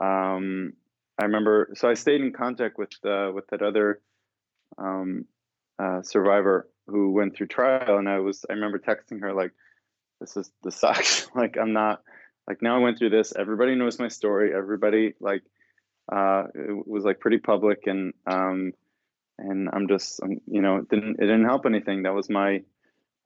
um, 0.00 0.72
I 1.20 1.24
remember. 1.24 1.74
So 1.74 1.90
I 1.90 1.94
stayed 1.94 2.22
in 2.22 2.32
contact 2.32 2.78
with 2.78 2.92
uh, 3.04 3.30
with 3.34 3.46
that 3.48 3.60
other 3.60 4.00
um, 4.78 5.26
uh, 5.78 6.00
survivor 6.00 6.66
who 6.86 7.12
went 7.12 7.36
through 7.36 7.48
trial, 7.48 7.98
and 7.98 8.08
I 8.08 8.20
was. 8.20 8.44
I 8.48 8.54
remember 8.54 8.78
texting 8.78 9.20
her 9.20 9.34
like, 9.34 9.52
this 10.20 10.36
is 10.36 10.50
the 10.62 10.70
sucks. 10.70 11.28
like 11.34 11.56
I'm 11.60 11.72
not 11.72 12.02
like 12.48 12.62
now 12.62 12.76
I 12.76 12.80
went 12.80 12.98
through 12.98 13.10
this. 13.10 13.32
Everybody 13.36 13.74
knows 13.74 13.98
my 13.98 14.08
story. 14.08 14.54
Everybody 14.54 15.14
like 15.20 15.42
uh, 16.12 16.44
it 16.54 16.86
was 16.86 17.04
like 17.04 17.20
pretty 17.20 17.38
public 17.38 17.86
and 17.86 18.14
um, 18.26 18.72
and 19.38 19.68
I'm 19.72 19.88
just 19.88 20.22
um, 20.22 20.40
you 20.46 20.62
know 20.62 20.78
it 20.78 20.88
didn't 20.88 21.16
it 21.18 21.26
didn't 21.26 21.44
help 21.44 21.66
anything. 21.66 22.02
That 22.02 22.14
was 22.14 22.30
my 22.30 22.62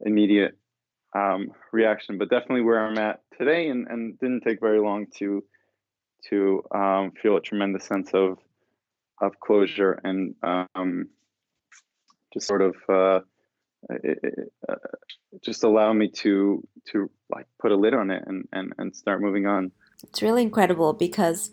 immediate 0.00 0.57
um, 1.14 1.53
reaction. 1.72 2.18
But 2.18 2.31
definitely 2.31 2.62
where 2.62 2.85
I'm 2.85 2.98
at 2.98 3.20
today, 3.38 3.68
and 3.68 3.87
and 3.88 4.18
didn't 4.18 4.42
take 4.42 4.61
very 4.61 4.81
long 4.81 5.07
to 5.18 5.44
to 6.29 6.62
um, 6.74 7.12
feel 7.22 7.37
a 7.37 7.40
tremendous 7.40 7.85
sense 7.85 8.11
of 8.12 8.38
of 9.20 9.38
closure 9.38 10.00
and 10.03 10.35
um, 10.42 11.09
just 12.33 12.46
sort 12.46 12.62
of 12.62 12.74
uh, 12.88 13.20
it, 13.88 14.53
uh, 14.69 14.75
just 15.43 15.64
allow 15.64 15.93
me 15.93 16.09
to 16.09 16.66
to 16.93 17.11
like 17.31 17.47
put 17.59 17.73
a 17.73 17.77
lid 17.77 17.95
on 17.95 18.11
it 18.11 18.23
and, 18.27 18.47
and 18.53 18.73
and 18.79 18.95
start 18.95 19.21
moving 19.21 19.47
on. 19.47 19.73
It's 20.03 20.23
really 20.23 20.43
incredible 20.43 20.93
because 20.93 21.51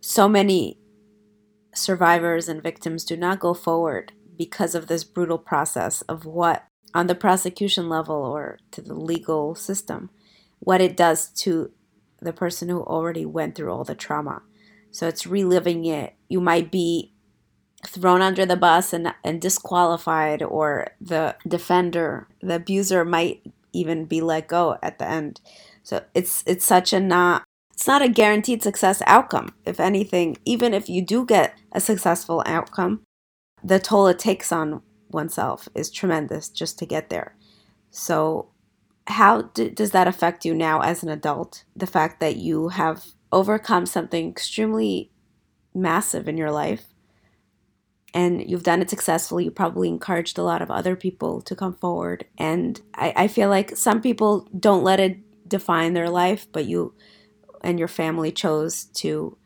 so 0.00 0.28
many 0.28 0.78
survivors 1.74 2.48
and 2.48 2.62
victims 2.62 3.04
do 3.04 3.16
not 3.16 3.40
go 3.40 3.54
forward 3.54 4.12
because 4.36 4.74
of 4.74 4.86
this 4.86 5.04
brutal 5.04 5.38
process 5.38 6.02
of 6.02 6.24
what 6.24 6.64
on 6.94 7.06
the 7.06 7.14
prosecution 7.14 7.88
level 7.88 8.16
or 8.16 8.58
to 8.70 8.82
the 8.82 8.94
legal 8.94 9.54
system 9.54 10.10
what 10.62 10.80
it 10.80 10.96
does 10.96 11.28
to 11.28 11.72
the 12.20 12.32
person 12.32 12.68
who 12.68 12.82
already 12.82 13.26
went 13.26 13.54
through 13.54 13.72
all 13.72 13.82
the 13.82 13.96
trauma. 13.96 14.42
So 14.92 15.08
it's 15.08 15.26
reliving 15.26 15.84
it. 15.84 16.14
You 16.28 16.40
might 16.40 16.70
be 16.70 17.11
thrown 17.86 18.22
under 18.22 18.46
the 18.46 18.56
bus 18.56 18.92
and, 18.92 19.12
and 19.24 19.40
disqualified, 19.40 20.42
or 20.42 20.88
the 21.00 21.36
defender, 21.46 22.28
the 22.40 22.56
abuser 22.56 23.04
might 23.04 23.42
even 23.72 24.04
be 24.04 24.20
let 24.20 24.48
go 24.48 24.78
at 24.82 24.98
the 24.98 25.08
end. 25.08 25.40
So 25.82 26.04
it's 26.14 26.44
it's 26.46 26.64
such 26.64 26.92
a 26.92 27.00
not 27.00 27.44
it's 27.72 27.86
not 27.86 28.02
a 28.02 28.08
guaranteed 28.08 28.62
success 28.62 29.02
outcome. 29.06 29.54
If 29.64 29.80
anything, 29.80 30.36
even 30.44 30.74
if 30.74 30.88
you 30.88 31.02
do 31.02 31.24
get 31.24 31.58
a 31.72 31.80
successful 31.80 32.42
outcome, 32.46 33.02
the 33.64 33.78
toll 33.78 34.06
it 34.08 34.18
takes 34.18 34.52
on 34.52 34.82
oneself 35.10 35.68
is 35.74 35.90
tremendous 35.90 36.48
just 36.48 36.78
to 36.78 36.86
get 36.86 37.10
there. 37.10 37.36
So 37.90 38.48
how 39.06 39.42
d- 39.42 39.70
does 39.70 39.90
that 39.90 40.06
affect 40.06 40.44
you 40.44 40.54
now 40.54 40.80
as 40.80 41.02
an 41.02 41.08
adult? 41.08 41.64
The 41.74 41.86
fact 41.86 42.20
that 42.20 42.36
you 42.36 42.68
have 42.68 43.04
overcome 43.32 43.86
something 43.86 44.28
extremely 44.28 45.10
massive 45.74 46.28
in 46.28 46.36
your 46.36 46.50
life 46.50 46.91
and 48.14 48.48
you've 48.48 48.62
done 48.62 48.82
it 48.82 48.90
successfully. 48.90 49.44
You 49.44 49.50
probably 49.50 49.88
encouraged 49.88 50.38
a 50.38 50.42
lot 50.42 50.62
of 50.62 50.70
other 50.70 50.96
people 50.96 51.40
to 51.42 51.56
come 51.56 51.74
forward. 51.74 52.26
And 52.38 52.80
I, 52.94 53.12
I 53.16 53.28
feel 53.28 53.48
like 53.48 53.76
some 53.76 54.00
people 54.00 54.48
don't 54.58 54.84
let 54.84 55.00
it 55.00 55.48
define 55.48 55.94
their 55.94 56.10
life, 56.10 56.46
but 56.52 56.66
you 56.66 56.94
and 57.62 57.78
your 57.78 57.88
family 57.88 58.32
chose 58.32 58.84
to 58.84 59.36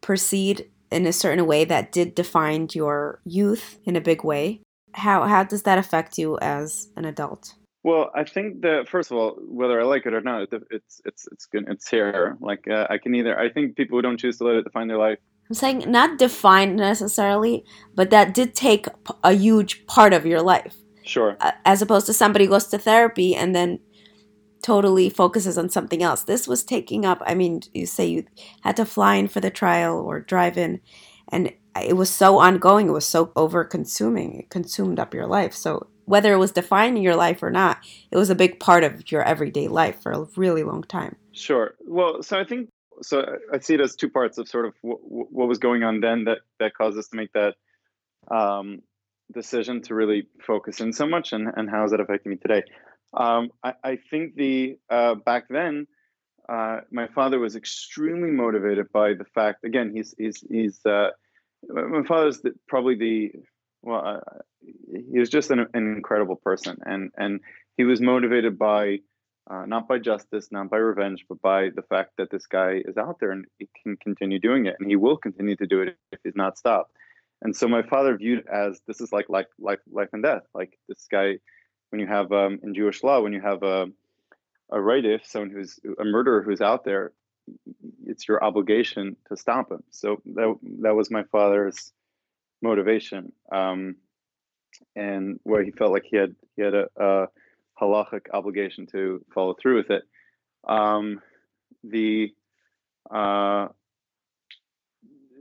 proceed 0.00 0.68
in 0.90 1.06
a 1.06 1.12
certain 1.12 1.46
way 1.46 1.64
that 1.64 1.92
did 1.92 2.14
define 2.14 2.68
your 2.72 3.20
youth 3.24 3.78
in 3.84 3.96
a 3.96 4.00
big 4.00 4.24
way. 4.24 4.60
How, 4.92 5.24
how 5.24 5.44
does 5.44 5.62
that 5.62 5.78
affect 5.78 6.18
you 6.18 6.38
as 6.40 6.88
an 6.96 7.04
adult? 7.04 7.54
Well, 7.84 8.10
I 8.14 8.24
think 8.24 8.62
that 8.62 8.88
first 8.88 9.10
of 9.10 9.16
all, 9.16 9.38
whether 9.40 9.80
I 9.80 9.84
like 9.84 10.04
it 10.04 10.12
or 10.12 10.20
not, 10.20 10.48
it's 10.70 11.00
it's 11.06 11.26
it's. 11.32 11.48
It's 11.52 11.88
here. 11.88 12.36
Like 12.40 12.66
uh, 12.68 12.86
I 12.90 12.98
can 12.98 13.14
either. 13.14 13.38
I 13.38 13.48
think 13.50 13.76
people 13.76 13.96
who 13.96 14.02
don't 14.02 14.18
choose 14.18 14.36
to 14.38 14.44
let 14.44 14.56
it 14.56 14.64
define 14.64 14.88
their 14.88 14.98
life. 14.98 15.18
I'm 15.48 15.54
saying 15.54 15.84
not 15.86 16.18
defined 16.18 16.76
necessarily, 16.76 17.64
but 17.94 18.10
that 18.10 18.34
did 18.34 18.54
take 18.54 18.86
a 19.24 19.32
huge 19.32 19.86
part 19.86 20.12
of 20.12 20.26
your 20.26 20.42
life. 20.42 20.76
Sure. 21.04 21.38
As 21.64 21.80
opposed 21.80 22.06
to 22.06 22.12
somebody 22.12 22.46
goes 22.46 22.66
to 22.66 22.78
therapy 22.78 23.34
and 23.34 23.56
then 23.56 23.80
totally 24.62 25.08
focuses 25.08 25.56
on 25.56 25.70
something 25.70 26.02
else. 26.02 26.24
This 26.24 26.46
was 26.46 26.64
taking 26.64 27.06
up. 27.06 27.22
I 27.24 27.34
mean, 27.34 27.62
you 27.72 27.86
say 27.86 28.06
you 28.06 28.26
had 28.62 28.76
to 28.76 28.84
fly 28.84 29.14
in 29.14 29.28
for 29.28 29.40
the 29.40 29.50
trial 29.50 29.96
or 29.96 30.20
drive 30.20 30.58
in, 30.58 30.80
and 31.28 31.52
it 31.80 31.96
was 31.96 32.10
so 32.10 32.38
ongoing. 32.38 32.88
It 32.88 32.92
was 32.92 33.06
so 33.06 33.32
over 33.36 33.64
consuming. 33.64 34.34
It 34.34 34.50
consumed 34.50 34.98
up 34.98 35.14
your 35.14 35.26
life. 35.26 35.54
So 35.54 35.86
whether 36.04 36.32
it 36.32 36.38
was 36.38 36.52
defining 36.52 37.02
your 37.02 37.16
life 37.16 37.42
or 37.42 37.50
not, 37.50 37.78
it 38.10 38.16
was 38.16 38.30
a 38.30 38.34
big 38.34 38.58
part 38.60 38.84
of 38.84 39.10
your 39.10 39.22
everyday 39.22 39.68
life 39.68 40.02
for 40.02 40.12
a 40.12 40.26
really 40.36 40.64
long 40.64 40.82
time. 40.82 41.16
Sure. 41.32 41.74
Well, 41.86 42.22
so 42.22 42.38
I 42.38 42.44
think 42.44 42.68
so. 43.02 43.24
I 43.52 43.58
see 43.58 43.74
it 43.74 43.80
as 43.80 43.94
two 43.94 44.10
parts 44.10 44.38
of 44.38 44.48
sort 44.48 44.66
of 44.66 44.74
what, 44.82 44.98
what 45.02 45.48
was 45.48 45.58
going 45.58 45.82
on 45.82 46.00
then 46.00 46.24
that 46.24 46.38
that 46.58 46.74
caused 46.74 46.98
us 46.98 47.08
to 47.08 47.16
make 47.16 47.32
that 47.32 47.54
um, 48.30 48.82
decision 49.32 49.82
to 49.82 49.94
really 49.94 50.26
focus 50.46 50.80
in 50.80 50.92
so 50.92 51.06
much, 51.06 51.32
and 51.32 51.48
and 51.54 51.68
how 51.68 51.84
is 51.84 51.90
that 51.90 52.00
affecting 52.00 52.30
me 52.30 52.36
today? 52.36 52.62
Um, 53.14 53.50
I, 53.64 53.72
I, 53.82 53.98
think 54.10 54.34
the 54.34 54.78
uh, 54.90 55.14
back 55.14 55.44
then. 55.48 55.86
Uh, 56.48 56.80
my 56.90 57.06
father 57.08 57.38
was 57.38 57.56
extremely 57.56 58.30
motivated 58.30 58.90
by 58.90 59.12
the 59.12 59.26
fact. 59.34 59.64
Again, 59.64 59.92
he's 59.94 60.14
he's 60.16 60.42
he's 60.48 60.80
uh, 60.86 61.10
my 61.68 62.02
father's 62.04 62.40
the, 62.40 62.54
probably 62.66 62.94
the 62.94 63.32
well, 63.82 64.02
uh, 64.06 64.38
he 65.10 65.18
was 65.18 65.28
just 65.28 65.50
an, 65.50 65.66
an, 65.74 65.94
incredible 65.94 66.36
person, 66.36 66.78
and 66.86 67.10
and 67.16 67.40
he 67.76 67.84
was 67.84 68.00
motivated 68.00 68.58
by 68.58 68.98
uh, 69.50 69.64
not 69.66 69.88
by 69.88 69.98
justice, 69.98 70.48
not 70.50 70.70
by 70.70 70.76
revenge, 70.76 71.24
but 71.28 71.40
by 71.40 71.70
the 71.74 71.82
fact 71.82 72.12
that 72.18 72.30
this 72.30 72.46
guy 72.46 72.82
is 72.84 72.96
out 72.96 73.18
there 73.20 73.30
and 73.30 73.46
he 73.58 73.68
can 73.82 73.96
continue 73.96 74.38
doing 74.38 74.66
it, 74.66 74.76
and 74.78 74.88
he 74.88 74.96
will 74.96 75.16
continue 75.16 75.56
to 75.56 75.66
do 75.66 75.82
it 75.82 75.96
if 76.12 76.20
he's 76.22 76.36
not 76.36 76.58
stopped. 76.58 76.92
And 77.42 77.54
so 77.54 77.68
my 77.68 77.82
father 77.82 78.16
viewed 78.16 78.46
as 78.48 78.80
this 78.86 79.00
is 79.00 79.12
like 79.12 79.28
life, 79.28 79.46
life, 79.58 79.78
life 79.90 80.08
and 80.12 80.22
death. 80.22 80.42
Like 80.54 80.78
this 80.88 81.06
guy, 81.10 81.38
when 81.90 82.00
you 82.00 82.06
have 82.06 82.32
um, 82.32 82.58
in 82.62 82.74
Jewish 82.74 83.02
law, 83.02 83.20
when 83.20 83.32
you 83.32 83.40
have 83.40 83.62
a 83.62 83.86
a 84.70 84.80
right 84.80 85.04
someone 85.24 85.50
who's 85.50 85.80
a 85.98 86.04
murderer 86.04 86.42
who's 86.42 86.60
out 86.60 86.84
there, 86.84 87.12
it's 88.06 88.28
your 88.28 88.42
obligation 88.44 89.16
to 89.28 89.36
stop 89.36 89.70
him. 89.70 89.82
So 89.90 90.20
that 90.34 90.58
that 90.82 90.94
was 90.94 91.10
my 91.10 91.24
father's 91.24 91.92
motivation, 92.60 93.32
um, 93.50 93.96
and 94.94 95.40
where 95.44 95.62
he 95.64 95.70
felt 95.70 95.92
like 95.92 96.04
he 96.04 96.16
had 96.16 96.34
he 96.56 96.62
had 96.62 96.74
a, 96.74 96.88
a 96.96 97.26
halachic 97.80 98.26
obligation 98.32 98.86
to 98.88 99.24
follow 99.34 99.54
through 99.54 99.76
with 99.76 99.90
it. 99.90 100.02
Um, 100.66 101.20
the 101.84 102.32
uh, 103.10 103.68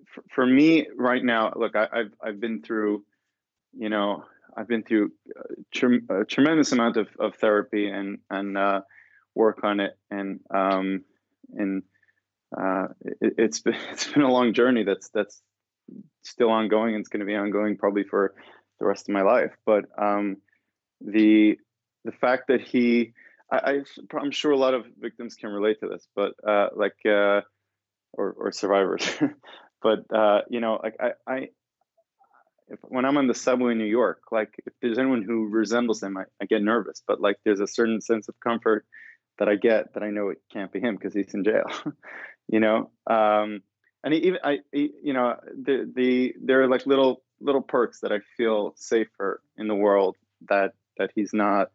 for, 0.08 0.24
for, 0.34 0.46
me 0.46 0.88
right 0.96 1.24
now, 1.24 1.52
look, 1.56 1.76
I, 1.76 1.88
have 1.92 2.12
I've 2.24 2.40
been 2.40 2.62
through, 2.62 3.04
you 3.74 3.90
know, 3.90 4.24
I've 4.56 4.68
been 4.68 4.84
through 4.84 5.12
a, 5.30 6.22
a 6.22 6.26
tremendous 6.26 6.72
amount 6.72 6.98
of, 6.98 7.08
of 7.20 7.36
therapy 7.36 7.90
and 7.90 8.20
and 8.30 8.58
uh, 8.58 8.82
work 9.36 9.64
on 9.64 9.80
it, 9.80 9.98
and 10.10 10.40
um, 10.50 11.04
and 11.54 11.84
uh, 12.58 12.88
it, 13.02 13.34
it's 13.38 13.60
been 13.60 13.76
it's 13.92 14.12
been 14.12 14.24
a 14.24 14.32
long 14.32 14.54
journey. 14.54 14.84
That's 14.84 15.10
that's 15.10 15.42
still 16.24 16.50
ongoing 16.50 16.94
and 16.94 17.02
it's 17.02 17.10
going 17.10 17.22
to 17.22 17.26
be 17.26 17.36
ongoing 17.36 17.78
probably 17.78 18.04
for 18.04 18.34
the 18.80 18.86
rest 18.86 19.08
of 19.08 19.14
my 19.14 19.22
life. 19.22 19.52
But 19.66 19.86
um, 19.98 20.38
the 21.02 21.58
the 22.08 22.14
fact 22.14 22.48
that 22.48 22.62
he, 22.62 23.14
I, 23.52 23.82
am 24.14 24.32
sure 24.32 24.52
a 24.52 24.58
lot 24.58 24.74
of 24.74 24.86
victims 24.98 25.36
can 25.36 25.50
relate 25.50 25.82
to 25.82 25.90
this, 25.90 26.08
but 26.16 26.34
uh, 26.48 26.70
like 26.74 26.96
uh, 27.06 27.42
or 28.14 28.32
or 28.32 28.52
survivors, 28.54 29.06
but 29.82 30.00
uh, 30.14 30.42
you 30.50 30.62
know, 30.62 30.80
like 30.82 30.96
I, 31.02 31.12
I 31.28 31.38
if, 32.70 32.80
when 32.82 33.04
I'm 33.04 33.18
on 33.18 33.28
the 33.28 33.34
subway 33.34 33.74
in 33.74 33.78
New 33.78 33.86
York, 33.86 34.22
like 34.32 34.54
if 34.66 34.74
there's 34.82 34.98
anyone 34.98 35.22
who 35.22 35.50
resembles 35.50 36.02
him, 36.02 36.18
I, 36.18 36.24
I 36.42 36.46
get 36.46 36.64
nervous. 36.64 37.04
But 37.06 37.20
like 37.20 37.38
there's 37.44 37.60
a 37.60 37.68
certain 37.68 38.00
sense 38.00 38.30
of 38.30 38.40
comfort 38.40 38.86
that 39.38 39.50
I 39.50 39.56
get 39.56 39.94
that 39.94 40.04
I 40.04 40.10
know 40.10 40.30
it 40.30 40.42
can't 40.52 40.72
be 40.72 40.80
him 40.80 40.96
because 40.96 41.14
he's 41.14 41.34
in 41.34 41.44
jail. 41.44 41.66
you 42.48 42.62
know, 42.62 42.92
um, 43.06 43.62
and 44.02 44.14
even 44.14 44.40
I, 44.46 44.60
you 44.72 45.12
know, 45.14 45.36
the 45.44 45.92
the 45.94 46.36
there 46.42 46.62
are 46.62 46.70
like 46.70 46.86
little 46.86 47.22
little 47.42 47.62
perks 47.62 48.00
that 48.00 48.14
I 48.14 48.20
feel 48.38 48.74
safer 48.78 49.42
in 49.58 49.68
the 49.68 49.76
world 49.76 50.16
that 50.48 50.72
that 50.98 51.12
he's 51.14 51.34
not 51.34 51.68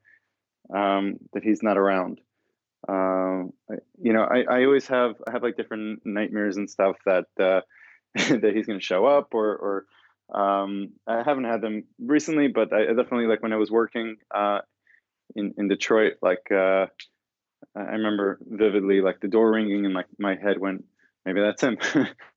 um, 0.70 1.18
that 1.33 1.42
he's 1.42 1.62
not 1.62 1.79
around. 1.79 2.20
Um, 2.88 3.53
you 4.01 4.12
know, 4.12 4.22
I, 4.22 4.42
I 4.42 4.64
always 4.64 4.87
have 4.88 5.16
I 5.27 5.33
have 5.33 5.42
like 5.42 5.57
different 5.57 6.05
nightmares 6.05 6.57
and 6.57 6.68
stuff 6.68 6.96
that 7.07 7.27
uh, 7.38 7.61
that 8.14 8.53
he's 8.55 8.66
going 8.66 8.79
to 8.79 8.85
show 8.85 9.07
up 9.07 9.35
or 9.35 9.57
or 9.57 9.87
um, 10.38 10.92
I 11.07 11.22
haven't 11.22 11.44
had 11.44 11.61
them 11.61 11.85
recently, 11.98 12.48
but 12.48 12.72
I 12.72 12.87
definitely 12.87 13.27
like 13.27 13.42
when 13.42 13.53
I 13.53 13.57
was 13.57 13.70
working 13.70 14.16
uh, 14.35 14.61
in 15.37 15.55
in 15.57 15.68
Detroit, 15.68 16.14
like 16.22 16.51
uh, 16.51 16.87
I 17.77 17.81
remember 17.81 18.38
vividly 18.44 19.01
like 19.01 19.20
the 19.20 19.29
door 19.29 19.51
ringing 19.51 19.85
and 19.85 19.94
like 19.94 20.07
my 20.18 20.35
head 20.35 20.59
went 20.59 20.85
maybe 21.25 21.40
that's 21.40 21.62
him. 21.62 21.79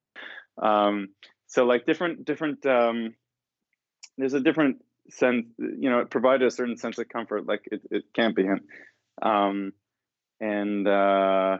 um, 0.62 1.10
so 1.48 1.66
like 1.66 1.86
different 1.86 2.26
different 2.26 2.66
um, 2.66 3.16
there's 4.18 4.34
a 4.34 4.40
different 4.40 4.84
sense 5.10 5.46
you 5.58 5.90
know 5.90 6.00
it 6.00 6.10
provided 6.10 6.48
a 6.48 6.52
certain 6.52 6.78
sense 6.78 6.98
of 6.98 7.10
comfort 7.10 7.46
like 7.46 7.62
it, 7.72 7.82
it 7.92 8.04
can't 8.14 8.36
be 8.36 8.44
him 8.44 8.62
um, 9.22 9.74
and 10.40 10.88
uh, 10.88 11.58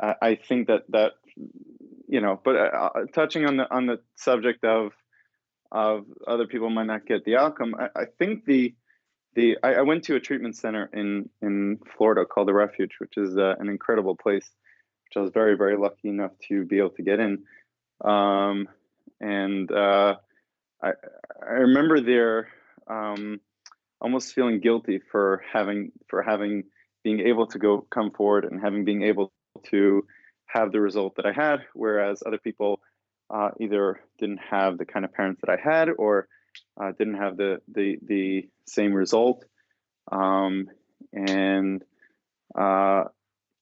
I, 0.00 0.14
I, 0.22 0.34
think 0.36 0.68
that 0.68 0.84
that 0.88 1.12
you 2.08 2.20
know 2.20 2.40
but 2.44 2.56
uh, 2.56 2.90
uh, 2.94 3.04
touching 3.12 3.46
on 3.46 3.56
the 3.56 3.72
on 3.72 3.86
the 3.86 4.00
subject 4.16 4.64
of 4.64 4.92
of 5.70 6.04
other 6.26 6.46
people 6.46 6.70
might 6.70 6.86
not 6.86 7.06
get 7.06 7.24
the 7.24 7.36
outcome 7.36 7.74
I, 7.78 7.88
I 7.94 8.04
think 8.18 8.44
the 8.44 8.74
the 9.34 9.58
I, 9.62 9.74
I, 9.74 9.82
went 9.82 10.04
to 10.04 10.16
a 10.16 10.20
treatment 10.20 10.56
center 10.56 10.88
in 10.92 11.28
in 11.42 11.78
Florida 11.96 12.24
called 12.24 12.48
the 12.48 12.54
Refuge, 12.54 12.92
which 12.98 13.16
is 13.16 13.36
uh, 13.36 13.54
an 13.58 13.68
incredible 13.68 14.16
place 14.16 14.48
which 15.14 15.20
I 15.20 15.22
was 15.22 15.32
very, 15.32 15.56
very 15.56 15.76
lucky 15.76 16.08
enough 16.08 16.32
to 16.48 16.64
be 16.64 16.78
able 16.78 16.90
to 16.90 17.02
get 17.02 17.20
in. 17.20 17.44
Um, 18.04 18.68
and 19.20 19.70
uh, 19.70 20.16
I, 20.84 20.92
I 21.42 21.52
remember 21.52 22.00
there 22.00 22.48
um, 22.86 23.40
almost 24.00 24.34
feeling 24.34 24.60
guilty 24.60 25.00
for 25.10 25.42
having 25.52 25.92
for 26.08 26.22
having 26.22 26.64
being 27.02 27.20
able 27.20 27.46
to 27.48 27.58
go 27.58 27.86
come 27.90 28.10
forward 28.10 28.44
and 28.44 28.60
having 28.60 28.84
being 28.84 29.02
able 29.02 29.32
to 29.64 30.06
have 30.46 30.72
the 30.72 30.80
result 30.80 31.16
that 31.16 31.26
I 31.26 31.32
had, 31.32 31.60
whereas 31.74 32.22
other 32.24 32.38
people 32.38 32.80
uh, 33.30 33.50
either 33.60 34.00
didn't 34.18 34.40
have 34.50 34.78
the 34.78 34.84
kind 34.84 35.04
of 35.04 35.12
parents 35.12 35.40
that 35.40 35.50
I 35.50 35.56
had 35.60 35.88
or 35.96 36.28
uh, 36.80 36.92
didn't 36.98 37.14
have 37.14 37.36
the 37.36 37.60
the 37.68 37.98
the 38.06 38.48
same 38.66 38.92
result. 38.92 39.44
Um, 40.12 40.68
and 41.12 41.82
uh, 42.54 43.04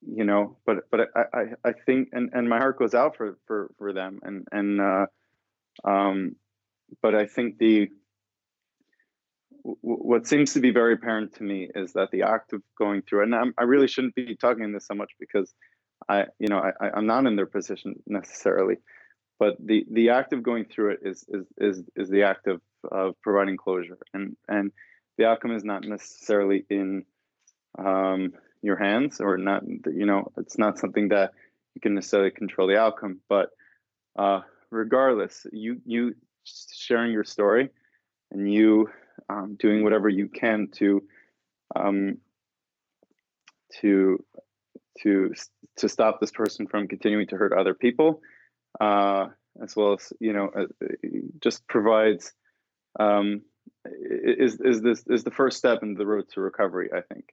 you 0.07 0.25
know 0.25 0.57
but 0.67 0.91
but 0.91 1.11
I, 1.15 1.23
I 1.33 1.43
i 1.65 1.73
think 1.87 2.09
and 2.13 2.31
and 2.33 2.49
my 2.49 2.59
heart 2.59 2.79
goes 2.79 2.95
out 2.95 3.17
for 3.17 3.39
for 3.47 3.71
for 3.79 3.93
them 3.93 4.19
and 4.23 4.47
and 4.51 4.81
uh 4.81 5.07
um 5.85 6.37
but 7.03 7.15
i 7.15 7.27
think 7.27 7.59
the 7.59 7.89
what 9.63 10.27
seems 10.27 10.55
to 10.55 10.61
be 10.61 10.73
very 10.73 10.95
apparent 10.95 11.35
to 11.35 11.45
me 11.45 11.69
is 11.75 11.93
that 11.93 12.11
the 12.11 12.23
act 12.23 12.53
of 12.53 12.63
going 12.79 13.03
through 13.03 13.23
and 13.23 13.35
I'm, 13.35 13.55
i 13.59 13.65
really 13.65 13.89
shouldn't 13.89 14.15
be 14.15 14.37
talking 14.37 14.73
this 14.73 14.87
so 14.87 14.95
much 14.95 15.13
because 15.21 15.53
i 16.09 16.25
you 16.39 16.49
know 16.49 16.59
i 16.59 16.91
i'm 16.95 17.07
not 17.07 17.27
in 17.27 17.37
their 17.37 17.47
position 17.47 17.95
necessarily 18.07 18.77
but 19.39 19.57
the 19.65 19.85
the 19.91 20.11
act 20.11 20.33
of 20.33 20.43
going 20.43 20.65
through 20.65 20.93
it 20.93 21.01
is 21.03 21.25
is 21.29 21.47
is 21.59 21.85
is 21.97 22.09
the 22.09 22.23
act 22.25 22.47
of 22.47 22.61
of 22.91 23.15
providing 23.23 23.57
closure 23.57 23.99
and 24.15 24.37
and 24.49 24.73
the 25.19 25.27
outcome 25.27 25.53
is 25.53 25.65
not 25.65 25.85
necessarily 25.85 26.65
in 26.71 27.05
um 27.79 28.33
your 28.63 28.77
hands 28.77 29.21
or 29.21 29.37
not 29.37 29.63
you 29.67 30.07
know 30.07 30.31
it's 30.39 30.59
not 30.59 30.79
something 30.79 31.09
that 31.09 31.33
you 31.75 31.81
can 31.81 31.95
necessarily 31.95 32.31
control 32.31 32.69
the 32.69 32.79
outcome 32.79 33.21
but 33.29 33.51
uh, 34.17 34.41
regardless 34.71 35.47
you 35.53 35.81
you 35.85 36.15
sharing 36.45 37.13
your 37.13 37.25
story 37.25 37.71
and 38.31 38.53
you 38.53 38.89
um, 39.29 39.57
doing 39.59 39.83
whatever 39.83 40.09
you 40.09 40.29
can 40.29 40.69
to 40.73 41.03
um, 41.75 42.19
to 43.81 44.25
to 45.03 45.33
to 45.77 45.89
stop 45.89 46.21
this 46.21 46.31
person 46.31 46.67
from 46.67 46.89
continuing 46.89 47.27
to 47.29 47.37
hurt 47.37 47.53
other 47.53 47.75
people, 47.75 48.21
uh, 48.81 49.27
as 49.63 49.75
well 49.75 49.95
as 49.95 50.13
you 50.21 50.33
know, 50.33 50.51
uh, 50.57 50.67
just 51.41 51.67
provides 51.67 52.33
um, 52.99 53.43
is 53.85 54.61
is 54.61 54.83
this 54.83 55.05
is 55.09 55.25
the 55.25 55.31
first 55.31 55.59
step 55.59 55.83
in 55.83 55.95
the 55.95 56.07
road 56.07 56.27
to 56.33 56.41
recovery. 56.41 56.91
I 56.95 57.01
think 57.01 57.33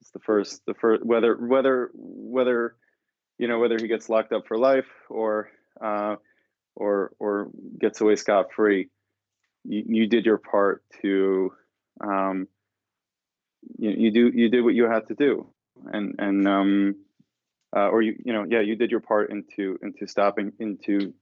it's 0.00 0.10
the 0.10 0.20
first 0.20 0.62
the 0.66 0.74
first 0.74 1.04
whether 1.04 1.36
whether 1.36 1.90
whether 1.94 2.76
you 3.38 3.48
know 3.48 3.58
whether 3.58 3.76
he 3.78 3.88
gets 3.88 4.08
locked 4.08 4.32
up 4.32 4.46
for 4.46 4.58
life 4.58 4.88
or 5.08 5.50
uh, 5.80 6.16
or 6.76 7.12
or 7.18 7.48
gets 7.78 8.00
away 8.00 8.16
scot 8.16 8.52
free. 8.54 8.88
You, 9.64 9.82
you 9.86 10.06
did 10.06 10.24
your 10.24 10.38
part 10.38 10.82
to 11.02 11.52
um, 12.00 12.48
you, 13.78 13.90
you 13.90 14.10
do 14.10 14.30
you 14.34 14.48
did 14.48 14.62
what 14.62 14.74
you 14.74 14.84
had 14.84 15.08
to 15.08 15.14
do 15.14 15.48
and 15.92 16.14
and 16.18 16.48
um, 16.48 16.96
uh, 17.74 17.88
or 17.88 18.02
you 18.02 18.16
you 18.24 18.32
know 18.32 18.44
yeah 18.48 18.60
you 18.60 18.76
did 18.76 18.90
your 18.90 19.00
part 19.00 19.30
into 19.30 19.78
into 19.82 20.06
stopping 20.06 20.52
into 20.58 21.12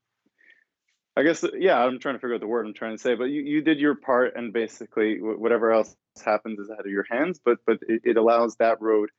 I 1.16 1.22
guess 1.22 1.44
yeah 1.56 1.78
I'm 1.78 1.98
trying 1.98 2.16
to 2.16 2.18
figure 2.18 2.34
out 2.34 2.40
the 2.40 2.46
word 2.46 2.66
I'm 2.66 2.74
trying 2.74 2.96
to 2.96 3.02
say 3.02 3.14
but 3.14 3.24
you, 3.24 3.42
you 3.42 3.62
did 3.62 3.78
your 3.78 3.94
part 3.94 4.36
and 4.36 4.52
basically 4.52 5.18
whatever 5.20 5.72
else 5.72 5.94
happens 6.24 6.58
is 6.58 6.70
out 6.70 6.80
of 6.80 6.86
your 6.86 7.06
hands 7.10 7.40
but 7.44 7.58
but 7.66 7.78
it, 7.88 8.02
it 8.04 8.16
allows 8.16 8.56
that 8.56 8.80
road 8.80 9.10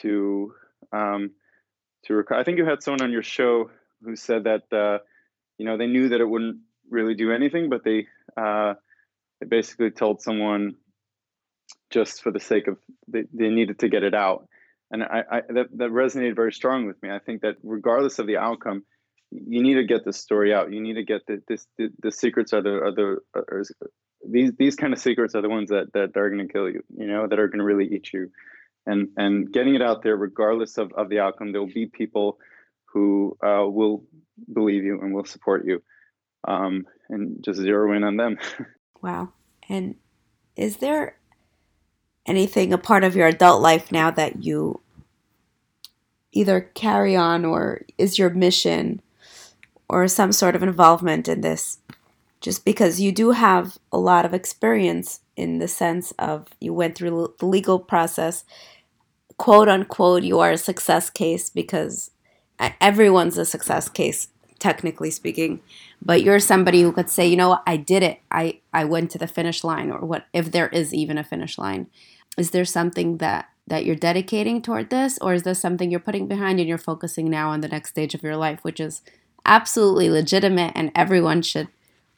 to 0.00 0.52
um, 0.92 1.30
to 2.04 2.14
rec- 2.14 2.32
I 2.32 2.44
think 2.44 2.58
you 2.58 2.64
had 2.64 2.82
someone 2.82 3.02
on 3.02 3.12
your 3.12 3.22
show 3.22 3.70
who 4.02 4.16
said 4.16 4.44
that 4.44 4.72
uh, 4.72 4.98
you 5.58 5.64
know 5.64 5.76
they 5.76 5.86
knew 5.86 6.08
that 6.08 6.20
it 6.20 6.28
wouldn't 6.28 6.58
really 6.90 7.14
do 7.14 7.32
anything 7.32 7.68
but 7.68 7.82
they 7.84 8.06
uh, 8.36 8.74
they 9.40 9.46
basically 9.46 9.90
told 9.90 10.22
someone 10.22 10.74
just 11.90 12.22
for 12.22 12.32
the 12.32 12.40
sake 12.40 12.66
of 12.66 12.78
they, 13.08 13.24
they 13.32 13.48
needed 13.48 13.78
to 13.78 13.88
get 13.88 14.02
it 14.02 14.14
out. 14.14 14.48
And 14.90 15.02
I, 15.02 15.22
I 15.30 15.40
that, 15.48 15.66
that 15.76 15.90
resonated 15.90 16.36
very 16.36 16.52
strong 16.52 16.86
with 16.86 17.00
me. 17.02 17.10
I 17.10 17.18
think 17.18 17.42
that 17.42 17.56
regardless 17.62 18.18
of 18.18 18.26
the 18.26 18.36
outcome 18.36 18.84
you 19.30 19.62
need 19.62 19.74
to 19.74 19.84
get 19.84 20.04
this 20.04 20.16
story 20.16 20.54
out. 20.54 20.72
You 20.72 20.80
need 20.80 20.94
to 20.94 21.02
get 21.02 21.26
the 21.26 21.42
this 21.48 21.66
the, 21.76 21.88
the 22.00 22.12
secrets 22.12 22.52
are 22.52 22.62
the 22.62 22.70
are 22.70 22.92
the 22.92 23.16
are, 23.34 23.64
these 24.28 24.52
these 24.58 24.76
kind 24.76 24.92
of 24.92 24.98
secrets 24.98 25.34
are 25.34 25.42
the 25.42 25.48
ones 25.48 25.70
that 25.70 25.92
that 25.94 26.16
are 26.16 26.30
going 26.30 26.46
to 26.46 26.52
kill 26.52 26.68
you 26.68 26.82
you 26.96 27.06
know 27.06 27.26
that 27.26 27.38
are 27.38 27.48
going 27.48 27.58
to 27.58 27.64
really 27.64 27.86
eat 27.86 28.12
you. 28.12 28.30
And 28.86 29.08
and 29.16 29.50
getting 29.52 29.74
it 29.74 29.82
out 29.82 30.02
there 30.02 30.16
regardless 30.16 30.78
of, 30.78 30.92
of 30.92 31.08
the 31.08 31.20
outcome 31.20 31.52
there 31.52 31.60
will 31.60 31.72
be 31.72 31.86
people 31.86 32.38
who 32.94 33.36
uh, 33.42 33.66
will 33.66 34.04
believe 34.52 34.84
you 34.84 35.00
and 35.00 35.12
will 35.12 35.24
support 35.24 35.66
you 35.66 35.82
um, 36.46 36.86
and 37.10 37.42
just 37.44 37.60
zero 37.60 37.94
in 37.94 38.04
on 38.04 38.16
them. 38.16 38.38
Wow. 39.02 39.34
And 39.68 39.96
is 40.56 40.78
there 40.78 41.18
anything 42.24 42.72
a 42.72 42.78
part 42.78 43.04
of 43.04 43.14
your 43.14 43.26
adult 43.26 43.60
life 43.60 43.92
now 43.92 44.10
that 44.12 44.42
you 44.42 44.80
either 46.32 46.62
carry 46.72 47.14
on 47.14 47.44
or 47.44 47.82
is 47.98 48.18
your 48.18 48.30
mission 48.30 49.02
or 49.90 50.08
some 50.08 50.32
sort 50.32 50.56
of 50.56 50.62
involvement 50.62 51.28
in 51.28 51.42
this? 51.42 51.80
Just 52.40 52.64
because 52.64 52.98
you 52.98 53.12
do 53.12 53.32
have 53.32 53.76
a 53.92 53.98
lot 53.98 54.24
of 54.24 54.32
experience 54.32 55.20
in 55.36 55.58
the 55.58 55.68
sense 55.68 56.14
of 56.18 56.48
you 56.58 56.72
went 56.72 56.94
through 56.94 57.34
the 57.38 57.44
legal 57.44 57.78
process 57.78 58.46
quote 59.36 59.68
unquote 59.68 60.22
you 60.22 60.38
are 60.38 60.52
a 60.52 60.58
success 60.58 61.10
case 61.10 61.50
because 61.50 62.10
everyone's 62.58 63.38
a 63.38 63.44
success 63.44 63.88
case 63.88 64.28
technically 64.58 65.10
speaking. 65.10 65.60
But 66.00 66.22
you're 66.22 66.40
somebody 66.40 66.82
who 66.82 66.92
could 66.92 67.10
say 67.10 67.26
you 67.26 67.36
know 67.36 67.58
i 67.66 67.76
did 67.76 68.02
it. 68.02 68.20
I 68.30 68.60
i 68.72 68.84
went 68.84 69.10
to 69.12 69.18
the 69.18 69.26
finish 69.26 69.64
line 69.64 69.90
or 69.90 70.00
what 70.00 70.26
if 70.32 70.50
there 70.50 70.68
is 70.68 70.94
even 70.94 71.18
a 71.18 71.24
finish 71.24 71.58
line. 71.58 71.88
Is 72.36 72.50
there 72.50 72.64
something 72.64 73.18
that 73.18 73.48
that 73.66 73.84
you're 73.84 73.96
dedicating 73.96 74.60
toward 74.60 74.90
this 74.90 75.18
or 75.20 75.34
is 75.34 75.42
this 75.42 75.60
something 75.60 75.90
you're 75.90 76.00
putting 76.00 76.26
behind 76.26 76.60
and 76.60 76.68
you're 76.68 76.78
focusing 76.78 77.30
now 77.30 77.50
on 77.50 77.60
the 77.60 77.68
next 77.68 77.90
stage 77.90 78.14
of 78.14 78.22
your 78.22 78.36
life 78.36 78.60
which 78.62 78.78
is 78.78 79.00
absolutely 79.46 80.10
legitimate 80.10 80.72
and 80.74 80.92
everyone 80.94 81.40
should 81.40 81.68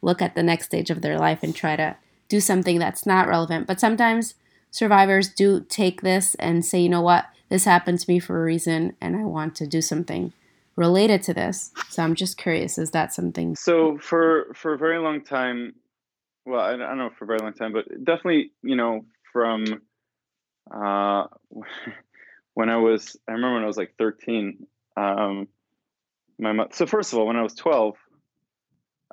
look 0.02 0.20
at 0.20 0.34
the 0.34 0.42
next 0.42 0.66
stage 0.66 0.90
of 0.90 1.02
their 1.02 1.18
life 1.18 1.42
and 1.42 1.54
try 1.54 1.76
to 1.76 1.96
do 2.28 2.40
something 2.40 2.78
that's 2.78 3.06
not 3.06 3.28
relevant? 3.28 3.66
But 3.66 3.80
sometimes 3.80 4.34
survivors 4.76 5.28
do 5.28 5.64
take 5.68 6.02
this 6.02 6.34
and 6.36 6.64
say 6.64 6.80
you 6.80 6.88
know 6.88 7.00
what 7.00 7.26
this 7.48 7.64
happened 7.64 7.98
to 7.98 8.10
me 8.10 8.18
for 8.18 8.40
a 8.40 8.44
reason 8.44 8.94
and 9.00 9.16
i 9.16 9.24
want 9.24 9.54
to 9.54 9.66
do 9.66 9.80
something 9.80 10.32
related 10.76 11.22
to 11.22 11.32
this 11.32 11.72
so 11.88 12.02
i'm 12.02 12.14
just 12.14 12.36
curious 12.36 12.76
is 12.76 12.90
that 12.90 13.12
something 13.12 13.56
so 13.56 13.96
for 13.98 14.52
for 14.54 14.74
a 14.74 14.78
very 14.78 14.98
long 14.98 15.22
time 15.22 15.72
well 16.44 16.60
i 16.60 16.76
don't 16.76 16.98
know 16.98 17.10
for 17.18 17.24
a 17.24 17.26
very 17.26 17.38
long 17.38 17.54
time 17.54 17.72
but 17.72 17.88
definitely 18.04 18.50
you 18.62 18.76
know 18.76 19.04
from 19.32 19.64
uh, 20.70 21.24
when 22.54 22.70
I 22.70 22.76
was, 22.76 23.16
I 23.28 23.32
remember 23.32 23.54
when 23.54 23.64
I 23.64 23.66
was 23.66 23.76
like 23.76 23.94
13. 23.98 24.66
Um, 24.96 25.48
my 26.38 26.52
mother, 26.52 26.70
so 26.72 26.86
first 26.86 27.12
of 27.12 27.18
all, 27.18 27.26
when 27.26 27.36
I 27.36 27.42
was 27.42 27.54
12, 27.54 27.94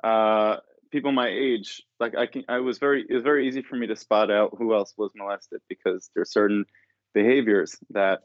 uh, 0.02 0.56
people 0.94 1.10
my 1.10 1.26
age, 1.26 1.82
like 1.98 2.16
I 2.16 2.26
can, 2.26 2.44
I 2.48 2.60
was 2.60 2.78
very, 2.78 3.04
it 3.08 3.12
was 3.12 3.24
very 3.24 3.48
easy 3.48 3.62
for 3.62 3.74
me 3.74 3.88
to 3.88 3.96
spot 3.96 4.30
out 4.30 4.54
who 4.56 4.74
else 4.74 4.94
was 4.96 5.10
molested 5.16 5.60
because 5.68 6.08
there's 6.14 6.30
certain 6.30 6.66
behaviors 7.12 7.76
that, 7.90 8.20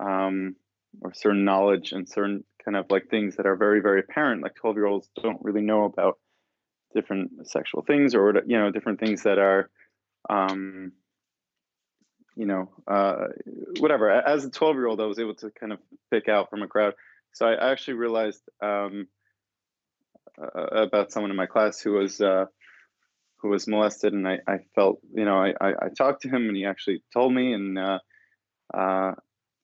um, 0.00 0.56
or 1.02 1.14
certain 1.14 1.44
knowledge 1.44 1.92
and 1.92 2.08
certain 2.08 2.42
kind 2.64 2.76
of 2.76 2.86
like 2.90 3.06
things 3.08 3.36
that 3.36 3.46
are 3.46 3.54
very, 3.54 3.80
very 3.80 4.00
apparent. 4.00 4.42
Like 4.42 4.56
12 4.56 4.76
year 4.76 4.86
olds 4.86 5.08
don't 5.22 5.38
really 5.40 5.60
know 5.60 5.84
about 5.84 6.18
different 6.96 7.46
sexual 7.46 7.82
things 7.82 8.16
or, 8.16 8.42
you 8.44 8.58
know, 8.58 8.72
different 8.72 8.98
things 8.98 9.22
that 9.22 9.38
are, 9.38 9.70
um, 10.28 10.90
you 12.34 12.46
know, 12.46 12.70
uh, 12.88 13.26
whatever. 13.78 14.10
As 14.10 14.44
a 14.44 14.50
12 14.50 14.74
year 14.74 14.88
old, 14.88 15.00
I 15.00 15.06
was 15.06 15.20
able 15.20 15.36
to 15.36 15.52
kind 15.52 15.72
of 15.72 15.78
pick 16.10 16.28
out 16.28 16.50
from 16.50 16.62
a 16.62 16.66
crowd. 16.66 16.94
So 17.34 17.46
I 17.46 17.70
actually 17.70 17.94
realized 17.94 18.42
um, 18.60 19.06
uh, 20.40 20.82
about 20.82 21.12
someone 21.12 21.30
in 21.30 21.36
my 21.36 21.46
class 21.46 21.80
who 21.80 21.92
was 21.92 22.20
uh, 22.20 22.46
who 23.38 23.48
was 23.48 23.66
molested, 23.66 24.12
and 24.12 24.26
I, 24.26 24.38
I 24.46 24.58
felt, 24.74 25.00
you 25.14 25.24
know, 25.24 25.36
I, 25.36 25.54
I, 25.60 25.68
I, 25.70 25.88
talked 25.96 26.22
to 26.22 26.28
him, 26.28 26.48
and 26.48 26.56
he 26.56 26.66
actually 26.66 27.02
told 27.12 27.32
me. 27.32 27.54
And 27.54 27.78
uh, 27.78 27.98
uh, 28.72 29.12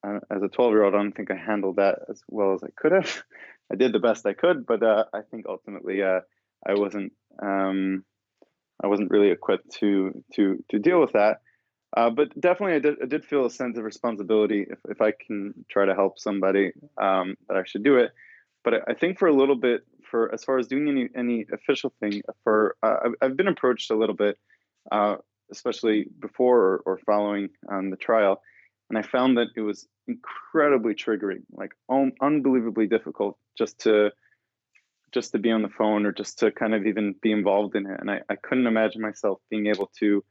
as 0.03 0.41
a 0.41 0.47
12 0.47 0.71
year 0.71 0.83
old, 0.83 0.95
I 0.95 0.97
don't 0.97 1.15
think 1.15 1.29
I 1.29 1.35
handled 1.35 1.75
that 1.75 1.99
as 2.09 2.21
well 2.27 2.53
as 2.53 2.63
I 2.63 2.69
could 2.75 2.91
have. 2.91 3.23
I 3.71 3.75
did 3.75 3.93
the 3.93 3.99
best 3.99 4.25
I 4.25 4.33
could, 4.33 4.65
but 4.65 4.81
uh, 4.81 5.05
I 5.13 5.21
think 5.29 5.45
ultimately 5.47 6.01
I 6.01 6.21
wasn't 6.73 7.11
um, 7.41 8.05
I 8.81 8.87
wasn't 8.87 9.11
really 9.11 9.31
equipped 9.31 9.71
to 9.79 10.23
to 10.35 10.63
to 10.69 10.79
deal 10.79 11.01
with 11.01 11.13
that. 11.13 11.41
Uh, 11.95 12.09
but 12.09 12.39
definitely, 12.39 12.75
I 12.75 12.79
did, 12.79 12.95
I 13.01 13.05
did 13.05 13.25
feel 13.25 13.45
a 13.45 13.49
sense 13.49 13.77
of 13.77 13.83
responsibility 13.83 14.65
if, 14.69 14.79
if 14.89 15.01
I 15.01 15.11
can 15.11 15.53
try 15.69 15.85
to 15.85 15.95
help 15.95 16.19
somebody 16.19 16.71
um, 17.01 17.35
that 17.47 17.57
I 17.57 17.63
should 17.65 17.83
do 17.83 17.97
it. 17.97 18.11
But 18.63 18.89
I 18.89 18.93
think 18.93 19.17
for 19.17 19.27
a 19.27 19.33
little 19.33 19.55
bit, 19.55 19.81
for 20.09 20.33
as 20.33 20.43
far 20.43 20.57
as 20.57 20.67
doing 20.67 20.87
any 20.87 21.09
any 21.15 21.45
official 21.51 21.93
thing, 21.99 22.21
for 22.43 22.75
uh, 22.83 23.09
I've 23.21 23.37
been 23.37 23.47
approached 23.47 23.91
a 23.91 23.95
little 23.95 24.15
bit, 24.15 24.37
uh, 24.91 25.17
especially 25.51 26.07
before 26.19 26.59
or, 26.59 26.77
or 26.85 26.99
following 27.05 27.49
um, 27.71 27.89
the 27.89 27.97
trial, 27.97 28.41
and 28.89 28.97
I 28.97 29.01
found 29.01 29.37
that 29.37 29.47
it 29.55 29.61
was 29.61 29.87
incredibly 30.07 30.93
triggering, 30.93 31.43
like 31.51 31.71
un- 31.89 32.13
unbelievably 32.21 32.87
difficult, 32.87 33.37
just 33.57 33.79
to 33.81 34.11
just 35.13 35.31
to 35.31 35.39
be 35.39 35.51
on 35.51 35.61
the 35.61 35.69
phone 35.69 36.05
or 36.05 36.11
just 36.11 36.39
to 36.39 36.51
kind 36.51 36.73
of 36.73 36.85
even 36.85 37.15
be 37.21 37.31
involved 37.31 37.75
in 37.75 37.85
it. 37.85 37.97
And 37.99 38.11
I, 38.11 38.21
I 38.29 38.35
couldn't 38.35 38.67
imagine 38.67 39.01
myself 39.01 39.39
being 39.49 39.67
able 39.67 39.89
to 39.99 40.23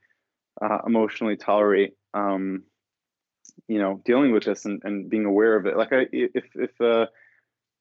uh, 0.61 0.79
emotionally 0.87 1.37
tolerate 1.37 1.95
um, 2.13 2.65
you 3.69 3.79
know 3.79 4.01
dealing 4.05 4.33
with 4.33 4.45
this 4.45 4.65
and, 4.65 4.81
and 4.85 5.09
being 5.09 5.25
aware 5.25 5.57
of 5.57 5.67
it 5.67 5.77
like 5.77 5.93
i 5.93 6.07
if 6.13 6.45
if 6.55 6.81
uh 6.81 7.07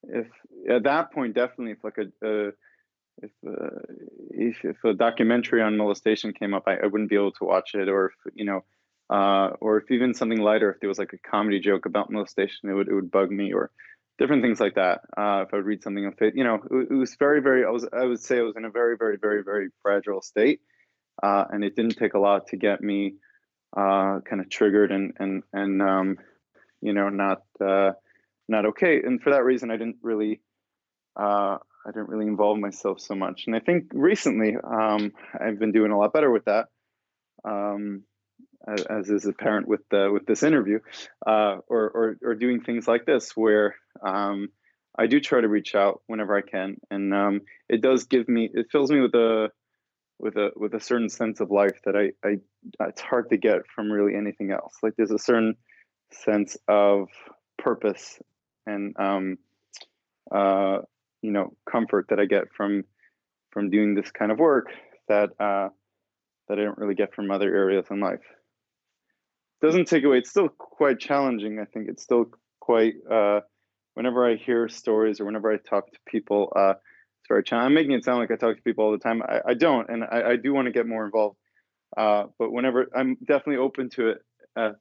if 0.09 0.27
at 0.69 0.83
that 0.83 1.11
point 1.11 1.35
definitely 1.35 1.71
if 1.71 1.83
like 1.83 1.97
a, 1.97 2.27
a 2.27 2.51
if, 3.21 3.31
uh, 3.47 3.79
if 4.31 4.57
if 4.63 4.83
a 4.83 4.93
documentary 4.93 5.61
on 5.61 5.77
molestation 5.77 6.33
came 6.33 6.53
up 6.53 6.63
I, 6.67 6.77
I 6.77 6.87
wouldn't 6.87 7.09
be 7.09 7.15
able 7.15 7.31
to 7.33 7.45
watch 7.45 7.75
it 7.75 7.87
or 7.87 8.07
if 8.07 8.33
you 8.33 8.45
know 8.45 8.63
uh 9.09 9.51
or 9.61 9.77
if 9.77 9.91
even 9.91 10.13
something 10.13 10.39
lighter 10.39 10.71
if 10.71 10.79
there 10.79 10.89
was 10.89 10.97
like 10.97 11.13
a 11.13 11.29
comedy 11.29 11.59
joke 11.59 11.85
about 11.85 12.11
molestation 12.11 12.69
it 12.69 12.73
would 12.73 12.87
it 12.87 12.93
would 12.93 13.11
bug 13.11 13.31
me 13.31 13.53
or 13.53 13.71
different 14.17 14.41
things 14.41 14.59
like 14.59 14.75
that 14.75 15.01
uh 15.17 15.43
if 15.45 15.53
i 15.53 15.57
would 15.57 15.65
read 15.65 15.83
something 15.83 16.05
of 16.05 16.13
it. 16.21 16.35
You 16.35 16.43
know 16.43 16.55
it, 16.71 16.87
it 16.91 16.95
was 16.95 17.15
very 17.15 17.41
very 17.41 17.65
i 17.65 17.69
was 17.69 17.87
i 17.93 18.03
would 18.03 18.19
say 18.19 18.37
it 18.37 18.41
was 18.41 18.55
in 18.57 18.65
a 18.65 18.69
very 18.69 18.97
very 18.97 19.17
very 19.17 19.43
very 19.43 19.69
fragile 19.81 20.21
state 20.21 20.61
uh, 21.23 21.45
and 21.49 21.63
it 21.63 21.75
didn't 21.75 21.95
take 21.97 22.13
a 22.13 22.19
lot 22.19 22.47
to 22.47 22.57
get 22.57 22.81
me 22.81 23.15
uh, 23.75 24.19
kind 24.21 24.41
of 24.41 24.49
triggered 24.49 24.91
and 24.91 25.13
and 25.19 25.43
and 25.53 25.81
um, 25.81 26.17
you 26.81 26.93
know 26.93 27.09
not 27.09 27.43
uh, 27.61 27.91
not 28.47 28.65
okay. 28.67 29.01
And 29.03 29.21
for 29.21 29.31
that 29.31 29.43
reason, 29.43 29.71
I 29.71 29.77
didn't 29.77 29.97
really 30.01 30.41
uh, 31.17 31.57
I 31.85 31.91
didn't 31.91 32.09
really 32.09 32.27
involve 32.27 32.57
myself 32.57 32.99
so 32.99 33.15
much. 33.15 33.43
And 33.47 33.55
I 33.55 33.59
think 33.59 33.85
recently 33.93 34.55
um, 34.55 35.11
I've 35.39 35.59
been 35.59 35.71
doing 35.71 35.91
a 35.91 35.97
lot 35.97 36.13
better 36.13 36.31
with 36.31 36.45
that. 36.45 36.67
Um, 37.43 38.03
as, 38.89 39.09
is 39.09 39.25
apparent 39.25 39.67
with 39.67 39.81
the, 39.91 40.09
with 40.11 40.25
this 40.25 40.43
interview, 40.43 40.79
uh, 41.25 41.57
or, 41.67 41.89
or 41.89 42.17
or 42.23 42.35
doing 42.35 42.61
things 42.61 42.87
like 42.87 43.05
this, 43.05 43.31
where 43.35 43.75
um, 44.03 44.49
I 44.97 45.07
do 45.07 45.19
try 45.19 45.41
to 45.41 45.47
reach 45.47 45.75
out 45.75 46.01
whenever 46.07 46.35
I 46.35 46.41
can, 46.41 46.77
and 46.89 47.13
um, 47.13 47.41
it 47.69 47.81
does 47.81 48.05
give 48.05 48.27
me, 48.27 48.49
it 48.51 48.67
fills 48.71 48.91
me 48.91 49.01
with 49.01 49.13
a 49.13 49.49
with 50.17 50.35
a 50.37 50.51
with 50.55 50.73
a 50.73 50.79
certain 50.79 51.09
sense 51.09 51.41
of 51.41 51.51
life 51.51 51.79
that 51.85 51.95
I, 51.95 52.27
I 52.27 52.37
it's 52.87 53.01
hard 53.01 53.29
to 53.29 53.37
get 53.37 53.67
from 53.73 53.91
really 53.91 54.15
anything 54.15 54.51
else. 54.51 54.73
Like 54.81 54.93
there's 54.97 55.11
a 55.11 55.19
certain 55.19 55.55
sense 56.11 56.57
of 56.67 57.09
purpose 57.57 58.19
and 58.65 58.95
um, 58.99 59.37
uh, 60.31 60.79
you 61.21 61.31
know 61.31 61.53
comfort 61.69 62.07
that 62.09 62.19
I 62.19 62.25
get 62.25 62.45
from 62.55 62.83
from 63.51 63.69
doing 63.69 63.95
this 63.95 64.11
kind 64.11 64.31
of 64.31 64.39
work 64.39 64.67
that 65.07 65.29
uh, 65.39 65.69
that 66.47 66.59
I 66.59 66.63
don't 66.63 66.77
really 66.77 66.95
get 66.95 67.13
from 67.13 67.31
other 67.31 67.53
areas 67.53 67.85
in 67.89 67.99
life. 67.99 68.19
Doesn't 69.61 69.87
take 69.87 70.03
away. 70.03 70.19
It's 70.19 70.29
still 70.29 70.49
quite 70.49 70.99
challenging. 70.99 71.59
I 71.59 71.65
think 71.65 71.89
it's 71.89 72.03
still 72.03 72.25
quite. 72.59 72.95
Uh, 73.09 73.41
whenever 73.93 74.29
I 74.29 74.35
hear 74.35 74.67
stories 74.67 75.19
or 75.19 75.25
whenever 75.25 75.51
I 75.51 75.57
talk 75.57 75.91
to 75.91 75.99
people, 76.05 76.51
uh, 76.55 76.71
it's 76.71 77.27
very 77.29 77.43
challenging. 77.43 77.67
I'm 77.67 77.73
making 77.73 77.91
it 77.93 78.03
sound 78.03 78.19
like 78.19 78.31
I 78.31 78.35
talk 78.35 78.57
to 78.57 78.61
people 78.61 78.85
all 78.85 78.91
the 78.91 78.97
time. 78.97 79.23
I, 79.23 79.41
I 79.47 79.53
don't, 79.53 79.89
and 79.89 80.03
I, 80.03 80.31
I 80.31 80.35
do 80.35 80.53
want 80.53 80.65
to 80.67 80.71
get 80.71 80.85
more 80.85 81.05
involved. 81.05 81.37
Uh, 81.95 82.25
but 82.37 82.51
whenever 82.51 82.87
I'm 82.95 83.15
definitely 83.25 83.57
open 83.57 83.89
to 83.91 84.09
it, 84.09 84.17
uh, 84.57 84.71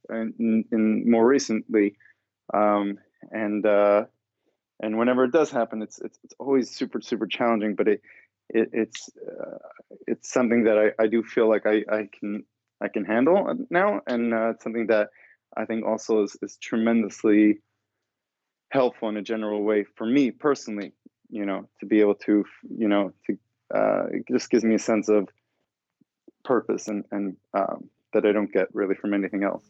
more 0.73 1.27
recently, 1.27 1.97
um, 2.53 2.99
and 3.31 3.65
uh, 3.67 4.05
and 4.81 4.99
whenever 4.99 5.25
it 5.25 5.33
does 5.33 5.51
happen, 5.51 5.83
it's 5.83 5.99
it's, 6.01 6.19
it's 6.25 6.35
always 6.39 6.71
super 6.71 7.01
super 7.01 7.27
challenging. 7.27 7.75
But 7.75 7.89
it, 7.89 8.03
it 8.49 8.71
it's 8.73 9.11
uh, 9.17 9.59
it's 10.07 10.33
something 10.33 10.65
that 10.65 10.79
I, 10.79 11.03
I 11.03 11.07
do 11.07 11.23
feel 11.23 11.49
like 11.49 11.67
I, 11.67 11.85
I 11.91 12.09
can 12.19 12.45
I 12.81 12.89
can 12.89 13.05
handle 13.05 13.55
now, 13.71 14.01
and 14.07 14.35
uh, 14.35 14.51
it's 14.51 14.65
something 14.65 14.89
that 14.89 15.11
I 15.57 15.65
think 15.65 15.87
also 15.87 16.25
is, 16.25 16.37
is 16.43 16.57
tremendously 16.57 17.59
helpful 18.71 19.09
in 19.09 19.17
a 19.17 19.23
general 19.23 19.63
way 19.63 19.85
for 19.85 20.07
me 20.07 20.31
personally. 20.31 20.93
You 21.31 21.47
know, 21.47 21.69
to 21.81 21.87
be 21.87 22.01
able 22.01 22.17
to 22.27 22.45
you 22.69 22.89
know 22.89 23.13
to 23.27 23.39
uh, 23.75 24.07
it 24.11 24.25
just 24.31 24.51
gives 24.51 24.65
me 24.65 24.75
a 24.75 24.79
sense 24.79 25.09
of 25.09 25.29
purpose 26.45 26.89
and 26.89 27.05
and 27.11 27.37
um, 27.55 27.89
that 28.13 28.27
I 28.27 28.33
don't 28.33 28.53
get 28.53 28.75
really 28.75 28.95
from 28.95 29.15
anything 29.15 29.45
else. 29.45 29.65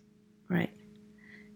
Right. 0.48 0.70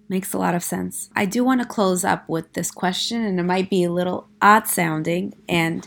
Makes 0.09 0.33
a 0.33 0.39
lot 0.39 0.55
of 0.55 0.65
sense. 0.65 1.11
I 1.15 1.27
do 1.27 1.45
want 1.45 1.61
to 1.61 1.67
close 1.67 2.03
up 2.03 2.29
with 2.29 2.53
this 2.55 2.71
question, 2.71 3.23
and 3.23 3.39
it 3.39 3.43
might 3.43 3.69
be 3.69 3.85
a 3.85 3.93
little 3.93 4.27
odd 4.41 4.67
sounding. 4.67 5.35
And 5.49 5.87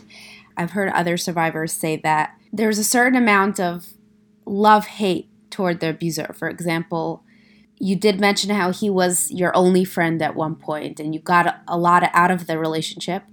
I've 0.56 0.72
heard 0.72 0.90
other 0.90 1.16
survivors 1.16 1.72
say 1.72 1.96
that 2.04 2.36
there's 2.52 2.78
a 2.78 2.84
certain 2.84 3.16
amount 3.16 3.58
of 3.58 3.88
love 4.46 4.86
hate 4.86 5.28
toward 5.50 5.80
the 5.80 5.90
abuser. 5.90 6.32
For 6.34 6.48
example, 6.48 7.24
you 7.78 7.96
did 7.96 8.20
mention 8.20 8.50
how 8.50 8.70
he 8.70 8.88
was 8.88 9.30
your 9.32 9.54
only 9.56 9.84
friend 9.84 10.22
at 10.22 10.36
one 10.36 10.54
point, 10.54 11.00
and 11.00 11.14
you 11.14 11.20
got 11.20 11.60
a 11.66 11.76
lot 11.76 12.08
out 12.12 12.30
of 12.30 12.46
the 12.46 12.58
relationship, 12.58 13.24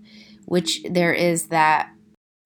which 0.46 0.82
there 0.90 1.14
is 1.14 1.48
that 1.48 1.92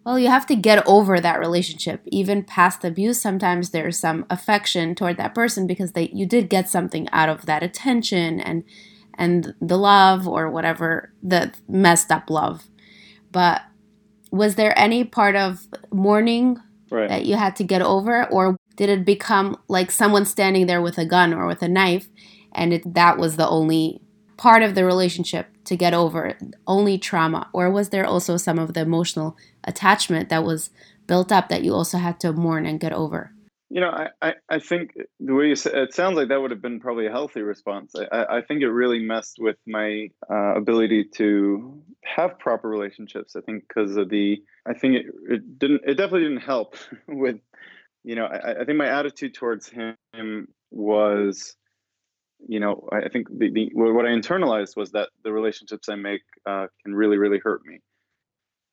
well, 0.05 0.19
you 0.19 0.27
have 0.27 0.45
to 0.47 0.55
get 0.55 0.85
over 0.85 1.19
that 1.19 1.39
relationship. 1.39 2.01
Even 2.07 2.43
past 2.43 2.83
abuse, 2.83 3.21
sometimes 3.21 3.69
there's 3.69 3.97
some 3.97 4.25
affection 4.29 4.95
toward 4.95 5.17
that 5.17 5.33
person 5.33 5.65
because 5.65 5.93
they 5.93 6.09
you 6.13 6.25
did 6.25 6.49
get 6.49 6.67
something 6.67 7.07
out 7.11 7.29
of 7.29 7.45
that 7.45 7.63
attention 7.63 8.39
and 8.39 8.63
and 9.17 9.53
the 9.61 9.77
love 9.77 10.27
or 10.27 10.49
whatever 10.49 11.13
the 11.21 11.53
messed 11.67 12.11
up 12.11 12.29
love. 12.29 12.67
But 13.31 13.61
was 14.31 14.55
there 14.55 14.77
any 14.77 15.03
part 15.03 15.35
of 15.35 15.67
mourning 15.91 16.57
right. 16.89 17.07
that 17.07 17.25
you 17.25 17.35
had 17.35 17.55
to 17.57 17.63
get 17.63 17.81
over 17.81 18.25
or 18.25 18.57
did 18.75 18.89
it 18.89 19.05
become 19.05 19.55
like 19.67 19.91
someone 19.91 20.25
standing 20.25 20.65
there 20.65 20.81
with 20.81 20.97
a 20.97 21.05
gun 21.05 21.33
or 21.33 21.45
with 21.45 21.61
a 21.61 21.67
knife 21.67 22.09
and 22.51 22.73
it, 22.73 22.93
that 22.93 23.17
was 23.17 23.35
the 23.35 23.47
only 23.47 24.01
part 24.37 24.63
of 24.63 24.73
the 24.75 24.83
relationship 24.83 25.47
to 25.65 25.75
get 25.75 25.93
over 25.93 26.37
only 26.67 26.97
trauma 26.97 27.49
or 27.53 27.69
was 27.69 27.89
there 27.89 28.05
also 28.05 28.37
some 28.37 28.59
of 28.59 28.73
the 28.73 28.81
emotional 28.81 29.37
attachment 29.63 30.29
that 30.29 30.43
was 30.43 30.69
built 31.07 31.31
up 31.31 31.49
that 31.49 31.63
you 31.63 31.73
also 31.73 31.97
had 31.97 32.19
to 32.19 32.33
mourn 32.33 32.65
and 32.65 32.79
get 32.79 32.93
over? 32.93 33.31
You 33.69 33.81
know 33.81 33.89
i, 33.89 34.07
I, 34.21 34.33
I 34.49 34.59
think 34.59 34.91
the 35.19 35.33
way 35.33 35.47
you 35.47 35.55
say 35.55 35.71
it 35.73 35.93
sounds 35.95 36.15
like 36.15 36.27
that 36.27 36.39
would 36.39 36.51
have 36.51 36.61
been 36.61 36.79
probably 36.79 37.07
a 37.07 37.11
healthy 37.11 37.41
response. 37.41 37.93
I, 38.11 38.37
I 38.37 38.41
think 38.41 38.61
it 38.61 38.69
really 38.69 38.99
messed 38.99 39.37
with 39.39 39.57
my 39.65 40.09
uh, 40.29 40.53
ability 40.55 41.05
to 41.15 41.81
have 42.03 42.37
proper 42.37 42.69
relationships 42.69 43.35
i 43.35 43.41
think 43.41 43.63
because 43.67 43.95
of 43.95 44.09
the 44.09 44.43
i 44.67 44.73
think 44.73 44.95
it, 44.95 45.05
it 45.29 45.59
didn't 45.59 45.81
it 45.85 45.95
definitely 45.95 46.27
didn't 46.27 46.43
help 46.43 46.75
with 47.07 47.37
you 48.03 48.15
know 48.15 48.25
I, 48.25 48.61
I 48.61 48.65
think 48.65 48.77
my 48.77 48.87
attitude 48.87 49.33
towards 49.33 49.69
him 49.69 49.95
was 50.71 51.55
you 52.47 52.59
know, 52.59 52.87
I, 52.91 53.09
think 53.09 53.27
the, 53.29 53.51
the, 53.51 53.71
what 53.73 54.05
I 54.05 54.09
internalized 54.09 54.75
was 54.75 54.91
that 54.91 55.09
the 55.23 55.31
relationships 55.31 55.89
I 55.89 55.95
make 55.95 56.21
uh, 56.45 56.67
can 56.83 56.95
really, 56.95 57.17
really 57.17 57.39
hurt 57.39 57.61
me. 57.65 57.79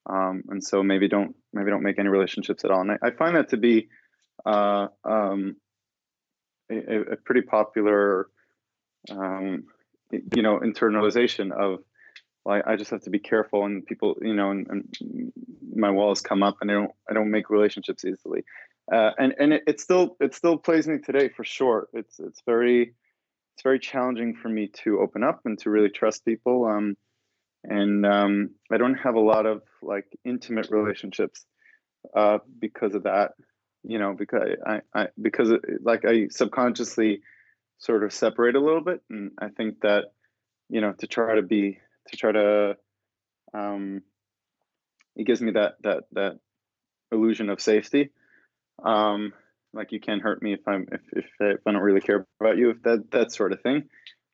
Um, 0.07 0.43
and 0.49 0.65
so 0.65 0.83
maybe 0.83 1.09
don't 1.09 1.37
maybe 1.53 1.71
don't 1.71 1.83
make 1.83 1.99
any 1.99 2.09
relationships 2.09 2.65
at 2.65 2.71
all. 2.71 2.81
And 2.81 2.93
I, 2.93 3.09
I 3.09 3.11
find 3.11 3.37
that 3.37 3.51
to 3.51 3.57
be 3.57 3.89
uh, 4.47 4.89
um, 5.05 5.57
a, 6.71 7.13
a, 7.13 7.17
pretty 7.17 7.43
popular, 7.43 8.29
um, 9.11 9.65
you 10.11 10.43
know, 10.43 10.59
internalization 10.61 11.53
of 11.53 11.81
I, 12.47 12.73
I, 12.73 12.77
just 12.77 12.91
have 12.91 13.03
to 13.03 13.11
be 13.11 13.19
careful, 13.19 13.67
and 13.67 13.85
people, 13.85 14.17
you 14.23 14.33
know, 14.33 14.51
and, 14.51 14.67
and, 14.71 15.33
my 15.77 15.91
walls 15.91 16.21
come 16.21 16.43
up, 16.43 16.57
and 16.61 16.71
I 16.71 16.75
don't 16.75 16.91
I 17.09 17.15
don't 17.15 17.31
make 17.31 17.51
relationships 17.51 18.05
easily. 18.05 18.45
Uh, 18.91 19.11
and 19.19 19.35
and 19.39 19.53
it, 19.53 19.63
it 19.67 19.81
still 19.81 20.17
it 20.21 20.35
still 20.35 20.57
plays 20.57 20.89
me 20.89 20.99
today 20.99 21.29
for 21.29 21.45
sure. 21.45 21.89
It's 21.93 22.19
it's 22.19 22.43
very 22.47 22.95
it's 23.61 23.65
very 23.65 23.79
challenging 23.79 24.35
for 24.35 24.49
me 24.49 24.69
to 24.69 25.01
open 25.01 25.23
up 25.23 25.43
and 25.45 25.59
to 25.59 25.69
really 25.69 25.91
trust 25.91 26.25
people. 26.25 26.65
Um, 26.65 26.97
and 27.63 28.07
um, 28.07 28.55
I 28.73 28.79
don't 28.79 28.95
have 28.95 29.17
a 29.17 29.21
lot 29.21 29.45
of 29.45 29.61
like 29.83 30.07
intimate 30.25 30.71
relationships 30.71 31.45
uh, 32.17 32.39
because 32.59 32.95
of 32.95 33.03
that. 33.03 33.33
You 33.83 33.99
know, 33.99 34.15
because 34.19 34.57
I, 34.67 34.81
I 34.95 35.09
because 35.21 35.53
like 35.83 36.07
I 36.07 36.29
subconsciously 36.29 37.21
sort 37.77 38.03
of 38.03 38.15
separate 38.15 38.57
a 38.57 38.61
little 38.61 38.83
bit, 38.83 39.03
and 39.11 39.33
I 39.39 39.49
think 39.49 39.83
that 39.83 40.05
you 40.71 40.81
know 40.81 40.95
to 40.99 41.07
try 41.07 41.35
to 41.35 41.43
be 41.43 41.81
to 42.09 42.17
try 42.17 42.33
to 42.33 42.77
um, 43.53 44.01
it 45.17 45.27
gives 45.27 45.43
me 45.43 45.53
that 45.53 45.75
that 45.83 46.05
that 46.13 46.39
illusion 47.13 47.51
of 47.51 47.61
safety. 47.61 48.09
Um, 48.83 49.35
like 49.73 49.93
you 49.93 50.01
can't 50.01 50.23
hurt 50.23 50.43
me 50.43 50.55
if 50.55 50.67
I'm 50.67 50.87
if 50.91 51.01
if, 51.13 51.27
if 51.41 51.61
I 51.67 51.73
don't 51.73 51.83
really 51.83 52.01
care 52.01 52.27
about 52.41 52.57
you, 52.57 52.71
if 52.71 52.83
that 52.83 53.11
that 53.13 53.33
sort 53.33 53.53
of 53.53 53.61
thing. 53.63 53.85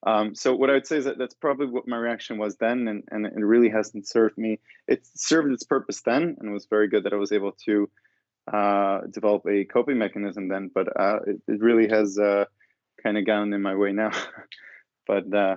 Um, 0.06 0.34
so 0.34 0.54
what 0.54 0.70
I 0.70 0.74
would 0.74 0.86
say 0.86 0.98
is 0.98 1.04
that 1.06 1.18
that's 1.18 1.34
probably 1.34 1.66
what 1.66 1.88
my 1.88 1.96
reaction 1.96 2.38
was 2.38 2.56
then, 2.56 2.86
and, 2.86 3.02
and 3.10 3.26
it 3.26 3.34
really 3.34 3.70
hasn't 3.70 4.06
served 4.06 4.38
me. 4.38 4.60
It 4.86 5.04
served 5.16 5.52
its 5.52 5.64
purpose 5.64 6.02
then, 6.02 6.36
and 6.38 6.48
it 6.48 6.52
was 6.52 6.66
very 6.66 6.88
good 6.88 7.04
that 7.04 7.12
I 7.12 7.16
was 7.16 7.32
able 7.32 7.52
to 7.64 7.90
uh, 8.52 9.00
develop 9.10 9.46
a 9.48 9.64
coping 9.64 9.98
mechanism 9.98 10.48
then. 10.48 10.70
But 10.72 10.88
uh, 10.98 11.18
it, 11.26 11.36
it 11.48 11.60
really 11.60 11.88
has 11.88 12.18
uh, 12.18 12.44
kind 13.02 13.18
of 13.18 13.26
gone 13.26 13.52
in 13.52 13.62
my 13.62 13.74
way 13.74 13.92
now. 13.92 14.12
but 15.08 15.32
uh, 15.34 15.56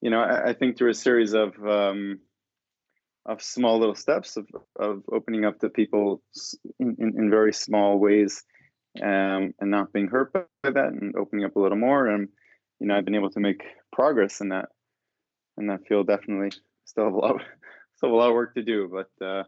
you 0.00 0.10
know, 0.10 0.20
I, 0.20 0.48
I, 0.48 0.52
think 0.54 0.76
through 0.76 0.90
a 0.90 0.94
series 0.94 1.34
of 1.34 1.54
um, 1.64 2.18
of 3.26 3.42
small 3.42 3.78
little 3.78 3.94
steps 3.94 4.36
of, 4.36 4.48
of 4.76 5.02
opening 5.12 5.44
up 5.44 5.60
to 5.60 5.68
people 5.68 6.22
in, 6.80 6.96
in, 6.98 7.14
in 7.16 7.30
very 7.30 7.52
small 7.52 7.98
ways 7.98 8.42
um, 9.02 9.54
and 9.60 9.70
not 9.70 9.92
being 9.92 10.08
hurt 10.08 10.32
by 10.32 10.42
that 10.64 10.76
and 10.76 11.14
opening 11.16 11.44
up 11.44 11.56
a 11.56 11.60
little 11.60 11.78
more. 11.78 12.06
And 12.06 12.28
you 12.80 12.86
know, 12.86 12.96
I've 12.96 13.04
been 13.04 13.14
able 13.14 13.30
to 13.30 13.40
make 13.40 13.62
progress 13.92 14.40
in 14.40 14.48
that 14.50 14.68
in 15.58 15.66
that 15.68 15.86
field. 15.88 16.06
Definitely, 16.06 16.50
still 16.84 17.04
have 17.04 17.14
a 17.14 17.16
lot, 17.16 17.36
still 17.96 18.08
have 18.08 18.14
a 18.14 18.16
lot 18.16 18.28
of 18.28 18.34
work 18.34 18.54
to 18.54 18.62
do, 18.62 18.90
but 18.92 19.24
uh, 19.24 19.44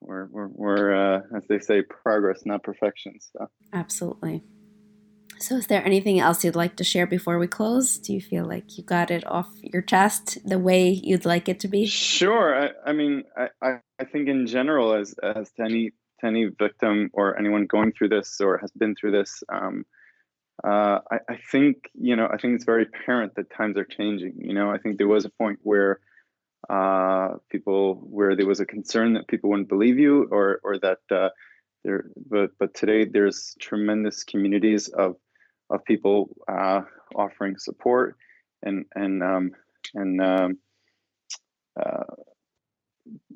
we're 0.00 0.26
we're, 0.30 0.48
we're 0.48 1.16
uh, 1.16 1.20
as 1.36 1.44
they 1.48 1.58
say, 1.58 1.82
progress, 1.82 2.42
not 2.44 2.62
perfection. 2.62 3.14
So 3.20 3.48
absolutely. 3.72 4.42
So, 5.38 5.56
is 5.56 5.66
there 5.66 5.84
anything 5.84 6.18
else 6.18 6.44
you'd 6.44 6.56
like 6.56 6.76
to 6.76 6.84
share 6.84 7.06
before 7.06 7.38
we 7.38 7.46
close? 7.46 7.98
Do 7.98 8.14
you 8.14 8.22
feel 8.22 8.46
like 8.46 8.78
you 8.78 8.84
got 8.84 9.10
it 9.10 9.26
off 9.26 9.50
your 9.62 9.82
chest 9.82 10.38
the 10.46 10.58
way 10.58 10.88
you'd 10.88 11.26
like 11.26 11.48
it 11.48 11.60
to 11.60 11.68
be? 11.68 11.86
Sure. 11.86 12.68
I, 12.68 12.90
I 12.90 12.92
mean, 12.94 13.24
I, 13.36 13.80
I 14.00 14.04
think 14.04 14.28
in 14.28 14.46
general, 14.46 14.94
as 14.94 15.14
as 15.22 15.52
to 15.52 15.64
any 15.64 15.92
to 16.20 16.26
any 16.26 16.46
victim 16.46 17.10
or 17.12 17.38
anyone 17.38 17.66
going 17.66 17.92
through 17.92 18.08
this 18.08 18.40
or 18.40 18.58
has 18.58 18.70
been 18.72 18.94
through 18.94 19.12
this, 19.12 19.42
um, 19.48 19.84
uh, 20.64 21.00
I, 21.10 21.18
I, 21.28 21.36
think 21.50 21.90
you 21.94 22.16
know 22.16 22.28
I 22.32 22.38
think 22.38 22.54
it's 22.54 22.64
very 22.64 22.84
apparent 22.84 23.34
that 23.34 23.50
times 23.50 23.76
are 23.76 23.84
changing. 23.84 24.34
You 24.38 24.54
know, 24.54 24.70
I 24.70 24.78
think 24.78 24.96
there 24.96 25.08
was 25.08 25.26
a 25.26 25.30
point 25.30 25.58
where 25.62 26.00
uh, 26.70 27.34
people 27.50 27.96
where 27.96 28.34
there 28.34 28.46
was 28.46 28.60
a 28.60 28.66
concern 28.66 29.12
that 29.14 29.28
people 29.28 29.50
wouldn't 29.50 29.68
believe 29.68 29.98
you 29.98 30.28
or 30.30 30.60
or 30.64 30.78
that 30.78 30.98
uh, 31.10 31.28
there, 31.84 32.06
but 32.28 32.50
but 32.58 32.74
today 32.74 33.04
there's 33.04 33.54
tremendous 33.60 34.24
communities 34.24 34.88
of 34.88 35.16
of 35.68 35.84
people 35.84 36.34
uh, 36.48 36.82
offering 37.14 37.58
support 37.58 38.16
and 38.62 38.86
and 38.94 39.22
um, 39.22 39.50
and 39.94 40.22
um, 40.22 40.58
uh, 41.78 42.04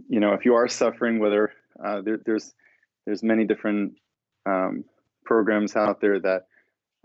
you 0.08 0.20
know 0.20 0.32
if 0.32 0.44
you 0.44 0.54
are 0.54 0.68
suffering 0.68 1.18
whether 1.18 1.52
uh, 1.84 2.00
there, 2.00 2.18
there's 2.24 2.54
there's 3.10 3.24
many 3.24 3.44
different 3.44 3.94
um, 4.46 4.84
programs 5.24 5.74
out 5.74 6.00
there 6.00 6.20
that 6.20 6.46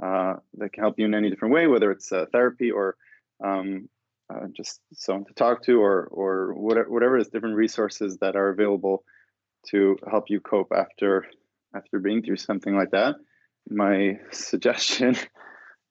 uh, 0.04 0.36
that 0.54 0.72
can 0.72 0.84
help 0.84 1.00
you 1.00 1.06
in 1.06 1.16
any 1.16 1.32
different 1.32 1.52
way, 1.52 1.66
whether 1.66 1.90
it's 1.90 2.12
uh, 2.12 2.26
therapy 2.32 2.70
or 2.70 2.96
um, 3.44 3.90
uh, 4.32 4.46
just 4.56 4.82
someone 4.94 5.26
to 5.26 5.34
talk 5.34 5.64
to, 5.64 5.82
or 5.82 6.08
or 6.12 6.54
whatever 6.54 6.92
whatever 6.92 7.18
is 7.18 7.30
different 7.30 7.56
resources 7.56 8.20
that 8.20 8.36
are 8.36 8.50
available 8.50 9.04
to 9.70 9.98
help 10.08 10.26
you 10.30 10.40
cope 10.40 10.72
after 10.72 11.26
after 11.76 11.98
being 11.98 12.22
through 12.22 12.38
something 12.38 12.76
like 12.76 12.92
that. 12.92 13.16
My 13.68 14.20
suggestion 14.32 15.16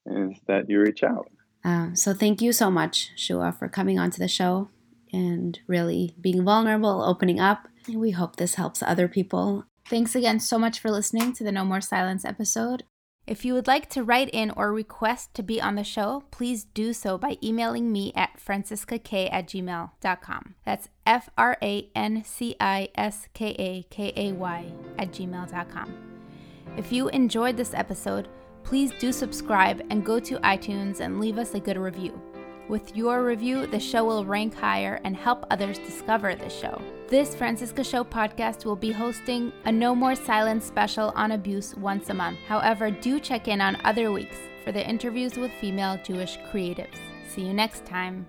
is 0.07 0.39
that 0.47 0.71
you 0.71 0.81
reach 0.81 1.03
out. 1.03 1.29
Um, 1.65 1.97
so 1.97 2.15
thank 2.15 2.41
you 2.41 2.53
so 2.53 2.71
much, 2.71 3.11
Shua, 3.17 3.51
for 3.51 3.69
coming 3.69 3.99
onto 3.99 4.19
the 4.19 4.29
show 4.29 4.69
and 5.13 5.59
really 5.67 6.15
being 6.21 6.45
vulnerable, 6.45 7.03
opening 7.03 7.41
up. 7.41 7.67
We 7.93 8.13
hope 8.13 8.37
this 8.37 8.55
helps 8.55 8.81
other 8.81 9.09
people. 9.09 9.65
Thanks 9.87 10.15
again 10.15 10.41
so 10.41 10.59
much 10.59 10.81
for 10.81 10.91
listening 10.91 11.33
to 11.35 11.45
the 11.45 11.53
No 11.53 11.65
More 11.65 11.81
Silence 11.81 12.25
episode. 12.25 12.85
If 13.27 13.45
you 13.45 13.55
would 13.55 13.67
like 13.67 13.89
to 13.91 14.03
write 14.03 14.29
in 14.33 14.51
or 14.51 14.73
request 14.73 15.33
to 15.35 15.43
be 15.43 15.61
on 15.61 15.77
the 15.77 15.85
show, 15.85 16.25
please 16.31 16.65
do 16.65 16.93
so 16.93 17.17
by 17.17 17.39
emailing 17.43 17.91
me 17.91 18.13
at 18.15 18.39
franciskakay 18.39 19.33
at 19.33 19.47
gmail.com. 19.47 20.55
That's 20.65 20.89
F 21.07 21.31
R 21.39 21.57
A 21.63 21.91
N 21.95 22.23
C 22.25 22.55
I 22.61 22.89
S 22.95 23.29
K 23.33 23.55
A 23.59 23.83
K 23.91 24.13
A 24.15 24.33
Y 24.33 24.73
at 24.99 25.11
gmail.com. 25.13 25.95
If 26.77 26.93
you 26.93 27.09
enjoyed 27.09 27.57
this 27.57 27.73
episode, 27.73 28.29
please 28.63 28.93
do 28.99 29.13
subscribe 29.13 29.83
and 29.91 30.05
go 30.05 30.19
to 30.21 30.39
iTunes 30.39 31.01
and 31.01 31.21
leave 31.21 31.39
us 31.39 31.55
a 31.55 31.61
good 31.61 31.79
review. 31.79 32.21
With 32.67 32.97
your 32.97 33.25
review, 33.25 33.67
the 33.67 33.79
show 33.79 34.05
will 34.05 34.25
rank 34.25 34.55
higher 34.55 34.99
and 35.05 35.15
help 35.15 35.45
others 35.51 35.79
discover 35.79 36.35
the 36.35 36.49
show. 36.49 36.81
This 37.09 37.35
Franciska 37.35 37.85
Show 37.85 38.05
podcast 38.05 38.65
will 38.65 38.77
be 38.77 38.91
hosting 38.91 39.53
a 39.67 39.73
No 39.73 39.95
More 39.95 40.15
Silence 40.17 40.65
special 40.65 41.13
on 41.15 41.33
abuse 41.33 41.75
once 41.77 42.09
a 42.09 42.15
month. 42.15 42.39
However, 42.49 42.91
do 42.91 43.21
check 43.21 43.49
in 43.49 43.61
on 43.61 43.77
other 43.85 44.11
weeks 44.11 44.39
for 44.65 44.73
the 44.73 44.89
interviews 44.89 45.37
with 45.37 45.53
female 45.61 45.99
Jewish 46.03 46.39
creatives. 46.51 46.97
See 47.29 47.43
you 47.43 47.53
next 47.53 47.85
time. 47.85 48.27